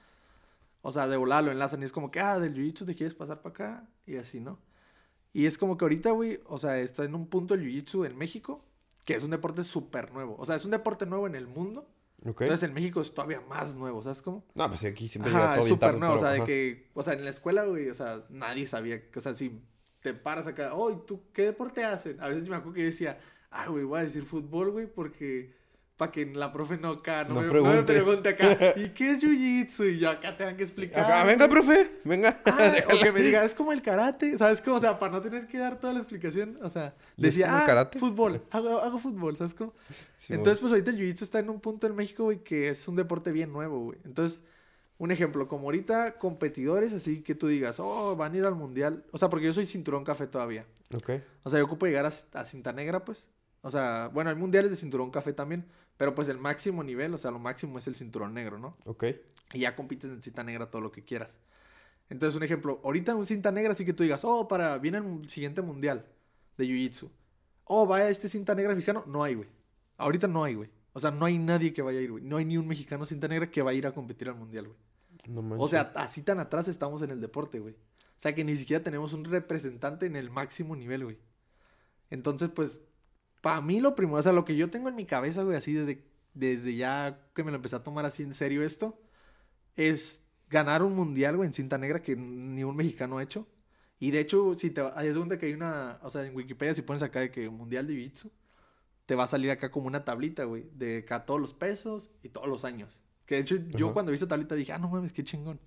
O 0.80 0.90
sea, 0.90 1.06
de 1.06 1.18
volada 1.18 1.42
lo 1.42 1.52
enlazan 1.52 1.82
y 1.82 1.84
es 1.84 1.92
como 1.92 2.10
que, 2.10 2.20
ah, 2.20 2.38
del 2.38 2.54
jiu-jitsu 2.54 2.86
te 2.86 2.94
quieres 2.94 3.12
pasar 3.12 3.42
para 3.42 3.50
acá 3.52 3.84
y 4.06 4.16
así, 4.16 4.40
¿no? 4.40 4.58
Y 5.32 5.46
es 5.46 5.58
como 5.58 5.76
que 5.76 5.84
ahorita, 5.84 6.10
güey, 6.10 6.40
o 6.46 6.58
sea, 6.58 6.78
está 6.78 7.04
en 7.04 7.14
un 7.14 7.26
punto 7.26 7.54
el 7.54 7.62
jiu-jitsu 7.62 8.06
en 8.06 8.16
México, 8.16 8.64
que 9.04 9.14
es 9.14 9.24
un 9.24 9.30
deporte 9.30 9.64
súper 9.64 10.12
nuevo. 10.12 10.36
O 10.38 10.46
sea, 10.46 10.56
es 10.56 10.64
un 10.64 10.72
deporte 10.72 11.06
nuevo 11.06 11.26
en 11.26 11.34
el 11.34 11.46
mundo. 11.46 11.88
Ok. 12.26 12.42
Entonces 12.42 12.68
en 12.68 12.74
México 12.74 13.00
es 13.00 13.14
todavía 13.14 13.40
más 13.40 13.74
nuevo, 13.76 14.02
¿sabes 14.02 14.20
cómo? 14.20 14.44
No, 14.54 14.68
pues 14.68 14.84
aquí 14.84 15.08
siempre 15.08 15.32
Ajá, 15.32 15.40
llega 15.40 15.54
todo 15.54 15.64
es 15.64 15.70
súper 15.70 15.98
nuevo, 15.98 16.14
o 16.14 16.18
sea, 16.18 16.30
de 16.30 16.44
que, 16.44 16.90
o 16.92 17.02
sea, 17.02 17.14
en 17.14 17.24
la 17.24 17.30
escuela, 17.30 17.64
güey, 17.64 17.88
o 17.88 17.94
sea, 17.94 18.24
nadie 18.28 18.66
sabía, 18.66 19.02
o 19.14 19.20
sea, 19.20 19.34
si 19.34 19.62
te 20.02 20.12
paras 20.12 20.46
acá, 20.46 20.74
oh, 20.74 20.90
¿y 20.90 20.98
tú 21.06 21.22
qué 21.32 21.44
deporte 21.44 21.82
hacen? 21.82 22.20
A 22.20 22.28
veces 22.28 22.44
yo 22.44 22.50
me 22.50 22.56
acuerdo 22.56 22.74
que 22.74 22.80
yo 22.82 22.86
decía, 22.86 23.18
ah, 23.50 23.68
güey, 23.68 23.84
voy 23.84 24.00
a 24.00 24.02
decir 24.02 24.24
fútbol, 24.24 24.70
güey, 24.70 24.86
porque, 24.86 25.54
para 26.00 26.10
que 26.12 26.24
la 26.24 26.50
profe 26.50 26.78
no 26.78 26.92
acá, 26.92 27.24
no, 27.24 27.34
No 27.34 27.40
me, 27.42 27.46
no 27.48 27.62
me 27.74 27.82
pregunte. 27.82 28.28
acá, 28.30 28.56
¿y 28.76 28.88
qué 28.88 29.10
es 29.10 29.22
jiu-jitsu? 29.22 29.92
Y 29.92 29.98
yo 29.98 30.08
acá 30.08 30.34
tengan 30.34 30.56
que 30.56 30.62
explicar. 30.62 31.04
Acá, 31.04 31.24
venga, 31.24 31.46
profe, 31.46 32.00
venga. 32.04 32.40
Ah, 32.46 32.72
o 32.86 32.98
que 32.98 33.12
me 33.12 33.20
diga, 33.20 33.44
es 33.44 33.52
como 33.52 33.70
el 33.70 33.82
karate, 33.82 34.38
¿sabes 34.38 34.62
cómo? 34.62 34.76
O 34.76 34.80
sea, 34.80 34.98
para 34.98 35.12
no 35.12 35.20
tener 35.20 35.46
que 35.46 35.58
dar 35.58 35.78
toda 35.78 35.92
la 35.92 35.98
explicación, 35.98 36.58
o 36.62 36.70
sea, 36.70 36.94
¿Y 37.18 37.26
es 37.26 37.34
decía, 37.34 37.54
ah, 37.54 37.66
karate? 37.66 37.98
fútbol, 37.98 38.42
hago, 38.50 38.80
hago 38.80 38.98
fútbol, 38.98 39.36
¿sabes 39.36 39.52
cómo? 39.52 39.74
Sí, 40.16 40.32
Entonces, 40.32 40.58
pues 40.58 40.72
ahorita 40.72 40.90
el 40.90 40.96
jiu-jitsu 40.98 41.22
está 41.22 41.38
en 41.38 41.50
un 41.50 41.60
punto 41.60 41.86
en 41.86 41.94
México, 41.94 42.24
güey, 42.24 42.38
que 42.38 42.70
es 42.70 42.88
un 42.88 42.96
deporte 42.96 43.30
bien 43.30 43.52
nuevo, 43.52 43.80
güey. 43.80 43.98
Entonces, 44.06 44.42
un 44.96 45.10
ejemplo, 45.10 45.48
como 45.48 45.64
ahorita 45.64 46.18
competidores, 46.18 46.94
así 46.94 47.22
que 47.22 47.34
tú 47.34 47.46
digas, 47.46 47.78
oh, 47.78 48.16
van 48.16 48.32
a 48.32 48.36
ir 48.38 48.44
al 48.46 48.54
mundial. 48.54 49.04
O 49.12 49.18
sea, 49.18 49.28
porque 49.28 49.44
yo 49.46 49.52
soy 49.52 49.66
cinturón 49.66 50.02
café 50.04 50.26
todavía. 50.26 50.64
Ok. 50.94 51.10
O 51.42 51.50
sea, 51.50 51.58
yo 51.58 51.66
ocupo 51.66 51.84
llegar 51.86 52.06
a, 52.06 52.38
a 52.38 52.44
cinta 52.46 52.72
negra, 52.72 53.04
pues. 53.04 53.28
O 53.62 53.70
sea, 53.70 54.10
bueno, 54.12 54.30
hay 54.30 54.36
mundiales 54.36 54.70
de 54.70 54.76
cinturón 54.76 55.10
café 55.10 55.32
también. 55.32 55.66
Pero 56.00 56.14
pues 56.14 56.30
el 56.30 56.38
máximo 56.38 56.82
nivel, 56.82 57.12
o 57.12 57.18
sea, 57.18 57.30
lo 57.30 57.38
máximo 57.38 57.76
es 57.78 57.86
el 57.86 57.94
cinturón 57.94 58.32
negro, 58.32 58.58
¿no? 58.58 58.74
Ok. 58.86 59.04
Y 59.52 59.58
ya 59.58 59.76
compites 59.76 60.10
en 60.10 60.22
cinta 60.22 60.42
negra 60.42 60.70
todo 60.70 60.80
lo 60.80 60.90
que 60.90 61.04
quieras. 61.04 61.36
Entonces, 62.08 62.34
un 62.38 62.42
ejemplo, 62.42 62.80
ahorita 62.82 63.14
un 63.14 63.26
cinta 63.26 63.52
negra 63.52 63.74
sí 63.74 63.84
que 63.84 63.92
tú 63.92 64.02
digas, 64.02 64.24
oh, 64.24 64.48
para, 64.48 64.78
viene 64.78 64.96
el 64.96 65.28
siguiente 65.28 65.60
mundial 65.60 66.06
de 66.56 66.64
Jiu-Jitsu. 66.64 67.10
Oh, 67.64 67.86
vaya 67.86 68.08
este 68.08 68.30
cinta 68.30 68.54
negra 68.54 68.74
mexicano. 68.74 69.04
No 69.06 69.22
hay, 69.22 69.34
güey. 69.34 69.50
Ahorita 69.98 70.26
no 70.26 70.42
hay, 70.42 70.54
güey. 70.54 70.70
O 70.94 71.00
sea, 71.00 71.10
no 71.10 71.26
hay 71.26 71.36
nadie 71.36 71.74
que 71.74 71.82
vaya 71.82 71.98
a 71.98 72.02
ir, 72.02 72.12
güey. 72.12 72.24
No 72.24 72.38
hay 72.38 72.46
ni 72.46 72.56
un 72.56 72.66
mexicano 72.66 73.04
cinta 73.04 73.28
negra 73.28 73.50
que 73.50 73.60
vaya 73.60 73.76
a 73.76 73.78
ir 73.80 73.86
a 73.86 73.92
competir 73.92 74.30
al 74.30 74.36
mundial, 74.36 74.68
güey. 74.68 74.78
No 75.28 75.40
O 75.40 75.42
manches. 75.42 75.70
sea, 75.70 75.92
así 75.96 76.22
tan 76.22 76.40
atrás 76.40 76.66
estamos 76.66 77.02
en 77.02 77.10
el 77.10 77.20
deporte, 77.20 77.58
güey. 77.58 77.74
O 77.74 78.22
sea, 78.22 78.34
que 78.34 78.42
ni 78.42 78.56
siquiera 78.56 78.82
tenemos 78.82 79.12
un 79.12 79.26
representante 79.26 80.06
en 80.06 80.16
el 80.16 80.30
máximo 80.30 80.74
nivel, 80.76 81.04
güey. 81.04 81.18
Entonces, 82.08 82.48
pues, 82.48 82.80
para 83.40 83.60
mí 83.60 83.80
lo 83.80 83.94
primero, 83.94 84.18
o 84.18 84.22
sea, 84.22 84.32
lo 84.32 84.44
que 84.44 84.56
yo 84.56 84.70
tengo 84.70 84.88
en 84.88 84.96
mi 84.96 85.06
cabeza, 85.06 85.42
güey, 85.42 85.56
así 85.56 85.72
desde, 85.72 86.04
desde 86.34 86.76
ya 86.76 87.20
que 87.34 87.44
me 87.44 87.50
lo 87.50 87.56
empecé 87.56 87.76
a 87.76 87.82
tomar 87.82 88.04
así 88.04 88.22
en 88.22 88.34
serio 88.34 88.62
esto, 88.62 89.00
es 89.76 90.22
ganar 90.48 90.82
un 90.82 90.94
mundial, 90.94 91.36
güey, 91.36 91.46
en 91.46 91.54
cinta 91.54 91.78
negra 91.78 92.02
que 92.02 92.16
ni 92.16 92.64
un 92.64 92.76
mexicano 92.76 93.18
ha 93.18 93.22
hecho. 93.22 93.46
Y 93.98 94.10
de 94.10 94.20
hecho, 94.20 94.54
si 94.56 94.70
te 94.70 94.82
hay 94.94 95.12
segunda 95.12 95.38
que 95.38 95.46
hay 95.46 95.52
una, 95.52 95.98
o 96.02 96.10
sea, 96.10 96.24
en 96.24 96.34
Wikipedia 96.34 96.74
si 96.74 96.82
pones 96.82 97.02
acá 97.02 97.20
de 97.20 97.30
que 97.30 97.48
mundial 97.50 97.86
de 97.86 97.94
Jiu-Jitsu, 97.94 98.30
te 99.06 99.14
va 99.14 99.24
a 99.24 99.26
salir 99.26 99.50
acá 99.50 99.70
como 99.70 99.86
una 99.86 100.04
tablita, 100.04 100.44
güey, 100.44 100.70
de 100.74 100.98
acá 100.98 101.26
todos 101.26 101.40
los 101.40 101.54
pesos 101.54 102.10
y 102.22 102.28
todos 102.30 102.48
los 102.48 102.64
años. 102.64 102.98
Que 103.26 103.36
de 103.36 103.40
hecho, 103.42 103.56
yo 103.56 103.92
cuando 103.92 104.10
vi 104.10 104.16
esa 104.16 104.26
tablita 104.28 104.54
dije, 104.54 104.72
ah, 104.72 104.78
no 104.78 104.88
mames, 104.88 105.12
qué 105.12 105.22
chingón. 105.22 105.60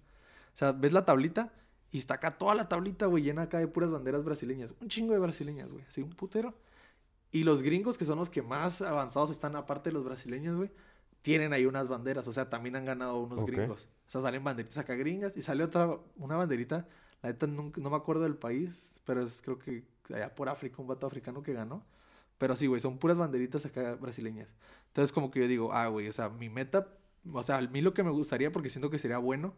O 0.53 0.57
sea, 0.57 0.71
ves 0.71 0.93
la 0.93 1.05
tablita 1.05 1.53
y 1.91 1.97
está 1.97 2.15
acá 2.15 2.31
toda 2.31 2.55
la 2.55 2.67
tablita, 2.67 3.05
güey, 3.05 3.23
llena 3.23 3.43
acá 3.43 3.59
de 3.59 3.67
puras 3.67 3.91
banderas 3.91 4.23
brasileñas. 4.23 4.73
Un 4.81 4.89
chingo 4.89 5.13
de 5.13 5.19
brasileñas, 5.19 5.71
güey, 5.71 5.85
así 5.85 6.01
un 6.01 6.09
putero. 6.09 6.55
Y 7.33 7.43
los 7.43 7.61
gringos, 7.63 7.97
que 7.97 8.05
son 8.05 8.17
los 8.19 8.29
que 8.29 8.41
más 8.41 8.81
avanzados 8.81 9.29
están 9.31 9.55
aparte 9.57 9.89
de 9.89 9.93
los 9.95 10.05
brasileños, 10.05 10.55
güey, 10.55 10.69
tienen 11.23 11.51
ahí 11.51 11.65
unas 11.65 11.87
banderas. 11.87 12.27
O 12.27 12.33
sea, 12.33 12.49
también 12.49 12.75
han 12.75 12.85
ganado 12.85 13.19
unos 13.19 13.39
Ok. 13.41 13.47
gringos. 13.47 13.89
O 14.07 14.09
sea, 14.09 14.21
salen 14.21 14.43
banderitas 14.43 14.77
acá 14.77 14.93
gringas 14.95 15.35
y 15.35 15.41
sale 15.41 15.63
otra, 15.63 15.97
una 16.15 16.35
banderita. 16.37 16.87
La 17.21 17.29
neta 17.29 17.47
nunca- 17.47 17.81
no 17.81 17.89
me 17.89 17.95
acuerdo 17.97 18.23
del 18.23 18.35
país, 18.37 18.91
pero 19.03 19.23
es 19.25 19.41
creo 19.41 19.57
que 19.57 19.83
allá 20.13 20.33
por 20.35 20.47
África, 20.47 20.79
un 20.81 20.87
vato 20.87 21.07
africano 21.07 21.41
que 21.43 21.53
ganó. 21.53 21.83
Pero 22.37 22.55
sí, 22.55 22.67
güey, 22.67 22.81
son 22.81 22.97
puras 22.99 23.17
banderitas 23.17 23.65
acá 23.65 23.95
brasileñas. 23.95 24.53
Entonces, 24.87 25.11
como 25.11 25.31
que 25.31 25.39
yo 25.39 25.47
digo, 25.47 25.73
ah, 25.73 25.87
güey, 25.87 26.07
o 26.09 26.13
sea, 26.13 26.29
mi 26.29 26.49
meta, 26.49 26.87
o 27.31 27.41
sea, 27.43 27.57
a 27.57 27.61
mí 27.61 27.81
lo 27.81 27.93
que 27.93 28.03
me 28.03 28.11
gustaría, 28.11 28.51
porque 28.51 28.69
siento 28.69 28.89
que 28.89 28.99
sería 28.99 29.17
bueno, 29.17 29.55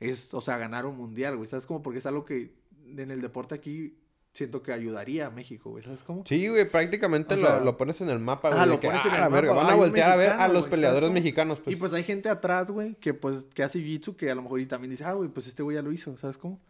es, 0.00 0.32
o 0.34 0.40
sea, 0.40 0.56
ganar 0.56 0.86
un 0.86 0.96
mundial, 0.96 1.36
güey. 1.36 1.48
¿Sabes? 1.48 1.66
Como 1.66 1.82
porque 1.82 1.98
es 1.98 2.06
algo 2.06 2.24
que 2.24 2.54
en 2.86 3.10
el 3.10 3.20
deporte 3.20 3.54
aquí 3.54 3.98
siento 4.32 4.62
que 4.62 4.72
ayudaría 4.72 5.26
a 5.26 5.30
México, 5.30 5.70
güey. 5.70 5.84
¿Sabes 5.84 6.02
cómo? 6.02 6.24
Sí, 6.26 6.48
güey, 6.48 6.68
prácticamente 6.68 7.34
O 7.34 7.36
lo, 7.36 7.46
sea- 7.46 7.60
lo 7.60 7.76
pones 7.76 8.00
en 8.00 8.08
el 8.08 8.18
mapa, 8.18 8.48
güey. 8.48 8.60
De 8.60 8.66
lo 8.66 8.80
que, 8.80 8.88
pones 8.88 9.04
en 9.04 9.12
ah, 9.12 9.14
el 9.16 9.20
la 9.20 9.28
verga, 9.28 9.52
mapa, 9.52 9.64
van 9.64 9.72
a 9.72 9.76
voltear 9.76 10.10
a 10.10 10.16
ver 10.16 10.30
a 10.30 10.48
los 10.48 10.62
güey, 10.62 10.70
peleadores 10.70 11.10
mexicanos, 11.10 11.60
pues. 11.60 11.76
Y 11.76 11.78
pues 11.78 11.92
hay 11.92 12.02
gente 12.04 12.28
atrás, 12.28 12.70
güey, 12.70 12.94
que 12.94 13.14
pues 13.14 13.44
que 13.54 13.62
hace 13.62 13.78
jiu-jitsu 13.78 14.16
que 14.16 14.30
a 14.30 14.34
lo 14.34 14.42
mejor 14.42 14.60
y 14.60 14.66
también 14.66 14.90
dice, 14.90 15.04
ah, 15.04 15.12
güey, 15.12 15.28
pues 15.28 15.46
este 15.46 15.62
güey 15.62 15.76
ya 15.76 15.82
lo 15.82 15.92
hizo, 15.92 16.16
¿sabes 16.16 16.38
cómo? 16.38 16.60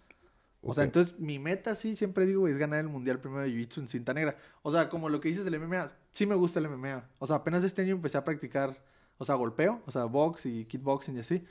O 0.65 0.75
sea, 0.75 0.85
entonces 0.85 1.19
mi 1.19 1.41
meta 1.41 1.75
sí, 1.75 1.97
siempre 1.97 2.25
digo, 2.25 2.43
güey, 2.43 2.53
es 2.53 2.59
ganar 2.59 2.79
el 2.79 2.89
mundial 2.89 3.19
primero 3.21 3.43
de 3.43 3.51
jiu-jitsu 3.51 3.79
en 3.79 3.89
cinta 3.89 4.15
negra. 4.15 4.37
O 4.63 4.71
sea, 4.71 4.89
como 4.89 5.09
lo 5.09 5.21
que 5.21 5.29
dices 5.29 5.45
del 5.45 5.59
MMA, 5.59 5.91
sí 6.13 6.25
me 6.25 6.37
gusta 6.37 6.61
el 6.61 6.69
MMA. 6.69 7.05
O 7.19 7.27
sea, 7.27 7.37
apenas 7.37 7.65
este 7.65 7.83
año 7.83 7.97
empecé 7.97 8.17
a 8.19 8.25
practicar, 8.25 8.81
o 9.19 9.25
sea, 9.25 9.35
golpeo, 9.35 9.83
o 9.87 9.91
sea, 9.91 10.05
box 10.05 10.47
y 10.47 10.65
kickboxing 10.67 11.17
y 11.17 11.21
así. 11.21 11.45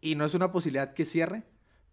Y 0.00 0.16
no 0.16 0.24
es 0.24 0.34
una 0.34 0.50
posibilidad 0.50 0.94
que 0.94 1.04
cierre, 1.04 1.44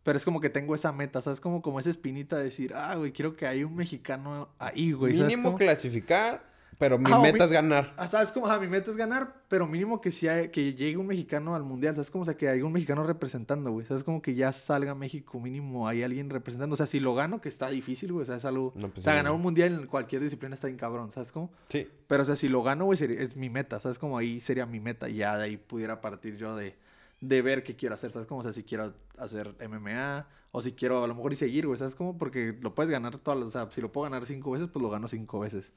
pero 0.07 0.15
es 0.17 0.23
como 0.23 0.39
que 0.39 0.49
tengo 0.49 0.73
esa 0.73 0.93
meta, 0.93 1.21
¿sabes? 1.21 1.41
Como, 1.41 1.61
como 1.61 1.81
esa 1.81 1.89
espinita 1.89 2.37
de 2.37 2.45
decir, 2.45 2.71
ah, 2.73 2.95
güey, 2.95 3.11
quiero 3.11 3.35
que 3.35 3.45
haya 3.45 3.67
un 3.67 3.75
mexicano 3.75 4.47
ahí, 4.57 4.93
güey. 4.93 5.17
¿sabes 5.17 5.27
Mínimo 5.27 5.49
cómo? 5.49 5.57
clasificar, 5.57 6.45
pero 6.77 6.97
mi 6.97 7.11
Ah, 7.11 7.19
meta 7.19 7.39
mi- 7.39 7.43
es 7.43 7.51
ganar. 7.51 7.93
Ah, 7.97 8.07
¿Sabes 8.07 8.31
cómo? 8.31 8.45
Ajá, 8.47 8.57
mi 8.57 8.67
meta 8.67 8.89
es 8.89 8.95
ganar, 8.95 9.33
pero 9.49 9.67
mínimo 9.67 9.99
que, 9.99 10.11
sí 10.13 10.29
hay- 10.29 10.47
que 10.49 10.73
llegue 10.75 10.95
un 10.95 11.07
mexicano 11.07 11.55
al 11.55 11.63
mundial, 11.63 11.95
¿sabes? 11.95 12.09
Como, 12.09 12.21
o 12.21 12.25
sea, 12.25 12.37
que 12.37 12.47
haya 12.47 12.63
un 12.63 12.71
mexicano 12.71 13.03
representando, 13.03 13.69
güey. 13.71 13.85
¿Sabes? 13.85 14.05
Como 14.05 14.21
que 14.21 14.33
ya 14.33 14.53
salga 14.53 14.95
México, 14.95 15.39
mínimo 15.41 15.87
hay 15.89 16.03
alguien 16.03 16.29
representando. 16.29 16.75
O 16.75 16.77
sea, 16.77 16.85
si 16.87 17.01
lo 17.01 17.13
gano, 17.13 17.41
que 17.41 17.49
está 17.49 17.69
difícil, 17.69 18.13
güey. 18.13 18.23
O 18.23 18.25
sea, 18.27 18.37
es 18.37 18.45
algo... 18.45 18.71
No, 18.75 18.87
pues 18.87 18.99
o 18.99 19.01
sea, 19.01 19.11
sí, 19.13 19.17
ganar 19.17 19.31
no. 19.31 19.35
un 19.35 19.41
mundial 19.41 19.73
en 19.73 19.87
cualquier 19.87 20.21
disciplina 20.23 20.55
está 20.55 20.67
bien 20.67 20.77
cabrón, 20.77 21.11
¿sabes? 21.13 21.33
cómo? 21.33 21.51
Sí. 21.67 21.85
Pero, 22.07 22.23
o 22.23 22.25
sea, 22.25 22.35
si 22.37 22.47
lo 22.47 22.63
gano, 22.63 22.85
güey, 22.85 22.97
sería- 22.97 23.19
es 23.19 23.35
mi 23.35 23.49
meta, 23.49 23.79
¿sabes? 23.81 23.99
Como 23.99 24.17
ahí 24.17 24.39
sería 24.39 24.65
mi 24.65 24.79
meta. 24.79 25.09
Y 25.09 25.15
ya 25.17 25.37
de 25.37 25.43
ahí 25.45 25.57
pudiera 25.57 25.99
partir 25.99 26.37
yo 26.37 26.55
de, 26.55 26.75
de 27.21 27.41
ver 27.41 27.63
qué 27.63 27.75
quiero 27.75 27.95
hacer, 27.95 28.11
¿sabes? 28.11 28.27
Como, 28.27 28.41
o 28.41 28.43
sea, 28.43 28.53
si 28.53 28.63
quiero 28.63 28.93
hacer 29.17 29.55
MMA 29.67 30.27
o 30.51 30.61
si 30.61 30.71
quiero 30.73 31.03
a 31.03 31.07
lo 31.07 31.15
mejor 31.15 31.33
y 31.33 31.35
seguir, 31.35 31.65
güey, 31.67 31.77
¿sabes? 31.79 31.95
Como 31.95 32.17
porque 32.17 32.55
lo 32.61 32.73
puedes 32.75 32.91
ganar 32.91 33.17
todas 33.17 33.39
las... 33.39 33.47
O 33.49 33.51
sea, 33.51 33.69
si 33.73 33.81
lo 33.81 33.91
puedo 33.91 34.09
ganar 34.09 34.25
cinco 34.27 34.51
veces, 34.51 34.69
pues 34.71 34.81
lo 34.83 34.89
gano 34.89 35.07
cinco 35.07 35.39
veces. 35.39 35.71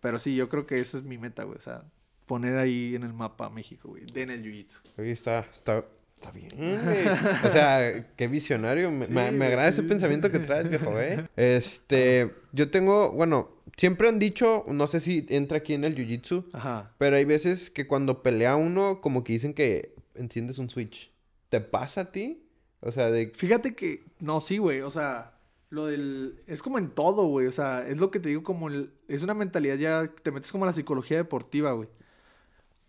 Pero 0.00 0.18
sí, 0.18 0.36
yo 0.36 0.48
creo 0.48 0.66
que 0.66 0.76
eso 0.76 0.98
es 0.98 1.04
mi 1.04 1.18
meta, 1.18 1.42
güey. 1.44 1.58
O 1.58 1.60
sea, 1.60 1.82
poner 2.26 2.56
ahí 2.56 2.94
en 2.94 3.02
el 3.02 3.12
mapa 3.12 3.50
México, 3.50 3.88
güey. 3.88 4.06
De 4.06 4.22
en 4.22 4.30
el 4.30 4.42
jiu-jitsu. 4.44 4.78
Ahí 4.96 5.10
está, 5.10 5.40
está, 5.52 5.84
está 6.14 6.30
bien, 6.30 6.50
güey. 6.56 7.06
O 7.44 7.50
sea, 7.50 8.06
qué 8.16 8.28
visionario. 8.28 8.90
Me, 8.92 9.06
Sí, 9.06 9.12
me- 9.12 9.46
agrada 9.46 9.68
ese 9.68 9.82
pensamiento 9.82 10.30
que 10.30 10.38
traes, 10.38 10.68
viejo, 10.68 10.98
¿eh? 11.00 11.28
Este, 11.36 12.32
yo 12.52 12.70
tengo, 12.70 13.12
bueno, 13.12 13.50
siempre 13.76 14.08
han 14.08 14.18
dicho, 14.20 14.64
no 14.68 14.86
sé 14.86 15.00
si 15.00 15.26
entra 15.28 15.58
aquí 15.58 15.74
en 15.74 15.84
el 15.84 15.96
jiu-jitsu, 15.96 16.90
pero 16.98 17.16
hay 17.16 17.24
veces 17.24 17.70
que 17.70 17.86
cuando 17.88 18.22
pelea 18.22 18.54
uno, 18.56 19.00
como 19.00 19.24
que 19.24 19.32
dicen 19.32 19.54
que 19.54 19.97
enciendes 20.18 20.58
un 20.58 20.70
switch. 20.70 21.12
¿Te 21.48 21.60
pasa 21.60 22.02
a 22.02 22.12
ti? 22.12 22.44
O 22.80 22.92
sea, 22.92 23.10
de... 23.10 23.32
Fíjate 23.34 23.74
que, 23.74 24.04
no, 24.20 24.40
sí, 24.40 24.58
güey, 24.58 24.80
o 24.82 24.90
sea, 24.90 25.38
lo 25.70 25.86
del, 25.86 26.40
es 26.46 26.62
como 26.62 26.78
en 26.78 26.90
todo, 26.90 27.26
güey, 27.26 27.46
o 27.46 27.52
sea, 27.52 27.86
es 27.88 27.96
lo 27.98 28.10
que 28.10 28.20
te 28.20 28.28
digo, 28.28 28.42
como 28.42 28.68
el, 28.68 28.92
es 29.08 29.22
una 29.22 29.34
mentalidad 29.34 29.76
ya, 29.76 30.12
te 30.22 30.30
metes 30.30 30.52
como 30.52 30.64
a 30.64 30.68
la 30.68 30.72
psicología 30.72 31.16
deportiva, 31.16 31.72
güey. 31.72 31.88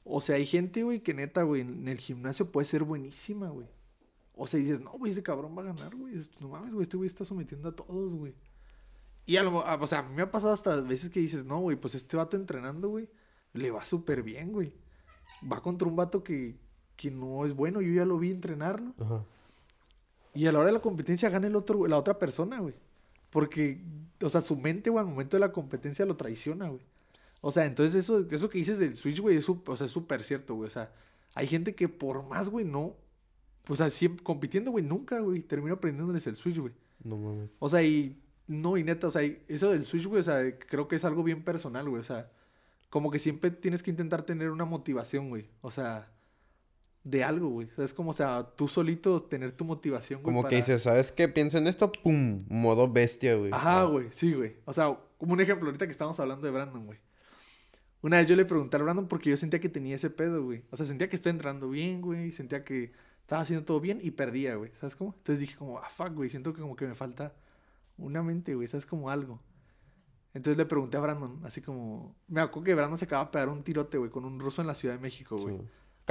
O 0.03 0.21
sea, 0.21 0.35
hay 0.35 0.45
gente, 0.45 0.83
güey, 0.83 1.01
que 1.01 1.13
neta, 1.13 1.43
güey, 1.43 1.61
en 1.61 1.87
el 1.87 1.97
gimnasio 1.97 2.51
puede 2.51 2.65
ser 2.65 2.83
buenísima, 2.83 3.49
güey. 3.49 3.67
O 4.35 4.47
sea, 4.47 4.59
dices, 4.59 4.79
no, 4.79 4.91
güey, 4.91 5.11
este 5.11 5.23
cabrón 5.23 5.57
va 5.57 5.63
a 5.63 5.65
ganar, 5.65 5.95
güey, 5.95 6.15
no 6.39 6.49
mames, 6.49 6.73
güey, 6.73 6.83
este 6.83 6.97
güey 6.97 7.07
está 7.07 7.25
sometiendo 7.25 7.69
a 7.69 7.75
todos, 7.75 8.13
güey. 8.13 8.33
Y 9.25 9.37
a 9.37 9.43
lo, 9.43 9.59
o 9.59 9.87
sea, 9.87 9.99
a 9.99 10.03
mí 10.03 10.15
me 10.15 10.23
ha 10.23 10.31
pasado 10.31 10.53
hasta 10.53 10.81
veces 10.81 11.09
que 11.09 11.19
dices, 11.19 11.45
no, 11.45 11.59
güey, 11.59 11.75
pues 11.75 11.93
este 11.95 12.17
vato 12.17 12.37
entrenando, 12.37 12.89
güey, 12.89 13.09
le 13.53 13.69
va 13.69 13.83
súper 13.83 14.23
bien, 14.23 14.51
güey. 14.51 14.73
Va 15.51 15.61
contra 15.61 15.87
un 15.87 15.95
vato 15.95 16.23
que, 16.23 16.57
que 16.99 17.09
no 17.09 17.45
es 17.45 17.55
bueno, 17.55 17.79
yo 17.79 17.93
ya 17.93 18.03
lo 18.03 18.19
vi 18.19 18.29
entrenar, 18.29 18.81
¿no? 18.81 18.93
Ajá. 18.99 19.23
Y 20.33 20.47
a 20.47 20.51
la 20.51 20.59
hora 20.59 20.67
de 20.67 20.73
la 20.73 20.81
competencia 20.81 21.29
gana 21.29 21.47
el 21.47 21.55
otro, 21.55 21.87
la 21.87 21.97
otra 21.97 22.19
persona, 22.19 22.59
güey. 22.59 22.73
Porque, 23.29 23.79
o 24.21 24.29
sea, 24.29 24.41
su 24.41 24.57
mente, 24.57 24.89
güey, 24.89 25.01
al 25.01 25.09
momento 25.09 25.37
de 25.37 25.41
la 25.41 25.53
competencia 25.53 26.05
lo 26.05 26.17
traiciona, 26.17 26.67
güey. 26.67 26.81
O 27.39 27.53
sea, 27.53 27.65
entonces 27.65 27.95
eso, 27.95 28.27
eso 28.29 28.49
que 28.49 28.57
dices 28.57 28.79
del 28.79 28.97
Switch, 28.97 29.21
güey, 29.21 29.37
es 29.37 29.47
o 29.47 29.77
sea, 29.77 29.87
súper 29.87 30.23
cierto, 30.23 30.55
güey. 30.55 30.67
O 30.67 30.69
sea, 30.69 30.91
hay 31.35 31.47
gente 31.47 31.73
que 31.73 31.87
por 31.87 32.27
más, 32.27 32.49
güey, 32.49 32.65
no. 32.65 32.97
O 33.69 33.75
sea, 33.77 33.89
siempre 33.89 34.21
compitiendo, 34.21 34.71
güey, 34.71 34.83
nunca, 34.83 35.21
güey, 35.21 35.39
termina 35.39 35.75
aprendiéndoles 35.75 36.27
el 36.27 36.35
Switch, 36.35 36.57
güey. 36.57 36.73
No 37.01 37.15
mames. 37.15 37.49
O 37.59 37.69
sea, 37.69 37.81
y 37.81 38.21
no, 38.45 38.75
y 38.75 38.83
neta, 38.83 39.07
o 39.07 39.11
sea, 39.11 39.21
eso 39.47 39.71
del 39.71 39.85
Switch, 39.85 40.05
güey, 40.05 40.19
o 40.19 40.23
sea, 40.23 40.57
creo 40.57 40.89
que 40.89 40.97
es 40.97 41.05
algo 41.05 41.23
bien 41.23 41.45
personal, 41.45 41.87
güey. 41.87 42.01
O 42.01 42.03
sea, 42.03 42.29
como 42.89 43.09
que 43.09 43.19
siempre 43.19 43.51
tienes 43.51 43.83
que 43.83 43.91
intentar 43.91 44.23
tener 44.23 44.51
una 44.51 44.65
motivación, 44.65 45.29
güey. 45.29 45.45
O 45.61 45.71
sea, 45.71 46.07
de 47.09 47.23
algo, 47.23 47.49
güey. 47.49 47.67
Es 47.77 47.93
como, 47.93 48.11
o 48.11 48.13
sea, 48.13 48.47
tú 48.55 48.67
solito 48.67 49.21
tener 49.23 49.51
tu 49.51 49.65
motivación, 49.65 50.21
güey. 50.21 50.33
Como 50.35 50.47
que 50.47 50.57
dices, 50.57 50.83
¿sabes 50.83 51.11
qué? 51.11 51.27
Pienso 51.27 51.57
en 51.57 51.67
esto, 51.67 51.91
pum, 51.91 52.45
modo 52.49 52.87
bestia, 52.91 53.35
güey. 53.35 53.51
Ajá, 53.51 53.81
Ah. 53.81 53.85
güey, 53.85 54.07
sí, 54.11 54.33
güey. 54.33 54.57
O 54.65 54.73
sea, 54.73 54.97
como 55.17 55.33
un 55.33 55.41
ejemplo, 55.41 55.67
ahorita 55.67 55.85
que 55.85 55.91
estamos 55.91 56.19
hablando 56.19 56.45
de 56.45 56.51
Brandon, 56.51 56.85
güey. 56.85 56.99
Una 58.01 58.17
vez 58.17 58.27
yo 58.27 58.35
le 58.35 58.45
pregunté 58.45 58.77
a 58.77 58.79
Brandon 58.81 59.07
porque 59.07 59.29
yo 59.29 59.37
sentía 59.37 59.59
que 59.59 59.67
tenía 59.69 59.95
ese 59.95 60.09
pedo, 60.09 60.43
güey. 60.43 60.63
O 60.71 60.77
sea, 60.77 60.85
sentía 60.85 61.09
que 61.09 61.15
estaba 61.15 61.31
entrando 61.31 61.69
bien, 61.69 62.01
güey. 62.01 62.31
Sentía 62.31 62.63
que 62.63 62.93
estaba 63.21 63.41
haciendo 63.41 63.65
todo 63.65 63.79
bien 63.81 63.99
y 64.01 64.11
perdía, 64.11 64.55
güey. 64.55 64.71
¿Sabes 64.79 64.95
cómo? 64.95 65.13
Entonces 65.17 65.39
dije 65.39 65.57
como, 65.57 65.79
ah, 65.79 65.89
fuck, 65.89 66.13
güey. 66.13 66.29
Siento 66.29 66.53
que 66.53 66.61
como 66.61 66.75
que 66.77 66.87
me 66.87 66.95
falta 66.95 67.33
una 67.97 68.23
mente, 68.23 68.55
güey. 68.55 68.67
¿Sabes? 68.69 68.85
Como 68.85 69.09
algo. 69.09 69.41
Entonces 70.33 70.57
le 70.57 70.65
pregunté 70.65 70.95
a 70.95 70.99
Brandon, 71.01 71.41
así 71.43 71.59
como... 71.59 72.15
Me 72.27 72.39
acuerdo 72.39 72.65
que 72.65 72.75
Brandon 72.75 72.97
se 72.99 73.05
acaba 73.05 73.25
de 73.25 73.31
pegar 73.31 73.49
un 73.49 73.63
tirote, 73.63 73.97
güey, 73.97 74.11
con 74.11 74.23
un 74.25 74.39
ruso 74.39 74.61
en 74.61 74.67
la 74.67 74.75
Ciudad 74.75 74.93
de 74.95 75.01
México, 75.01 75.37
Sí. 75.39 75.57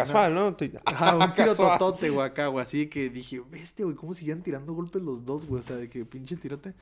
Casual, 0.07 0.35
¿no? 0.35 0.57
Tú- 0.57 0.71
Ajá, 0.85 1.17
un 1.17 1.33
tiro 1.33 1.55
totote, 1.55 2.11
güey, 2.11 2.27
acá, 2.27 2.47
güey. 2.49 2.63
Así 2.63 2.87
que 2.89 3.11
dije, 3.11 3.41
bestia, 3.51 3.85
güey, 3.85 3.97
¿cómo 3.97 4.15
siguen 4.15 4.43
tirando 4.43 4.73
golpes 4.73 5.03
los 5.03 5.25
dos, 5.25 5.47
güey? 5.47 5.61
O 5.61 5.65
sea, 5.65 5.77
de 5.77 5.89
que 5.89 6.05
pinche 6.05 6.37
tirote. 6.37 6.75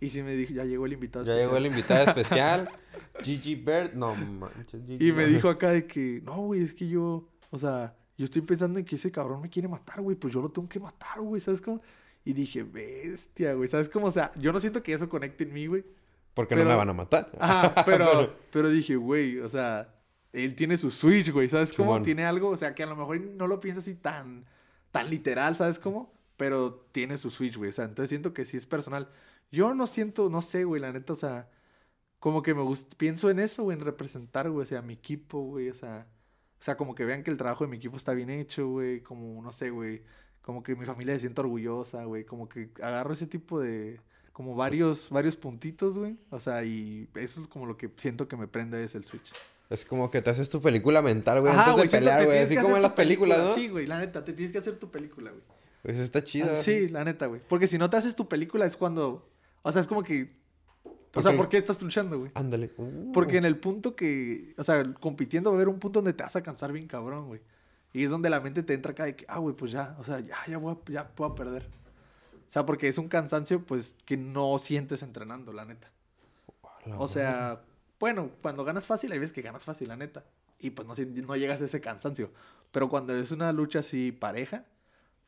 Y 0.00 0.08
sí 0.10 0.22
me 0.22 0.34
dijo, 0.34 0.54
ya 0.54 0.64
llegó 0.64 0.86
el 0.86 0.94
invitado. 0.94 1.24
Ya 1.26 1.34
llegó 1.34 1.56
el 1.58 1.66
especial. 1.66 2.00
invitado 2.00 2.20
especial. 2.20 2.70
Gigi 3.22 3.54
Bird. 3.54 3.92
No 3.94 4.14
manches, 4.14 4.82
Gigi. 4.86 5.08
Y 5.08 5.12
me 5.12 5.26
dijo 5.26 5.48
acá 5.50 5.70
de 5.72 5.86
que, 5.86 6.22
no, 6.24 6.36
güey, 6.42 6.62
es 6.62 6.72
que 6.72 6.88
yo, 6.88 7.28
o 7.50 7.58
sea, 7.58 7.94
yo 8.16 8.24
estoy 8.24 8.40
pensando 8.42 8.78
en 8.78 8.84
que 8.84 8.96
ese 8.96 9.10
cabrón 9.12 9.42
me 9.42 9.50
quiere 9.50 9.68
matar, 9.68 10.00
güey, 10.00 10.16
pues 10.16 10.32
yo 10.32 10.40
lo 10.40 10.48
tengo 10.50 10.68
que 10.68 10.80
matar, 10.80 11.20
güey, 11.20 11.40
¿sabes 11.40 11.60
cómo? 11.60 11.82
Y 12.24 12.32
dije, 12.32 12.62
bestia, 12.62 13.52
güey, 13.54 13.68
¿sabes 13.68 13.88
cómo? 13.88 14.06
O 14.06 14.10
sea, 14.10 14.30
yo 14.38 14.52
no 14.52 14.60
siento 14.60 14.82
que 14.82 14.92
eso 14.94 15.08
conecte 15.08 15.44
en 15.44 15.52
mí, 15.52 15.66
güey. 15.66 15.84
Porque 16.34 16.54
no 16.56 16.64
me 16.64 16.74
van 16.74 16.88
a 16.88 16.92
matar. 16.94 17.30
Ajá, 17.38 17.84
pero, 17.84 18.36
pero 18.52 18.70
dije, 18.70 18.96
güey, 18.96 19.38
o 19.40 19.48
sea, 19.48 19.94
él 20.32 20.54
tiene 20.54 20.76
su 20.76 20.90
switch, 20.90 21.30
güey, 21.30 21.48
¿sabes 21.48 21.72
cómo? 21.72 22.00
Tiene 22.02 22.24
algo, 22.24 22.48
o 22.48 22.56
sea, 22.56 22.74
que 22.74 22.82
a 22.82 22.86
lo 22.86 22.96
mejor 22.96 23.20
no 23.20 23.46
lo 23.46 23.60
piensa 23.60 23.80
así 23.80 23.94
tan, 23.94 24.44
tan 24.90 25.10
literal, 25.10 25.56
¿sabes 25.56 25.78
cómo? 25.78 26.12
Pero 26.36 26.86
tiene 26.92 27.18
su 27.18 27.30
switch, 27.30 27.56
güey, 27.56 27.70
o 27.70 27.72
sea, 27.72 27.84
entonces 27.84 28.10
siento 28.10 28.32
que 28.32 28.44
sí 28.44 28.56
es 28.56 28.66
personal. 28.66 29.08
Yo 29.50 29.74
no 29.74 29.86
siento, 29.86 30.30
no 30.30 30.42
sé, 30.42 30.64
güey, 30.64 30.80
la 30.80 30.92
neta, 30.92 31.12
o 31.12 31.16
sea, 31.16 31.48
como 32.20 32.42
que 32.42 32.54
me 32.54 32.62
gusta, 32.62 32.96
pienso 32.96 33.30
en 33.30 33.40
eso, 33.40 33.64
güey, 33.64 33.76
en 33.78 33.84
representar, 33.84 34.48
güey, 34.50 34.62
o 34.62 34.66
sea, 34.66 34.82
mi 34.82 34.94
equipo, 34.94 35.40
güey, 35.40 35.68
o 35.68 35.74
sea, 35.74 36.06
o 36.60 36.62
sea, 36.62 36.76
como 36.76 36.94
que 36.94 37.04
vean 37.04 37.24
que 37.24 37.30
el 37.30 37.36
trabajo 37.36 37.64
de 37.64 37.70
mi 37.70 37.78
equipo 37.78 37.96
está 37.96 38.12
bien 38.12 38.30
hecho, 38.30 38.68
güey, 38.68 39.00
como, 39.02 39.42
no 39.42 39.52
sé, 39.52 39.70
güey, 39.70 40.02
como 40.42 40.62
que 40.62 40.76
mi 40.76 40.86
familia 40.86 41.14
se 41.14 41.20
siente 41.20 41.40
orgullosa, 41.40 42.04
güey, 42.04 42.24
como 42.24 42.48
que 42.48 42.70
agarro 42.82 43.12
ese 43.12 43.26
tipo 43.26 43.60
de, 43.60 44.00
como 44.32 44.54
varios, 44.54 45.10
varios 45.10 45.36
puntitos, 45.36 45.98
güey, 45.98 46.16
o 46.30 46.38
sea, 46.38 46.64
y 46.64 47.08
eso 47.14 47.42
es 47.42 47.48
como 47.48 47.66
lo 47.66 47.76
que 47.76 47.90
siento 47.96 48.28
que 48.28 48.36
me 48.36 48.46
prende 48.46 48.82
es 48.84 48.94
el 48.94 49.04
Switch. 49.04 49.32
Es 49.70 49.84
como 49.84 50.10
que 50.10 50.20
te 50.20 50.30
haces 50.30 50.50
tu 50.50 50.60
película 50.60 51.00
mental, 51.00 51.40
güey, 51.40 51.52
antes 51.52 51.76
de 51.76 51.98
pelear, 51.98 52.26
güey, 52.26 52.40
así 52.40 52.56
como 52.56 52.76
en 52.76 52.82
las 52.82 52.92
películas, 52.92 53.38
¿no? 53.38 53.54
Sí, 53.54 53.68
güey, 53.68 53.86
la 53.86 54.00
neta, 54.00 54.24
te 54.24 54.32
tienes 54.32 54.52
que 54.52 54.58
hacer 54.58 54.76
tu 54.78 54.90
película, 54.90 55.30
güey. 55.30 55.42
Pues 55.82 55.98
está 55.98 56.22
chido. 56.22 56.50
Ah, 56.52 56.56
sí, 56.56 56.88
la 56.88 57.04
neta, 57.04 57.26
güey. 57.26 57.40
Porque 57.48 57.66
si 57.66 57.78
no 57.78 57.88
te 57.88 57.96
haces 57.96 58.14
tu 58.14 58.28
película 58.28 58.66
es 58.66 58.76
cuando, 58.76 59.30
o 59.62 59.72
sea, 59.72 59.80
es 59.80 59.86
como 59.86 60.02
que 60.02 60.28
o 61.14 61.22
sea, 61.22 61.36
¿por 61.36 61.48
qué 61.48 61.58
estás 61.58 61.80
luchando, 61.82 62.18
güey? 62.18 62.30
Ándale. 62.34 62.70
Porque 63.12 63.38
en 63.38 63.44
el 63.44 63.58
punto 63.58 63.96
que, 63.96 64.54
o 64.56 64.64
sea, 64.64 64.94
compitiendo 64.94 65.50
va 65.50 65.56
a 65.56 65.58
haber 65.58 65.68
un 65.68 65.78
punto 65.78 65.98
donde 65.98 66.12
te 66.12 66.22
vas 66.22 66.36
a 66.36 66.42
cansar 66.42 66.72
bien 66.72 66.86
cabrón, 66.86 67.26
güey. 67.26 67.40
Y 67.92 68.04
es 68.04 68.10
donde 68.10 68.30
la 68.30 68.40
mente 68.40 68.62
te 68.62 68.74
entra 68.74 68.92
acá 68.92 69.04
de 69.04 69.16
que, 69.16 69.24
ah, 69.28 69.38
güey, 69.38 69.56
pues 69.56 69.72
ya, 69.72 69.96
o 69.98 70.04
sea, 70.04 70.20
ya, 70.20 70.36
ya, 70.46 70.58
voy 70.58 70.74
a, 70.74 70.92
ya 70.92 71.06
puedo 71.08 71.34
perder. 71.34 71.66
O 72.48 72.52
sea, 72.52 72.64
porque 72.64 72.86
es 72.86 72.98
un 72.98 73.08
cansancio, 73.08 73.64
pues, 73.64 73.94
que 74.04 74.16
no 74.16 74.58
sientes 74.60 75.02
entrenando, 75.02 75.52
la 75.52 75.64
neta. 75.64 75.90
O 76.96 77.08
sea, 77.08 77.60
bueno, 78.00 78.30
cuando 78.42 78.64
ganas 78.64 78.86
fácil, 78.86 79.12
hay 79.12 79.18
veces 79.18 79.32
que 79.32 79.42
ganas 79.42 79.64
fácil, 79.64 79.88
la 79.88 79.96
neta. 79.96 80.24
Y 80.58 80.70
pues 80.70 80.88
no, 80.88 80.94
no 81.26 81.36
llegas 81.36 81.60
a 81.60 81.66
ese 81.66 81.80
cansancio. 81.80 82.32
Pero 82.72 82.88
cuando 82.88 83.14
es 83.14 83.30
una 83.30 83.52
lucha 83.52 83.80
así 83.80 84.10
pareja, 84.10 84.64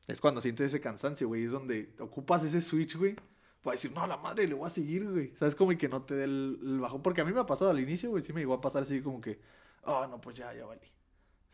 es 0.09 0.21
cuando 0.21 0.41
sientes 0.41 0.69
ese 0.69 0.81
cansancio, 0.81 1.29
güey. 1.29 1.45
Es 1.45 1.53
donde 1.53 1.95
ocupas 2.01 2.43
ese 2.43 2.61
switch, 2.61 2.97
güey 2.97 3.15
Puedes 3.63 3.81
decir, 3.81 3.97
no, 3.97 4.05
la 4.09 4.17
madre, 4.17 4.49
le 4.49 4.55
voy 4.55 4.67
a 4.67 4.71
seguir, 4.71 5.09
güey. 5.09 5.33
¿Sabes? 5.37 5.55
Como 5.55 5.77
que 5.79 5.89
no 5.89 6.03
te 6.03 6.17
dé 6.17 6.25
el, 6.25 6.79
bajón. 6.81 7.01
Porque 7.01 7.21
a 7.21 7.25
mí 7.25 7.33
me 7.33 7.41
ha 7.41 7.47
pasado 7.47 7.71
al 7.71 7.79
inicio, 7.79 8.11
güey. 8.11 8.23
Sí 8.23 8.33
me 8.33 8.41
llegó 8.41 8.55
a 8.55 8.61
pasar 8.61 8.83
así 8.83 9.01
como 9.01 9.21
que, 9.21 9.39
oh, 9.85 10.05
no, 10.09 10.21
pues 10.21 10.37
ya, 10.37 10.53
ya 10.53 10.67
valí. 10.67 10.81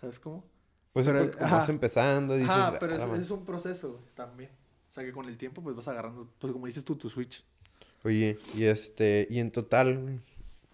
¿Sabes 0.00 0.18
cómo? 0.18 0.42
Pues 0.94 1.06
pero, 1.06 1.30
vas 1.38 1.68
empezando. 1.68 2.34
Dices, 2.34 2.48
ajá, 2.48 2.78
pero 2.78 2.94
es, 2.94 3.20
es, 3.20 3.30
un 3.30 3.44
proceso 3.44 4.02
también. 4.14 4.50
O 4.88 4.92
sea, 4.92 5.04
que 5.04 5.12
con 5.12 5.28
el 5.28 5.36
tiempo, 5.36 5.62
pues 5.62 5.76
vas 5.76 5.86
agarrando, 5.86 6.32
pues 6.38 6.50
como 6.50 6.64
dices 6.64 6.82
tú, 6.82 6.96
tu 6.96 7.10
switch. 7.10 7.44
Oye, 8.04 8.38
y 8.54 8.64
este, 8.64 9.26
y 9.28 9.38
en 9.38 9.50
total, 9.50 10.22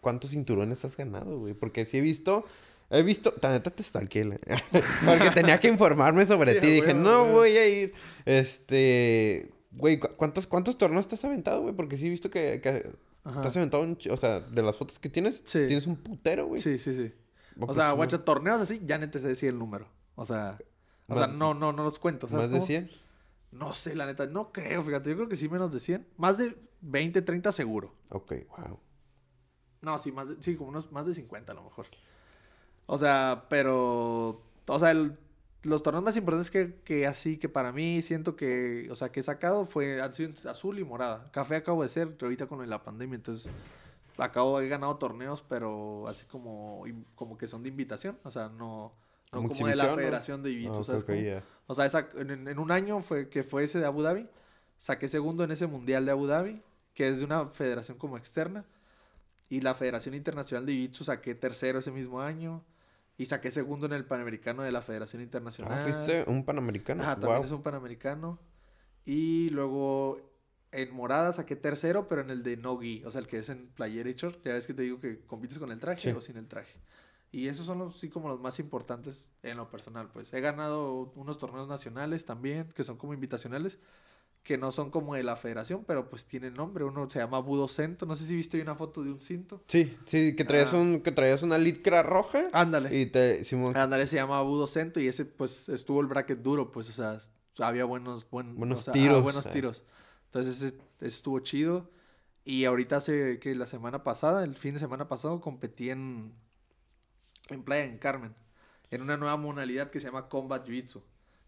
¿cuántos 0.04 0.30
cinturones 0.30 0.84
has 0.84 0.96
ganado, 0.96 1.38
güey? 1.38 1.54
Porque 1.54 1.84
sí 1.84 1.98
he 1.98 2.00
visto. 2.00 2.44
He 2.90 3.02
visto, 3.02 3.34
la 3.40 3.50
neta 3.50 3.70
te 3.70 3.82
stalkeé, 3.82 4.38
porque 5.06 5.30
tenía 5.32 5.58
que 5.58 5.68
informarme 5.68 6.26
sobre 6.26 6.60
ti. 6.60 6.66
Dije, 6.66 6.92
no 6.92 7.24
voy 7.32 7.56
a 7.56 7.66
ir. 7.66 7.94
Este, 8.26 9.50
Güey, 9.76 9.98
¿cuántos, 9.98 10.46
¿cuántos 10.46 10.78
torneos 10.78 11.08
te 11.08 11.16
has 11.16 11.24
aventado, 11.24 11.62
güey? 11.62 11.74
Porque 11.74 11.96
sí 11.96 12.06
he 12.06 12.10
visto 12.10 12.30
que, 12.30 12.60
que 12.60 12.92
te 13.24 13.48
has 13.48 13.56
aventado 13.56 13.82
un... 13.82 13.98
O 14.10 14.16
sea, 14.16 14.40
de 14.40 14.62
las 14.62 14.76
fotos 14.76 14.98
que 14.98 15.08
tienes, 15.08 15.42
tienes 15.44 15.86
un 15.86 15.96
putero, 15.96 16.46
güey. 16.46 16.60
Sí, 16.60 16.78
sí, 16.78 16.94
sí. 16.94 17.12
O 17.58 17.74
sea, 17.74 17.92
guacha, 17.92 18.24
torneos 18.24 18.60
así, 18.60 18.80
ya 18.84 18.98
neta 18.98 19.18
se 19.18 19.28
decía 19.28 19.48
el 19.48 19.58
número. 19.58 19.88
O 20.14 20.24
sea, 20.24 20.58
o 21.08 21.14
sea, 21.14 21.26
no, 21.26 21.54
no, 21.54 21.72
no 21.72 21.82
los 21.82 21.98
cuento. 21.98 22.28
¿Más 22.28 22.50
de 22.50 22.60
100? 22.60 22.90
No 23.50 23.74
sé, 23.74 23.94
la 23.94 24.06
neta, 24.06 24.26
no 24.26 24.52
creo, 24.52 24.82
fíjate. 24.82 25.10
Yo 25.10 25.16
creo 25.16 25.28
que 25.28 25.36
sí 25.36 25.48
menos 25.48 25.72
de 25.72 25.80
100. 25.80 26.06
Más 26.16 26.38
de 26.38 26.56
20, 26.82 27.22
30 27.22 27.50
seguro. 27.52 27.94
Ok, 28.10 28.32
wow. 28.56 28.78
No, 29.84 29.98
sí, 29.98 30.12
más 30.12 30.28
de, 30.28 30.42
sí, 30.42 30.56
como 30.56 30.70
unos 30.70 30.90
más 30.92 31.06
de 31.06 31.14
50 31.14 31.52
a 31.52 31.54
lo 31.54 31.62
mejor. 31.64 31.86
O 32.86 32.98
sea, 32.98 33.46
pero... 33.48 34.42
O 34.66 34.78
sea, 34.78 34.90
el 34.92 35.18
los 35.64 35.82
torneos 35.82 36.04
más 36.04 36.16
importantes 36.16 36.50
que, 36.50 36.74
que, 36.84 37.06
así 37.06 37.38
que 37.38 37.48
para 37.48 37.72
mí 37.72 38.02
siento 38.02 38.36
que, 38.36 38.88
o 38.90 38.96
sea, 38.96 39.10
que 39.10 39.20
he 39.20 39.22
sacado 39.22 39.66
fue 39.66 40.00
azul 40.00 40.78
y 40.78 40.84
morada. 40.84 41.30
Café 41.32 41.56
acabo 41.56 41.82
de 41.82 41.88
ser 41.88 42.16
ahorita 42.20 42.46
con 42.46 42.68
la 42.68 42.82
pandemia, 42.82 43.16
entonces 43.16 43.50
acabo 44.18 44.60
he 44.60 44.68
ganado 44.68 44.96
torneos, 44.96 45.42
pero 45.42 46.06
así 46.06 46.24
como 46.26 46.84
como 47.14 47.36
que 47.36 47.48
son 47.48 47.62
de 47.62 47.70
invitación, 47.70 48.18
o 48.24 48.30
sea, 48.30 48.48
no 48.48 48.92
como, 49.30 49.66
de 49.66 49.76
la 49.76 49.88
Federación 49.88 50.42
de 50.42 50.50
Ibitos, 50.50 50.88
ah, 50.90 51.42
O 51.66 51.74
sea, 51.74 51.86
esa, 51.86 52.08
en, 52.16 52.58
un 52.58 52.70
año 52.70 53.00
fue 53.00 53.28
que 53.28 53.42
fue 53.42 53.64
ese 53.64 53.78
de 53.78 53.86
Abu 53.86 54.02
Dhabi, 54.02 54.28
saqué 54.78 55.08
segundo 55.08 55.44
en 55.44 55.50
ese 55.50 55.66
Mundial 55.66 56.04
de 56.04 56.12
Abu 56.12 56.26
Dhabi, 56.26 56.62
que 56.94 57.08
es 57.08 57.18
de 57.18 57.24
una 57.24 57.46
federación 57.46 57.98
como 57.98 58.16
externa, 58.16 58.64
y 59.48 59.60
la 59.60 59.74
Federación 59.74 60.14
Internacional 60.14 60.66
de 60.66 60.72
Ibitos 60.72 61.06
saqué 61.06 61.34
tercero 61.34 61.78
ese 61.78 61.90
mismo 61.90 62.20
año. 62.20 62.64
Y 63.16 63.26
saqué 63.26 63.52
segundo 63.52 63.86
en 63.86 63.92
el 63.92 64.04
Panamericano 64.04 64.64
de 64.64 64.72
la 64.72 64.82
Federación 64.82 65.22
Internacional. 65.22 65.72
Ah, 65.72 65.82
fuiste 65.84 66.24
un 66.26 66.44
Panamericano. 66.44 67.04
Ajá, 67.04 67.20
también 67.20 67.44
es 67.44 67.52
un 67.52 67.62
Panamericano. 67.62 68.40
Y 69.04 69.50
luego 69.50 70.18
en 70.72 70.92
Morada 70.92 71.32
saqué 71.32 71.54
tercero, 71.54 72.08
pero 72.08 72.22
en 72.22 72.30
el 72.30 72.42
de 72.42 72.56
Nogi, 72.56 73.04
o 73.04 73.10
sea, 73.12 73.20
el 73.20 73.28
que 73.28 73.38
es 73.38 73.48
en 73.50 73.68
Player 73.68 74.12
Short. 74.16 74.44
Ya 74.44 74.54
ves 74.54 74.66
que 74.66 74.74
te 74.74 74.82
digo 74.82 74.98
que 74.98 75.20
compites 75.26 75.60
con 75.60 75.70
el 75.70 75.78
traje 75.78 76.12
o 76.12 76.20
sin 76.20 76.36
el 76.36 76.48
traje. 76.48 76.80
Y 77.30 77.46
esos 77.46 77.66
son 77.66 77.78
los, 77.78 78.00
sí 78.00 78.08
como 78.08 78.28
los 78.28 78.40
más 78.40 78.58
importantes 78.58 79.26
en 79.42 79.56
lo 79.56 79.68
personal, 79.68 80.08
pues. 80.12 80.32
He 80.32 80.40
ganado 80.40 81.12
unos 81.14 81.38
torneos 81.38 81.68
nacionales 81.68 82.24
también, 82.24 82.68
que 82.74 82.82
son 82.82 82.96
como 82.96 83.14
invitacionales 83.14 83.78
que 84.44 84.58
no 84.58 84.70
son 84.72 84.90
como 84.90 85.14
de 85.14 85.22
la 85.22 85.36
federación, 85.36 85.84
pero 85.86 86.10
pues 86.10 86.26
tienen 86.26 86.52
nombre. 86.52 86.84
Uno 86.84 87.08
se 87.08 87.18
llama 87.18 87.38
Budocento. 87.38 88.04
No 88.04 88.14
sé 88.14 88.26
si 88.26 88.36
viste 88.36 88.60
una 88.60 88.74
foto 88.74 89.02
de 89.02 89.10
un 89.10 89.20
cinto. 89.22 89.62
Sí, 89.66 89.96
sí, 90.04 90.36
que 90.36 90.44
traías, 90.44 90.74
ah. 90.74 90.76
un, 90.76 91.00
que 91.00 91.12
traías 91.12 91.42
una 91.42 91.56
litcra 91.56 92.02
roja. 92.02 92.48
Ándale. 92.52 92.96
Y 92.96 93.06
te... 93.06 93.42
Ándale, 93.74 94.06
se 94.06 94.16
llama 94.16 94.42
Budocento 94.42 95.00
y 95.00 95.08
ese 95.08 95.24
pues 95.24 95.70
estuvo 95.70 96.02
el 96.02 96.08
bracket 96.08 96.40
duro, 96.42 96.70
pues, 96.70 96.90
o 96.90 96.92
sea, 96.92 97.18
había 97.66 97.86
buenos, 97.86 98.28
buenos 98.30 98.84
tiros. 98.92 99.22
buenos 99.22 99.50
tiros. 99.50 99.82
Entonces 100.26 100.60
ese, 100.60 100.78
estuvo 101.00 101.40
chido. 101.40 101.90
Y 102.44 102.66
ahorita 102.66 102.98
hace 102.98 103.38
que 103.38 103.54
la 103.54 103.64
semana 103.64 104.04
pasada, 104.04 104.44
el 104.44 104.54
fin 104.54 104.74
de 104.74 104.80
semana 104.80 105.08
pasado, 105.08 105.40
competí 105.40 105.88
en, 105.88 106.34
en 107.48 107.62
Playa 107.62 107.84
en 107.84 107.96
Carmen. 107.96 108.34
En 108.90 109.00
una 109.00 109.16
nueva 109.16 109.38
modalidad 109.38 109.90
que 109.90 110.00
se 110.00 110.08
llama 110.08 110.28
Combat 110.28 110.68
Jiu-Jitsu 110.68 111.00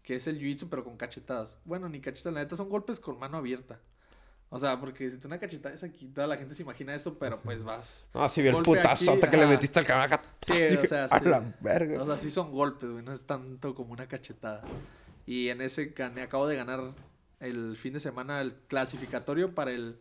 que 0.07 0.15
es 0.15 0.25
el 0.25 0.39
jiu-jitsu, 0.39 0.69
pero 0.69 0.85
con 0.85 0.95
cachetadas. 0.95 1.57
Bueno, 1.65 1.89
ni 1.89 1.99
cachetadas, 1.99 2.33
la 2.33 2.39
neta 2.39 2.55
son 2.55 2.69
golpes 2.69 2.97
con 2.97 3.19
mano 3.19 3.35
abierta. 3.35 3.81
O 4.47 4.57
sea, 4.57 4.79
porque 4.79 5.11
si 5.11 5.17
tú 5.17 5.27
una 5.27 5.37
cachetada 5.37 5.75
es 5.75 5.83
aquí, 5.83 6.07
toda 6.07 6.27
la 6.27 6.37
gente 6.37 6.55
se 6.55 6.63
imagina 6.63 6.95
esto, 6.95 7.19
pero 7.19 7.37
pues 7.41 7.61
vas. 7.65 8.07
No, 8.13 8.29
si 8.29 8.41
vi 8.41 8.47
el 8.47 8.63
putazote 8.63 9.29
que 9.29 9.35
le 9.35 9.45
metiste 9.45 9.79
al 9.79 9.85
cabrón 9.85 10.21
Sí, 10.45 10.53
o 10.81 10.85
sea, 10.87 11.09
la 11.25 11.53
verga. 11.59 12.01
O 12.01 12.05
sea, 12.05 12.17
sí 12.17 12.31
son 12.31 12.53
golpes, 12.53 12.89
güey, 12.89 13.03
no 13.03 13.11
es 13.11 13.25
tanto 13.25 13.75
como 13.75 13.91
una 13.91 14.07
cachetada. 14.07 14.63
Y 15.25 15.49
en 15.49 15.59
ese 15.59 15.87
gané, 15.87 16.21
acabo 16.21 16.47
de 16.47 16.55
ganar 16.55 16.93
el 17.41 17.75
fin 17.75 17.91
de 17.91 17.99
semana 17.99 18.39
el 18.39 18.55
clasificatorio 18.69 19.53
para 19.53 19.71
el 19.71 19.99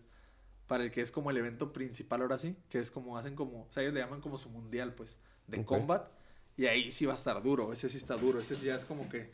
para 0.69 0.85
el 0.85 0.93
que 0.93 1.01
es 1.01 1.11
como 1.11 1.33
el 1.33 1.37
evento 1.37 1.73
principal 1.73 2.23
ahora 2.23 2.39
sí, 2.39 2.55
que 2.69 2.79
es 2.79 2.93
como 2.93 3.19
hacen 3.19 3.35
como, 3.35 3.63
o 3.63 3.73
sea, 3.73 3.83
ellos 3.83 3.95
le 3.95 4.03
llaman 4.03 4.21
como 4.21 4.39
su 4.39 4.51
mundial, 4.51 4.95
pues, 4.95 5.17
de 5.49 5.65
combat. 5.65 6.09
Y 6.57 6.67
ahí 6.67 6.93
sí 6.93 7.07
va 7.07 7.15
a 7.15 7.17
estar 7.17 7.43
duro, 7.43 7.73
ese 7.73 7.89
sí 7.89 7.97
está 7.97 8.15
duro, 8.15 8.39
ese 8.39 8.55
ya 8.55 8.77
es 8.77 8.85
como 8.85 9.09
que 9.09 9.33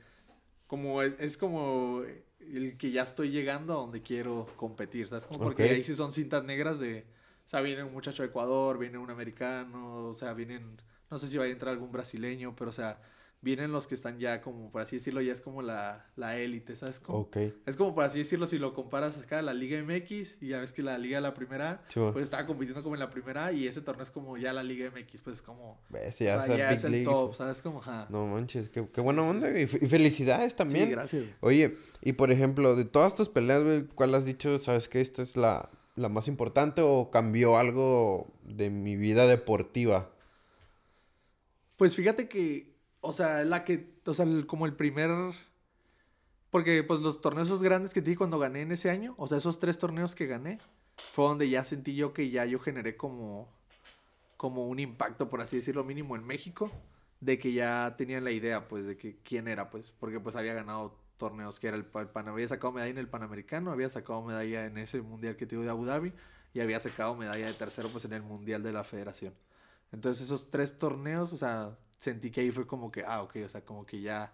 como 0.73 1.03
es, 1.03 1.37
como 1.37 2.03
el 2.41 2.79
que 2.79 2.91
ya 2.91 3.03
estoy 3.03 3.29
llegando 3.29 3.75
a 3.75 3.77
donde 3.77 4.01
quiero 4.01 4.47
competir, 4.57 5.07
¿sabes? 5.07 5.27
Como 5.27 5.41
porque 5.41 5.65
ahí 5.65 5.85
sí 5.85 5.95
son 5.95 6.13
cintas 6.13 6.45
negras 6.45 6.81
de, 6.81 7.05
o 7.45 7.49
sea, 7.51 7.61
viene 7.61 7.83
un 7.85 7.93
muchacho 7.93 8.23
de 8.23 8.31
Ecuador, 8.31 8.79
viene 8.79 8.97
un 8.97 9.11
americano, 9.11 10.07
o 10.07 10.15
sea, 10.15 10.33
vienen, 10.33 10.79
no 11.11 11.19
sé 11.19 11.29
si 11.29 11.37
va 11.37 11.45
a 11.45 11.49
entrar 11.49 11.75
algún 11.75 11.93
brasileño, 11.93 12.57
pero 12.57 12.71
o 12.71 12.73
sea, 12.73 13.03
vienen 13.43 13.73
los 13.73 13.89
que 13.89 13.97
están 13.97 14.19
ya 14.19 14.41
como, 14.41 14.71
por 14.71 14.83
así 14.83 14.97
decirlo, 14.97 15.21
ya 15.21 15.33
es 15.33 15.41
como 15.41 15.63
la, 15.63 16.07
la 16.15 16.39
élite, 16.39 16.77
¿sabes? 16.77 17.01
Como, 17.01 17.29
Es 17.67 17.77
como, 17.77 17.95
por 17.95 18.05
así 18.05 18.19
decirlo, 18.19 18.47
si 18.47 18.57
lo 18.57 18.73
comparas 18.73 19.19
acá 19.19 19.43
la 19.43 19.53
Liga 19.53 19.83
MX 19.83 20.39
y 20.41 20.49
ya 20.49 20.61
ves 20.61 20.73
que 20.73 20.83
la 20.83 20.97
Liga 20.97 21.19
de 21.19 21.23
la 21.23 21.35
Primera, 21.35 21.83
pues 21.93 22.23
estaba 22.23 22.47
compitiendo 22.47 22.83
como 22.85 22.95
en 22.95 23.01
la 23.01 23.11
Primera 23.11 23.53
y 23.53 23.67
ese 23.67 23.83
torneo 23.83 24.05
es 24.05 24.13
como 24.13 24.39
ya 24.39 24.53
la 24.53 24.63
Liga 24.63 24.91
MX, 24.91 25.23
pues 25.23 25.43
como... 25.43 25.81
¿Ves? 25.91 26.21
Ya, 26.21 26.45
es 26.73 26.85
el 26.85 27.03
top, 27.03 27.35
¿sabes? 27.35 27.61
Como, 27.61 27.81
ja. 27.81 28.07
No 28.11 28.27
manches, 28.27 28.71
qué, 28.71 28.89
qué 28.89 29.01
buena 29.01 29.23
onda 29.23 29.59
y, 29.59 29.67
felicidades 29.67 30.55
también. 30.55 30.87
Sí, 30.87 30.91
gracias. 30.93 31.25
Oye, 31.41 31.77
y 32.01 32.13
por 32.13 32.31
ejemplo, 32.31 32.77
de 32.77 32.85
todas 32.85 33.17
tus 33.17 33.29
peleas, 33.29 33.85
¿cuál 33.97 34.15
has 34.15 34.25
dicho, 34.25 34.59
sabes 34.61 34.89
que 34.89 35.01
esta 35.01 35.21
es 35.21 35.37
la, 35.37 35.69
la 35.97 36.09
más 36.09 36.29
importante 36.29 36.81
o 36.81 37.11
cambió 37.11 37.59
algo 37.59 38.33
de 38.45 38.71
mi 38.71 38.95
vida 38.95 39.27
deportiva? 39.27 40.13
Pues 41.77 41.97
fíjate 41.97 42.29
que 42.29 42.72
o 43.03 43.13
sea, 43.13 43.45
la 43.45 43.65
que, 43.65 43.93
o 44.07 44.15
sea, 44.15 44.27
como 44.47 44.65
el 44.65 44.75
primer... 44.75 45.11
Porque 46.51 46.83
pues 46.83 47.01
los 47.01 47.21
torneos 47.21 47.63
grandes 47.63 47.93
que 47.93 48.01
te 48.01 48.11
di 48.11 48.17
cuando 48.17 48.39
gané 48.39 48.63
en 48.63 48.73
ese 48.73 48.91
año, 48.91 49.15
o 49.19 49.27
sea, 49.27 49.39
esos 49.39 49.59
tres 49.59 49.79
torneos 49.79 50.15
que 50.15 50.27
gané, 50.27 50.61
fue 50.97 51.27
donde 51.27 51.49
ya 51.49 51.65
sentí 51.65 51.95
yo 51.95 52.13
que 52.13 52.31
ya 52.31 52.45
yo 52.45 52.59
generé 52.59 52.97
como, 52.97 53.49
como 54.37 54.67
un 54.69 54.79
impacto, 54.79 55.31
por 55.31 55.41
así 55.41 55.57
decirlo, 55.57 55.83
mínimo 55.83 56.15
en 56.15 56.25
México, 56.27 56.71
de 57.21 57.39
que 57.39 57.53
ya 57.53 57.95
tenían 57.97 58.25
la 58.25 58.33
idea, 58.33 58.69
pues, 58.69 58.87
de 58.87 58.97
que 58.97 59.17
quién 59.23 59.49
era, 59.49 59.71
pues, 59.71 59.95
porque 59.99 60.21
pues 60.21 60.37
había 60.37 60.53
ganado 60.53 60.99
torneos 61.17 61.59
que 61.59 61.69
era 61.69 61.77
el, 61.77 61.87
el 61.95 62.29
había 62.29 62.49
sacado 62.49 62.73
medalla 62.73 62.91
en 62.91 62.99
el 62.99 63.09
Panamericano, 63.09 63.71
había 63.71 63.89
sacado 63.89 64.23
medalla 64.23 64.67
en 64.67 64.77
ese 64.77 65.01
mundial 65.01 65.37
que 65.37 65.47
te 65.47 65.55
digo 65.55 65.65
de 65.65 65.71
Abu 65.71 65.87
Dhabi 65.87 66.13
y 66.53 66.61
había 66.61 66.81
sacado 66.81 67.15
medalla 67.15 67.47
de 67.47 67.53
tercero 67.55 67.89
pues 67.89 68.05
en 68.05 68.13
el 68.13 68.23
mundial 68.23 68.63
de 68.63 68.73
la 68.73 68.85
Federación. 68.85 69.33
Entonces 69.93 70.25
esos 70.25 70.51
tres 70.51 70.79
torneos, 70.79 71.33
o 71.33 71.37
sea, 71.37 71.79
sentí 72.03 72.33
que 72.33 72.41
ahí 72.41 72.51
fue 72.51 72.67
como 72.67 72.91
que, 72.91 73.05
ah, 73.07 73.23
ok, 73.23 73.37
o 73.45 73.49
sea, 73.49 73.65
como 73.65 73.87
que 73.87 74.01
ya, 74.01 74.33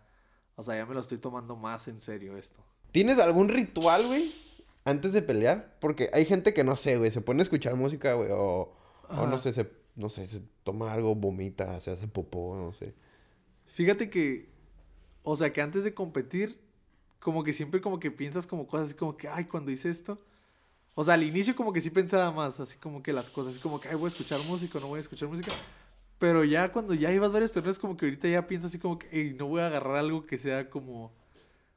o 0.56 0.62
sea, 0.62 0.74
ya 0.74 0.86
me 0.86 0.94
lo 0.94 1.00
estoy 1.00 1.18
tomando 1.18 1.54
más 1.54 1.86
en 1.86 2.00
serio 2.00 2.36
esto. 2.38 2.64
¿Tienes 2.92 3.18
algún 3.18 3.50
ritual, 3.50 4.06
güey? 4.06 4.32
Antes 4.86 5.12
de 5.12 5.20
pelear, 5.20 5.76
porque 5.78 6.08
hay 6.14 6.24
gente 6.24 6.54
que 6.54 6.64
no 6.64 6.76
sé, 6.76 6.96
güey, 6.96 7.10
se 7.10 7.20
pone 7.20 7.40
a 7.40 7.42
escuchar 7.42 7.74
música, 7.76 8.14
güey, 8.14 8.30
o, 8.32 8.72
O 9.10 9.26
no 9.26 9.38
sé, 9.38 9.52
se, 9.52 9.70
no 9.96 10.08
sé, 10.08 10.26
se 10.26 10.40
toma 10.64 10.94
algo, 10.94 11.14
vomita, 11.14 11.78
se 11.82 11.90
hace 11.90 12.08
popó, 12.08 12.56
no 12.56 12.72
sé. 12.72 12.94
Fíjate 13.66 14.08
que, 14.08 14.48
o 15.22 15.36
sea, 15.36 15.52
que 15.52 15.60
antes 15.60 15.84
de 15.84 15.92
competir, 15.92 16.58
como 17.20 17.44
que 17.44 17.52
siempre 17.52 17.82
como 17.82 18.00
que 18.00 18.10
piensas 18.10 18.46
como 18.46 18.66
cosas 18.66 18.86
así 18.86 18.96
como 18.96 19.18
que, 19.18 19.28
ay, 19.28 19.44
cuando 19.44 19.70
hice 19.70 19.90
esto. 19.90 20.18
O 20.94 21.04
sea, 21.04 21.14
al 21.14 21.22
inicio 21.22 21.54
como 21.54 21.74
que 21.74 21.82
sí 21.82 21.90
pensaba 21.90 22.30
más, 22.32 22.58
así 22.60 22.78
como 22.78 23.02
que 23.02 23.12
las 23.12 23.28
cosas, 23.28 23.52
así 23.52 23.60
como 23.60 23.78
que, 23.78 23.90
ay, 23.90 23.94
voy 23.94 24.06
a 24.06 24.08
escuchar 24.08 24.40
música, 24.48 24.80
no 24.80 24.88
voy 24.88 24.98
a 24.98 25.00
escuchar 25.02 25.28
música. 25.28 25.52
Pero 26.18 26.42
ya 26.44 26.72
cuando 26.72 26.94
ya 26.94 27.12
ibas 27.12 27.32
varios 27.32 27.52
torneos, 27.52 27.78
como 27.78 27.96
que 27.96 28.06
ahorita 28.06 28.28
ya 28.28 28.46
piensas 28.46 28.70
así 28.70 28.78
como 28.78 28.98
que, 28.98 29.08
"Ey, 29.12 29.34
no 29.34 29.46
voy 29.46 29.60
a 29.60 29.66
agarrar 29.68 29.96
algo 29.96 30.26
que 30.26 30.36
sea 30.38 30.68
como... 30.70 31.12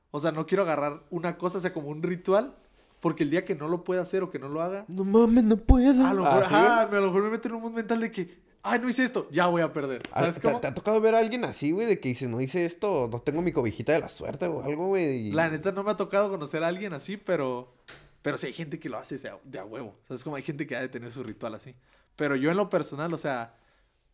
O 0.10 0.20
sea, 0.20 0.32
no 0.32 0.46
quiero 0.48 0.64
agarrar 0.64 1.04
una 1.10 1.38
cosa, 1.38 1.60
o 1.60 1.62
sea, 1.62 1.72
como 1.74 1.88
un 1.90 2.02
ritual, 2.04 2.56
porque 3.00 3.24
el 3.24 3.30
día 3.30 3.46
que 3.46 3.56
no 3.56 3.68
lo 3.68 3.84
pueda 3.84 4.02
hacer 4.02 4.24
o 4.24 4.30
que 4.32 4.40
no 4.40 4.50
lo 4.50 4.62
haga, 4.62 4.84
No 4.88 5.04
mames, 5.06 5.44
no 5.44 5.58
puedo. 5.58 6.06
a 6.06 6.14
lo 6.14 6.24
mejor, 6.24 6.44
Ah, 6.44 6.48
¿sí? 6.50 6.56
ajá, 6.56 6.82
a 6.82 6.86
lo 6.92 7.08
mejor 7.08 7.24
me 7.24 7.30
meto 7.30 7.48
en 7.48 7.54
un 7.56 7.62
mundo 7.62 7.78
mental 7.78 8.00
de 8.02 8.12
que, 8.12 8.40
ay, 8.64 8.80
no 8.80 8.90
hice 8.90 9.04
esto, 9.06 9.28
ya 9.32 9.48
voy 9.48 9.62
a 9.62 9.72
perder. 9.72 10.02
Ah, 10.12 10.20
¿Sabes 10.22 10.36
¿Te, 10.36 10.42
cómo? 10.42 10.60
te 10.60 10.68
ha 10.68 10.74
tocado 10.74 11.00
ver 11.00 11.16
a 11.16 11.20
alguien 11.20 11.46
así, 11.46 11.72
güey, 11.72 11.88
de 11.88 12.00
que 12.00 12.10
dice, 12.10 12.28
no 12.28 12.42
hice 12.42 12.66
esto, 12.66 13.08
no 13.12 13.22
tengo 13.22 13.42
mi 13.42 13.52
cobijita 13.54 13.94
de 13.94 14.00
la 14.00 14.10
suerte 14.10 14.48
o 14.48 14.64
algo, 14.64 14.88
güey? 14.88 15.28
y- 15.28 15.32
La 15.32 15.50
neta 15.50 15.72
no 15.72 15.84
me 15.84 15.92
ha 15.92 15.98
tocado 15.98 16.30
conocer 16.30 16.64
a 16.64 16.68
alguien 16.68 16.94
así, 16.94 17.16
pero. 17.18 17.74
Pero 18.22 18.38
sí 18.38 18.46
hay 18.48 18.54
gente 18.54 18.80
que 18.80 18.88
lo 18.90 18.98
hace 18.98 19.18
de 19.18 19.30
a, 19.30 19.38
de 19.44 19.58
a 19.60 19.66
huevo. 19.66 19.96
O 20.04 20.08
sea, 20.08 20.16
es 20.16 20.24
como 20.24 20.36
hay 20.36 20.44
gente 20.44 20.68
que 20.68 20.76
ha 20.76 20.82
de 20.82 20.90
tener 20.90 21.12
su 21.12 21.24
ritual 21.24 21.56
así. 21.56 21.74
Pero 22.16 22.36
yo 22.36 22.52
en 22.52 22.58
lo 22.58 22.70
personal, 22.70 23.12
o 23.14 23.18
sea, 23.18 23.56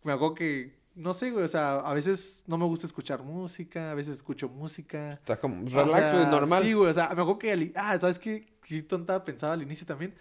me 0.07 0.13
hago 0.13 0.33
que. 0.33 0.75
No 0.95 1.13
sé, 1.13 1.29
güey. 1.29 1.43
O 1.45 1.47
sea, 1.47 1.75
a 1.75 1.93
veces 1.93 2.41
no 2.47 2.57
me 2.57 2.65
gusta 2.65 2.87
escuchar 2.87 3.21
música, 3.21 3.91
a 3.91 3.93
veces 3.93 4.15
escucho 4.15 4.49
música. 4.49 5.11
Está 5.13 5.37
como 5.37 5.63
O 5.63 5.69
relax, 5.69 5.99
sea, 5.99 6.13
güey, 6.13 6.25
normal. 6.25 6.63
Sí, 6.63 6.73
güey. 6.73 6.89
O 6.89 6.93
sea, 6.93 7.05
me 7.09 7.21
acuerdo 7.21 7.37
que. 7.37 7.51
al- 7.51 7.71
ah, 7.75 7.97
¿sabes 7.99 8.17
qué? 8.17 8.47
Qué 8.63 8.81
tonta 8.81 9.23
pensaba 9.23 9.53
al 9.53 9.61
inicio 9.61 9.85
también. 9.85 10.15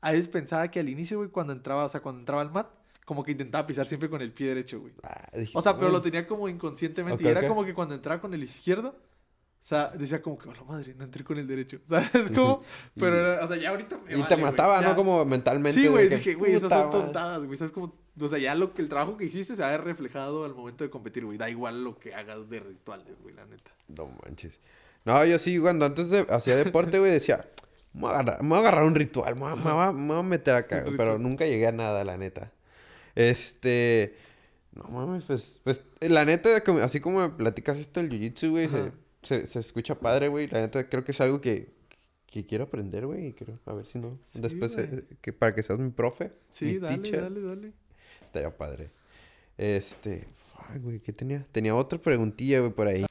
A 0.00 0.10
veces 0.12 0.28
pensaba 0.28 0.68
que 0.68 0.80
al 0.80 0.88
inicio, 0.88 1.18
güey, 1.18 1.30
cuando 1.30 1.52
entraba, 1.52 1.84
o 1.84 1.88
sea, 1.88 2.00
cuando 2.00 2.18
entraba 2.20 2.42
al 2.42 2.50
mat, 2.50 2.66
como 3.04 3.22
que 3.22 3.32
intentaba 3.32 3.66
pisar 3.66 3.86
siempre 3.86 4.10
con 4.10 4.20
el 4.20 4.32
pie 4.32 4.48
derecho, 4.48 4.80
güey. 4.80 4.92
Ah, 5.04 5.28
dije, 5.36 5.52
O 5.56 5.60
sea, 5.62 5.76
pero 5.78 5.90
lo 5.92 6.02
tenía 6.02 6.26
como 6.26 6.48
inconscientemente. 6.48 7.22
Ok, 7.22 7.28
y 7.28 7.30
era 7.30 7.40
ok. 7.42 7.46
como 7.48 7.64
que 7.64 7.72
cuando 7.74 7.94
entraba 7.94 8.20
con 8.20 8.34
el 8.34 8.42
izquierdo, 8.42 8.88
o 8.88 9.68
sea, 9.68 9.88
decía 9.90 10.20
como 10.22 10.38
que, 10.38 10.48
oh, 10.48 10.54
la 10.54 10.64
madre, 10.64 10.94
no 10.96 11.04
entré 11.04 11.22
con 11.22 11.38
el 11.38 11.46
derecho. 11.46 11.78
¿Sabes 11.88 12.32
cómo? 12.34 12.62
Pero, 12.96 13.16
era- 13.20 13.44
o 13.44 13.48
sea, 13.48 13.56
ya 13.56 13.70
ahorita 13.70 13.96
me 13.98 14.12
Y 14.12 14.14
vale, 14.20 14.34
te 14.34 14.42
mataba, 14.42 14.80
ya. 14.80 14.88
¿no? 14.88 14.96
Como 14.96 15.24
mentalmente. 15.24 15.80
Sí, 15.80 15.86
güey, 15.86 16.08
dije, 16.08 16.34
güey, 16.34 16.52
esas 16.54 16.64
"Puta 16.64 16.76
son 16.80 16.86
madre". 16.88 17.00
tontadas, 17.04 17.44
güey. 17.44 17.56
¿Sabes 17.58 17.72
cómo? 17.72 17.94
O 18.18 18.28
sea, 18.28 18.38
ya 18.38 18.54
lo 18.54 18.72
que 18.72 18.82
el 18.82 18.88
trabajo 18.88 19.16
que 19.16 19.24
hiciste 19.26 19.56
se 19.56 19.62
va 19.62 19.68
a 19.68 19.70
ver 19.72 19.84
reflejado 19.84 20.44
al 20.44 20.54
momento 20.54 20.84
de 20.84 20.90
competir, 20.90 21.24
güey. 21.24 21.36
Da 21.38 21.50
igual 21.50 21.84
lo 21.84 21.98
que 21.98 22.14
hagas 22.14 22.48
de 22.48 22.60
rituales, 22.60 23.14
güey, 23.22 23.34
la 23.34 23.44
neta. 23.46 23.70
No 23.88 24.08
manches. 24.24 24.58
No, 25.04 25.24
yo 25.24 25.38
sí, 25.38 25.58
cuando 25.58 25.84
antes 25.86 26.10
de, 26.10 26.26
hacía 26.30 26.56
deporte, 26.56 26.98
güey, 26.98 27.12
decía, 27.12 27.46
me 27.92 28.00
voy 28.02 28.10
a 28.10 28.14
agarrar, 28.14 28.42
me 28.42 28.48
voy 28.48 28.56
a 28.56 28.60
agarrar 28.60 28.84
un 28.84 28.94
ritual, 28.94 29.34
me 29.36 29.42
voy, 29.42 29.56
me 29.56 29.70
voy 29.72 29.94
me 29.94 30.06
voy 30.08 30.18
a 30.18 30.22
meter 30.22 30.54
acá, 30.56 30.84
pero 30.96 31.18
nunca 31.18 31.46
llegué 31.46 31.66
a 31.66 31.72
nada, 31.72 32.02
la 32.04 32.16
neta. 32.16 32.52
Este, 33.14 34.14
no 34.74 34.84
mames, 34.84 35.24
pues, 35.24 35.60
pues, 35.64 35.82
la 36.00 36.24
neta, 36.24 36.62
así 36.82 37.00
como 37.00 37.20
me 37.20 37.28
platicas 37.30 37.78
esto 37.78 38.00
del 38.00 38.10
jiu-jitsu, 38.10 38.50
güey, 38.50 38.68
se, 38.68 38.92
se, 39.22 39.46
se 39.46 39.58
escucha 39.60 39.98
padre, 40.00 40.28
güey, 40.28 40.48
la 40.48 40.60
neta, 40.60 40.88
creo 40.88 41.04
que 41.04 41.12
es 41.12 41.20
algo 41.20 41.40
que, 41.40 41.72
que 42.26 42.44
quiero 42.46 42.64
aprender, 42.64 43.06
güey, 43.06 43.28
y 43.28 43.32
creo, 43.32 43.58
a 43.64 43.72
ver 43.74 43.86
si 43.86 43.98
no, 43.98 44.18
Sí, 44.26 44.40
después, 44.40 44.76
eh, 44.76 45.04
que 45.20 45.32
para 45.32 45.54
que 45.54 45.62
seas 45.62 45.78
mi 45.78 45.90
profe, 45.90 46.32
Sí, 46.52 46.64
mi 46.64 46.78
dale, 46.78 46.98
teacher. 46.98 47.22
dale, 47.22 47.40
dale. 47.42 47.72
Estaría 48.24 48.56
padre. 48.56 48.90
Este, 49.56 50.28
fuck, 50.36 50.82
güey, 50.82 51.00
¿qué 51.00 51.12
tenía? 51.12 51.46
Tenía 51.52 51.74
otra 51.74 51.98
preguntilla, 51.98 52.60
güey, 52.60 52.72
por 52.72 52.86
ahí. 52.86 53.06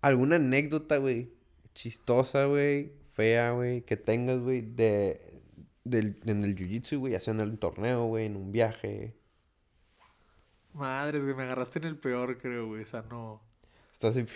¿Alguna 0.00 0.36
anécdota, 0.36 0.98
güey? 0.98 1.30
Chistosa, 1.74 2.46
güey, 2.46 2.92
fea, 3.14 3.52
güey, 3.52 3.82
que 3.82 3.96
tengas, 3.96 4.40
güey, 4.40 4.62
de, 4.62 5.20
del, 5.84 6.20
en 6.26 6.42
el 6.42 6.56
jiu-jitsu, 6.56 6.98
güey, 6.98 7.12
ya 7.12 7.20
sea 7.20 7.34
en 7.34 7.40
el 7.40 7.58
torneo, 7.58 8.06
güey, 8.06 8.26
en 8.26 8.36
un 8.36 8.52
viaje. 8.52 9.14
Madres, 10.72 11.22
güey, 11.22 11.34
me 11.34 11.44
agarraste 11.44 11.78
en 11.78 11.86
el 11.86 11.98
peor, 11.98 12.38
creo, 12.38 12.66
güey. 12.66 12.82
O 12.82 12.86
sea, 12.86 13.02
no. 13.08 13.40
Estás 13.92 14.16
así, 14.16 14.26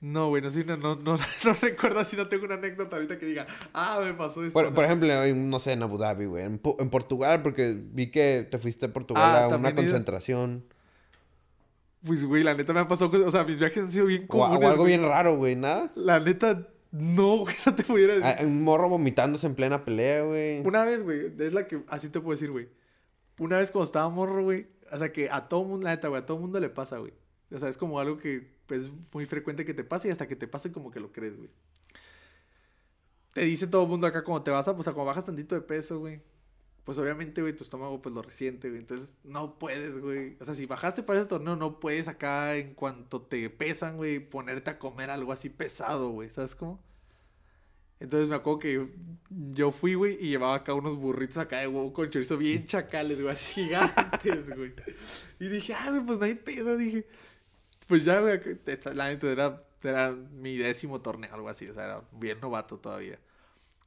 No, 0.00 0.28
güey, 0.28 0.42
no, 0.42 0.50
no, 0.50 0.76
no, 0.76 0.96
no, 0.96 1.16
no 1.44 1.52
recuerdo 1.60 2.04
si 2.04 2.16
no 2.16 2.28
tengo 2.28 2.44
una 2.44 2.56
anécdota 2.56 2.96
ahorita 2.96 3.18
que 3.18 3.26
diga, 3.26 3.46
ah, 3.72 4.00
me 4.04 4.12
pasó 4.14 4.44
esto. 4.44 4.52
por, 4.74 4.84
ejemplo, 4.84 5.10
en, 5.24 5.48
no 5.48 5.58
sé, 5.58 5.72
en 5.72 5.82
Abu 5.82 5.96
Dhabi, 5.98 6.26
güey, 6.26 6.44
en, 6.44 6.60
en 6.78 6.90
Portugal, 6.90 7.42
porque 7.42 7.76
vi 7.92 8.10
que 8.10 8.46
te 8.50 8.58
fuiste 8.58 8.86
a 8.86 8.92
Portugal 8.92 9.22
Ah, 9.24 9.44
a 9.44 9.48
una 9.56 9.70
he 9.70 9.74
concentración. 9.74 10.64
Pues, 12.04 12.24
güey, 12.24 12.44
la 12.44 12.54
neta 12.54 12.72
me 12.72 12.80
ha 12.80 12.88
pasado, 12.88 13.10
cosas- 13.10 13.26
o 13.26 13.32
sea, 13.32 13.44
mis 13.44 13.58
viajes 13.58 13.78
han 13.82 13.90
sido 13.90 14.06
bien 14.06 14.26
O, 14.28 14.36
o 14.36 14.40
comunes. 14.48 14.68
algo 14.68 14.82
güey. 14.82 14.96
bien 14.96 15.08
raro, 15.08 15.36
güey, 15.36 15.56
¿nada? 15.56 15.90
La 15.96 16.20
neta, 16.20 16.68
no, 16.92 17.38
güey, 17.38 17.54
no 17.64 17.74
te 17.74 17.82
pudiera 17.82 18.14
decir. 18.16 18.36
Ah, 18.38 18.44
Un 18.44 18.62
morro 18.62 18.88
vomitándose 18.88 19.46
en 19.46 19.54
plena 19.54 19.84
pelea, 19.84 20.22
güey. 20.22 20.60
Una 20.60 20.84
vez, 20.84 21.02
güey, 21.02 21.32
es 21.38 21.52
la 21.52 21.66
que, 21.66 21.82
así 21.88 22.08
te 22.10 22.20
puedo 22.20 22.36
decir, 22.36 22.50
güey. 22.52 22.68
Una 23.38 23.58
vez 23.58 23.70
cuando 23.70 23.86
estaba 23.86 24.08
morro, 24.08 24.44
güey, 24.44 24.66
o 24.92 24.98
sea, 24.98 25.10
que 25.10 25.30
a 25.30 25.48
todo 25.48 25.64
mundo, 25.64 25.84
la 25.84 25.90
neta, 25.96 26.08
güey, 26.08 26.22
a 26.22 26.26
todo 26.26 26.38
mundo 26.38 26.60
le 26.60 26.68
pasa, 26.68 26.98
güey. 26.98 27.12
O 27.50 27.58
sea, 27.58 27.68
es 27.68 27.76
como 27.76 28.00
algo 28.00 28.18
que 28.18 28.46
pues, 28.66 28.82
es 28.82 28.90
muy 29.12 29.26
frecuente 29.26 29.64
que 29.64 29.74
te 29.74 29.84
pase 29.84 30.08
y 30.08 30.10
hasta 30.10 30.26
que 30.26 30.36
te 30.36 30.48
pase 30.48 30.72
como 30.72 30.90
que 30.90 31.00
lo 31.00 31.12
crees, 31.12 31.36
güey. 31.36 31.50
Te 33.32 33.42
dice 33.42 33.66
todo 33.66 33.82
el 33.82 33.88
mundo 33.88 34.06
acá 34.06 34.24
cuando 34.24 34.44
te 34.44 34.50
vas 34.50 34.66
a, 34.66 34.74
pues, 34.74 34.88
a 34.88 34.92
cuando 34.92 35.08
bajas 35.08 35.24
tantito 35.24 35.54
de 35.54 35.60
peso, 35.60 36.00
güey. 36.00 36.20
Pues 36.84 36.98
obviamente, 36.98 37.42
güey, 37.42 37.54
tu 37.54 37.64
estómago 37.64 38.00
pues 38.00 38.14
lo 38.14 38.22
resiente, 38.22 38.68
güey. 38.68 38.80
Entonces 38.80 39.12
no 39.24 39.58
puedes, 39.58 39.98
güey. 40.00 40.36
O 40.40 40.44
sea, 40.44 40.54
si 40.54 40.66
bajaste 40.66 41.02
para 41.02 41.20
ese 41.20 41.28
torneo, 41.28 41.56
no 41.56 41.80
puedes 41.80 42.08
acá 42.08 42.56
en 42.56 42.74
cuanto 42.74 43.22
te 43.22 43.50
pesan, 43.50 43.96
güey, 43.96 44.20
ponerte 44.20 44.70
a 44.70 44.78
comer 44.78 45.10
algo 45.10 45.32
así 45.32 45.50
pesado, 45.50 46.10
güey. 46.10 46.30
¿Sabes 46.30 46.54
cómo? 46.54 46.80
Entonces 47.98 48.28
me 48.28 48.36
acuerdo 48.36 48.58
que 48.58 48.88
yo 49.52 49.72
fui, 49.72 49.94
güey, 49.94 50.18
y 50.20 50.28
llevaba 50.28 50.56
acá 50.56 50.74
unos 50.74 50.96
burritos 50.98 51.38
acá 51.38 51.60
de 51.60 51.66
huevo 51.66 51.92
con 51.92 52.10
chorizo 52.10 52.36
bien 52.36 52.64
chacales, 52.64 53.20
güey, 53.20 53.32
así 53.32 53.46
gigantes, 53.64 54.54
güey. 54.54 54.74
Y 55.40 55.48
dije, 55.48 55.74
ah, 55.74 55.90
güey, 55.90 56.04
pues 56.04 56.18
no 56.18 56.24
hay 56.24 56.34
pedo, 56.34 56.76
dije. 56.76 57.06
Pues 57.86 58.04
ya, 58.04 58.20
güey, 58.20 58.40
la 58.94 59.08
neta 59.08 59.30
era, 59.30 59.62
era 59.82 60.12
mi 60.12 60.56
décimo 60.56 61.00
torneo, 61.00 61.32
algo 61.34 61.48
así, 61.48 61.68
o 61.68 61.74
sea, 61.74 61.84
era 61.84 62.02
bien 62.12 62.40
novato 62.40 62.78
todavía. 62.78 63.18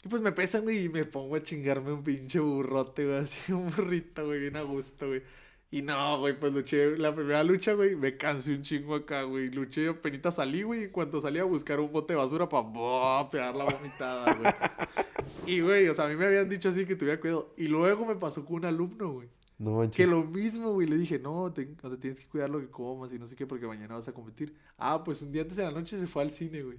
Y 0.03 0.07
pues 0.07 0.21
me 0.21 0.31
pesan, 0.31 0.63
güey, 0.63 0.85
y 0.85 0.89
me 0.89 1.03
pongo 1.05 1.35
a 1.35 1.43
chingarme 1.43 1.91
un 1.91 2.03
pinche 2.03 2.39
burrote, 2.39 3.05
güey, 3.05 3.17
así, 3.23 3.51
un 3.51 3.67
burrito, 3.67 4.25
güey, 4.25 4.39
bien 4.39 4.55
a 4.57 4.61
gusto, 4.61 5.07
güey. 5.07 5.23
Y 5.71 5.81
no, 5.83 6.17
güey, 6.19 6.39
pues 6.39 6.51
luché, 6.51 6.97
la 6.97 7.13
primera 7.13 7.43
lucha, 7.43 7.73
güey, 7.73 7.95
me 7.95 8.17
cansé 8.17 8.55
un 8.55 8.63
chingo 8.63 8.95
acá, 8.95 9.23
güey. 9.23 9.51
Luché, 9.51 9.89
apenas 9.89 10.35
salí, 10.35 10.63
güey, 10.63 10.81
y 10.81 10.83
en 10.85 10.89
cuanto 10.89 11.21
salí 11.21 11.37
a 11.39 11.43
buscar 11.43 11.79
un 11.79 11.91
bote 11.91 12.13
de 12.13 12.17
basura 12.17 12.49
para 12.49 13.29
pegar 13.29 13.55
la 13.55 13.65
vomitada, 13.65 14.33
güey. 14.33 14.51
Y, 15.45 15.61
güey, 15.61 15.87
o 15.87 15.95
sea, 15.95 16.05
a 16.05 16.07
mí 16.09 16.15
me 16.15 16.25
habían 16.25 16.49
dicho 16.49 16.69
así 16.69 16.85
que 16.85 16.95
tuviera 16.95 17.19
cuidado. 17.19 17.53
Y 17.57 17.67
luego 17.67 18.05
me 18.05 18.15
pasó 18.15 18.45
con 18.45 18.57
un 18.57 18.65
alumno, 18.65 19.13
güey. 19.13 19.29
No 19.59 19.71
manches. 19.77 19.95
Que 19.97 20.07
lo 20.07 20.23
mismo, 20.23 20.73
güey. 20.73 20.87
Le 20.87 20.97
dije, 20.97 21.19
no, 21.19 21.51
te- 21.53 21.75
o 21.83 21.89
sea, 21.89 21.99
tienes 21.99 22.19
que 22.19 22.27
cuidar 22.27 22.49
lo 22.49 22.59
que 22.59 22.69
comas 22.69 23.11
y 23.13 23.19
no 23.19 23.27
sé 23.27 23.35
qué, 23.35 23.45
porque 23.45 23.67
mañana 23.67 23.95
vas 23.95 24.07
a 24.07 24.13
competir. 24.13 24.55
Ah, 24.77 25.03
pues 25.03 25.21
un 25.21 25.31
día 25.31 25.41
antes 25.43 25.57
de 25.57 25.63
la 25.63 25.71
noche 25.71 25.99
se 25.99 26.07
fue 26.07 26.23
al 26.23 26.31
cine, 26.31 26.63
güey. 26.63 26.77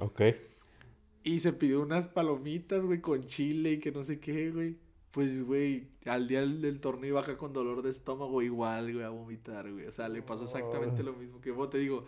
Ok. 0.00 0.22
Y 1.24 1.38
se 1.40 1.52
pidió 1.52 1.82
unas 1.82 2.08
palomitas, 2.08 2.82
güey, 2.82 3.00
con 3.00 3.26
chile 3.26 3.72
y 3.72 3.78
que 3.78 3.92
no 3.92 4.02
sé 4.02 4.18
qué, 4.18 4.50
güey. 4.50 4.76
Pues, 5.12 5.44
güey, 5.44 5.88
al 6.06 6.26
día 6.26 6.40
del, 6.40 6.62
del 6.62 6.80
torneo 6.80 7.10
iba 7.10 7.20
acá 7.20 7.36
con 7.36 7.52
dolor 7.52 7.82
de 7.82 7.90
estómago 7.90 8.40
igual, 8.40 8.90
güey, 8.92 9.04
a 9.04 9.10
vomitar, 9.10 9.70
güey. 9.70 9.86
O 9.86 9.92
sea, 9.92 10.08
le 10.08 10.22
pasó 10.22 10.44
exactamente 10.44 11.02
lo 11.02 11.12
mismo 11.12 11.40
que 11.40 11.50
vos, 11.50 11.68
te 11.68 11.76
digo. 11.78 12.06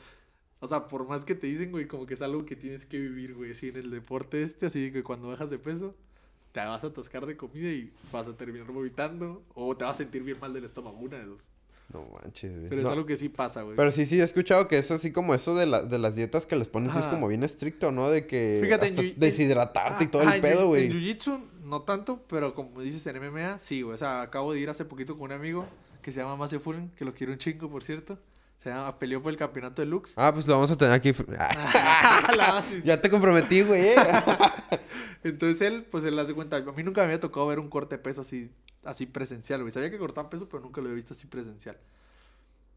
O 0.61 0.66
sea, 0.66 0.89
por 0.89 1.07
más 1.07 1.27
que 1.27 1.35
te 1.35 1.47
dicen, 1.47 1.70
güey, 1.70 1.87
como 1.87 2.07
que 2.07 2.14
es 2.14 2.22
algo 2.22 2.47
que 2.47 2.57
tienes 2.57 2.87
que 2.87 2.99
vivir, 2.99 3.35
güey. 3.35 3.51
Así 3.51 3.68
en 3.68 3.77
el 3.77 3.91
deporte 3.91 4.43
este, 4.43 4.64
así 4.66 4.91
que 4.91 5.03
cuando 5.03 5.29
bajas 5.29 5.51
de 5.51 5.59
peso, 5.59 5.95
te 6.55 6.61
vas 6.61 6.84
a 6.84 6.86
atascar 6.86 7.26
de 7.26 7.36
comida 7.36 7.68
y 7.68 7.92
vas 8.12 8.28
a 8.28 8.36
terminar 8.36 8.68
vomitando. 8.70 9.42
O 9.55 9.76
te 9.76 9.82
vas 9.84 9.96
a 9.96 9.98
sentir 9.98 10.22
bien 10.22 10.38
mal 10.40 10.52
del 10.55 10.64
estómago, 10.64 10.96
una 10.98 11.18
de 11.18 11.24
dos. 11.26 11.40
No 11.92 12.07
manches, 12.22 12.57
güey. 12.57 12.68
Pero 12.70 12.82
No, 12.82 12.88
es 12.88 12.92
algo 12.92 13.07
que 13.07 13.16
sí 13.16 13.28
pasa, 13.28 13.62
güey. 13.62 13.76
Pero 13.76 13.90
sí, 13.90 14.07
sí, 14.07 14.20
he 14.20 14.22
escuchado 14.22 14.68
que 14.68 14.78
es 14.78 14.88
así 14.92 15.11
como 15.12 15.34
eso 15.34 15.57
de, 15.57 15.66
la, 15.66 15.82
de 15.82 15.98
las 15.98 16.14
dietas 16.14 16.46
que 16.46 16.55
les 16.57 16.68
ponen, 16.68 16.92
sí 16.92 16.98
es 17.00 17.07
como 17.07 17.26
bien 17.26 17.42
estricto, 17.42 17.90
¿no? 17.90 18.09
De 18.09 18.26
que 18.28 18.61
Fíjate, 18.62 18.86
en 18.86 18.92
hasta 18.92 19.02
jiu- 19.02 19.12
en- 19.14 19.20
deshidratarte 19.20 20.05
y 20.05 20.07
todo 20.07 20.22
Ah, 20.26 20.36
el 20.36 20.40
pedo, 20.40 20.68
güey. 20.68 20.86
En 20.86 20.92
Jiu-Jitsu 20.92 21.40
no 21.64 21.82
tanto, 21.82 22.22
pero 22.28 22.55
como 22.55 22.80
dices 22.80 23.05
en 23.07 23.16
MMA, 23.16 23.59
sí, 23.59 23.82
güey. 23.82 23.94
O 23.96 23.98
sea, 23.98 24.22
acabo 24.22 24.52
de 24.52 24.61
ir 24.61 24.70
hace 24.70 24.84
poquito 24.84 25.14
con 25.18 25.24
un 25.24 25.32
amigo 25.32 25.66
que 26.02 26.12
se 26.12 26.20
llama 26.20 26.36
Macio 26.36 26.61
Fullen, 26.61 26.90
que 26.96 27.05
lo 27.05 27.12
quiero 27.14 27.32
un 27.32 27.38
chingo, 27.38 27.68
por 27.68 27.82
cierto. 27.84 28.18
Se 28.65 28.71
llama, 28.71 28.99
peleó 28.99 29.23
por 29.23 29.31
el 29.31 29.37
campeonato 29.37 29.83
de 29.83 29.87
Lux. 29.87 30.15
Ah, 30.17 30.33
pues 30.33 30.47
lo 30.47 30.55
vamos 30.55 30.71
a 30.71 30.77
tener 30.79 30.95
aquí. 30.95 31.12
Ah, 31.39 32.33
base. 32.35 32.81
ya 32.83 32.99
te 32.99 33.11
comprometí, 33.11 33.61
güey. 33.61 33.89
eh. 33.89 33.95
Entonces 35.23 35.61
él, 35.61 35.85
pues 35.85 36.03
él 36.05 36.19
hace 36.19 36.33
cuenta, 36.33 36.57
a 36.57 36.73
mí 36.73 36.83
nunca 36.83 37.03
me 37.03 37.09
había 37.09 37.21
tocado 37.21 37.47
ver 37.47 37.59
un 37.59 37.69
corte 37.69 37.97
de 37.97 38.03
peso 38.03 38.23
así, 38.23 38.51
así 38.83 39.05
presencial, 39.05 39.61
güey. 39.61 39.71
Sabía 39.71 39.91
que 39.91 39.99
cortaban 39.99 40.31
peso, 40.31 40.49
pero 40.49 40.62
nunca 40.62 40.81
lo 40.81 40.87
había 40.87 40.97
visto 40.97 41.12
así 41.12 41.27
presencial. 41.27 41.77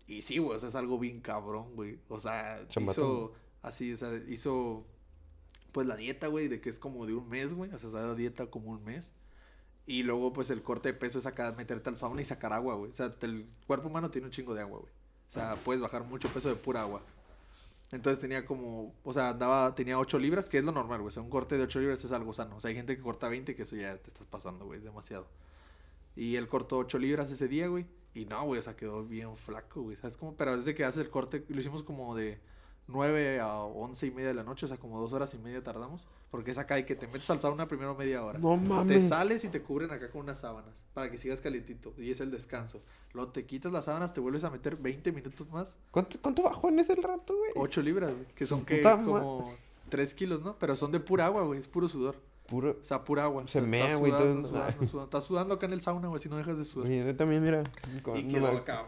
Y 0.08 0.24
sí, 0.24 0.40
güey, 0.40 0.58
o 0.58 0.60
sea, 0.60 0.68
es 0.68 0.76
algo 0.76 1.00
bien 1.00 1.22
cabrón, 1.22 1.74
güey. 1.76 2.00
O 2.10 2.20
sea, 2.20 2.66
Se 2.68 2.82
hizo 2.82 3.34
así, 3.62 3.94
o 3.94 3.98
sea, 3.98 4.12
hizo 4.28 4.86
pues 5.72 5.88
la 5.88 5.96
dieta, 5.96 6.28
güey, 6.28 6.50
de 6.50 6.60
que 6.60 6.70
es 6.70 6.80
como 6.80 7.06
de 7.06 7.14
un 7.14 7.30
mes, 7.30 7.54
güey. 7.54 7.72
O 7.74 7.78
sea, 7.78 7.90
la 7.92 8.14
dieta 8.14 8.48
como 8.48 8.72
un 8.72 8.84
mes. 8.84 9.14
Y 9.86 10.04
luego, 10.04 10.34
pues 10.34 10.50
el 10.50 10.64
corte 10.64 10.92
de 10.92 11.00
peso 11.00 11.20
es 11.20 11.26
acá 11.26 11.54
meterte 11.54 11.90
al 11.90 11.96
sauna 11.96 12.22
y 12.22 12.26
sacar 12.26 12.52
agua, 12.52 12.76
güey. 12.76 12.92
O 12.92 12.96
sea, 12.96 13.10
el 13.22 13.48
cuerpo 13.68 13.88
humano 13.88 14.12
tiene 14.12 14.28
un 14.28 14.32
chingo 14.32 14.54
de 14.54 14.60
agua, 14.60 14.80
güey. 14.80 14.92
O 15.30 15.32
sea, 15.32 15.56
puedes 15.56 15.82
bajar 15.82 16.04
mucho 16.04 16.30
peso 16.30 16.50
de 16.50 16.56
pura 16.56 16.82
agua. 16.82 17.02
Entonces 17.92 18.20
tenía 18.20 18.46
como, 18.46 18.94
o 19.04 19.14
sea, 19.14 19.30
andaba, 19.30 19.74
tenía 19.74 19.98
8 19.98 20.20
libras, 20.20 20.50
que 20.50 20.58
es 20.58 20.64
lo 20.64 20.72
normal, 20.72 21.00
güey. 21.00 21.10
O 21.10 21.12
sea, 21.12 21.24
un 21.24 21.30
corte 21.30 21.58
de 21.58 21.64
8 21.64 21.80
libras 21.80 22.04
es 22.04 22.12
algo 22.12 22.34
sano. 22.34 22.58
O 22.58 22.62
sea, 22.62 22.70
hay 22.70 22.76
gente 22.76 22.96
que 22.98 23.02
corta 23.02 23.30
20, 23.30 23.56
que 23.56 23.64
eso 23.64 23.76
ya 23.76 23.98
te 23.98 24.10
estás 24.10 24.28
pasando, 24.28 24.66
güey, 24.66 24.80
es 24.80 24.84
demasiado. 24.84 25.28
Y 26.16 26.36
él 26.36 26.48
cortó 26.48 26.78
8 26.80 26.98
libras 26.98 27.32
ese 27.32 27.48
día, 27.48 27.68
güey. 27.68 27.86
Y 28.14 28.26
no, 28.26 28.44
güey, 28.46 28.60
o 28.60 28.64
sea, 28.64 28.76
quedó 28.76 29.06
bien 29.06 29.38
flaco, 29.38 29.84
güey. 29.84 29.96
¿Sabes 29.96 30.18
cómo? 30.18 30.36
Pero 30.36 30.58
desde 30.58 30.76
que 30.76 30.84
hace 30.84 31.02
el 31.02 31.10
corte, 31.10 31.46
lo 31.48 31.60
hicimos 31.60 31.84
como 31.84 32.16
de 32.16 32.40
9 32.88 33.40
a 33.42 33.60
11 33.64 34.08
y 34.08 34.12
media 34.12 34.30
de 34.30 34.34
la 34.34 34.44
noche, 34.44 34.66
o 34.66 34.70
sea, 34.70 34.78
como 34.78 35.00
dos 35.00 35.12
horas 35.14 35.34
y 35.34 35.38
media 35.38 35.64
tardamos. 35.64 36.08
Porque 36.32 36.52
es 36.52 36.58
acá 36.58 36.78
y 36.78 36.84
que 36.84 36.96
te 36.96 37.08
metes 37.08 37.30
al 37.30 37.40
sauna 37.40 37.68
primero 37.68 37.96
media 37.96 38.24
hora. 38.24 38.38
No 38.40 38.56
Te 38.56 38.68
mames. 38.68 39.08
sales 39.08 39.44
y 39.46 39.50
te 39.50 39.62
cubren 39.62 39.92
acá 39.92 40.10
con 40.10 40.22
unas 40.22 40.40
sábanas 40.40 40.72
para 40.94 41.10
que 41.10 41.18
sigas 41.18 41.40
calientito. 41.40 41.94
Y 41.98 42.12
es 42.12 42.20
el 42.20 42.32
descanso. 42.32 42.82
Luego 43.14 43.32
te 43.32 43.46
quitas 43.46 43.72
las 43.72 43.86
sábanas, 43.86 44.14
te 44.14 44.20
vuelves 44.20 44.44
a 44.44 44.50
meter 44.50 44.76
20 44.76 45.12
minutos 45.14 45.50
más. 45.50 45.76
¿Cuánto, 45.92 46.18
cuánto 46.22 46.44
bajó 46.44 46.68
en 46.70 46.80
ese 46.80 46.96
rato, 46.96 47.36
güey? 47.38 47.52
8 47.56 47.82
libras, 47.82 48.12
güey, 48.14 48.26
que 48.36 48.46
son 48.46 48.66
que 48.66 48.82
como 48.82 49.54
3 49.90 50.14
kilos, 50.14 50.42
¿no? 50.44 50.56
Pero 50.60 50.76
son 50.76 50.92
de 50.92 51.00
pura 51.00 51.28
agua, 51.28 51.44
güey, 51.44 51.60
es 51.62 51.68
puro 51.68 51.88
sudor. 51.88 52.16
Puro. 52.48 52.78
O 52.80 52.84
sea, 52.84 53.04
pura 53.04 53.24
agua. 53.24 53.44
Se 53.48 53.60
sea, 53.60 53.62
mea, 53.62 53.96
güey, 53.98 54.12
sudando, 54.12 54.42
todo- 54.42 54.50
sudando, 54.50 54.86
sudando. 54.86 55.04
Estás 55.06 55.24
sudando 55.26 55.54
acá 55.56 55.66
en 55.66 55.74
el 55.74 55.82
sauna, 55.82 56.08
güey, 56.08 56.20
si 56.22 56.30
no 56.30 56.38
dejas 56.38 56.58
de 56.58 56.64
sudar. 56.66 56.88
Oye, 56.88 57.06
yo 57.06 57.16
también, 57.16 57.42
mira. 57.44 57.64
Y 58.16 58.24
quedó 58.24 58.48
acá, 58.48 58.84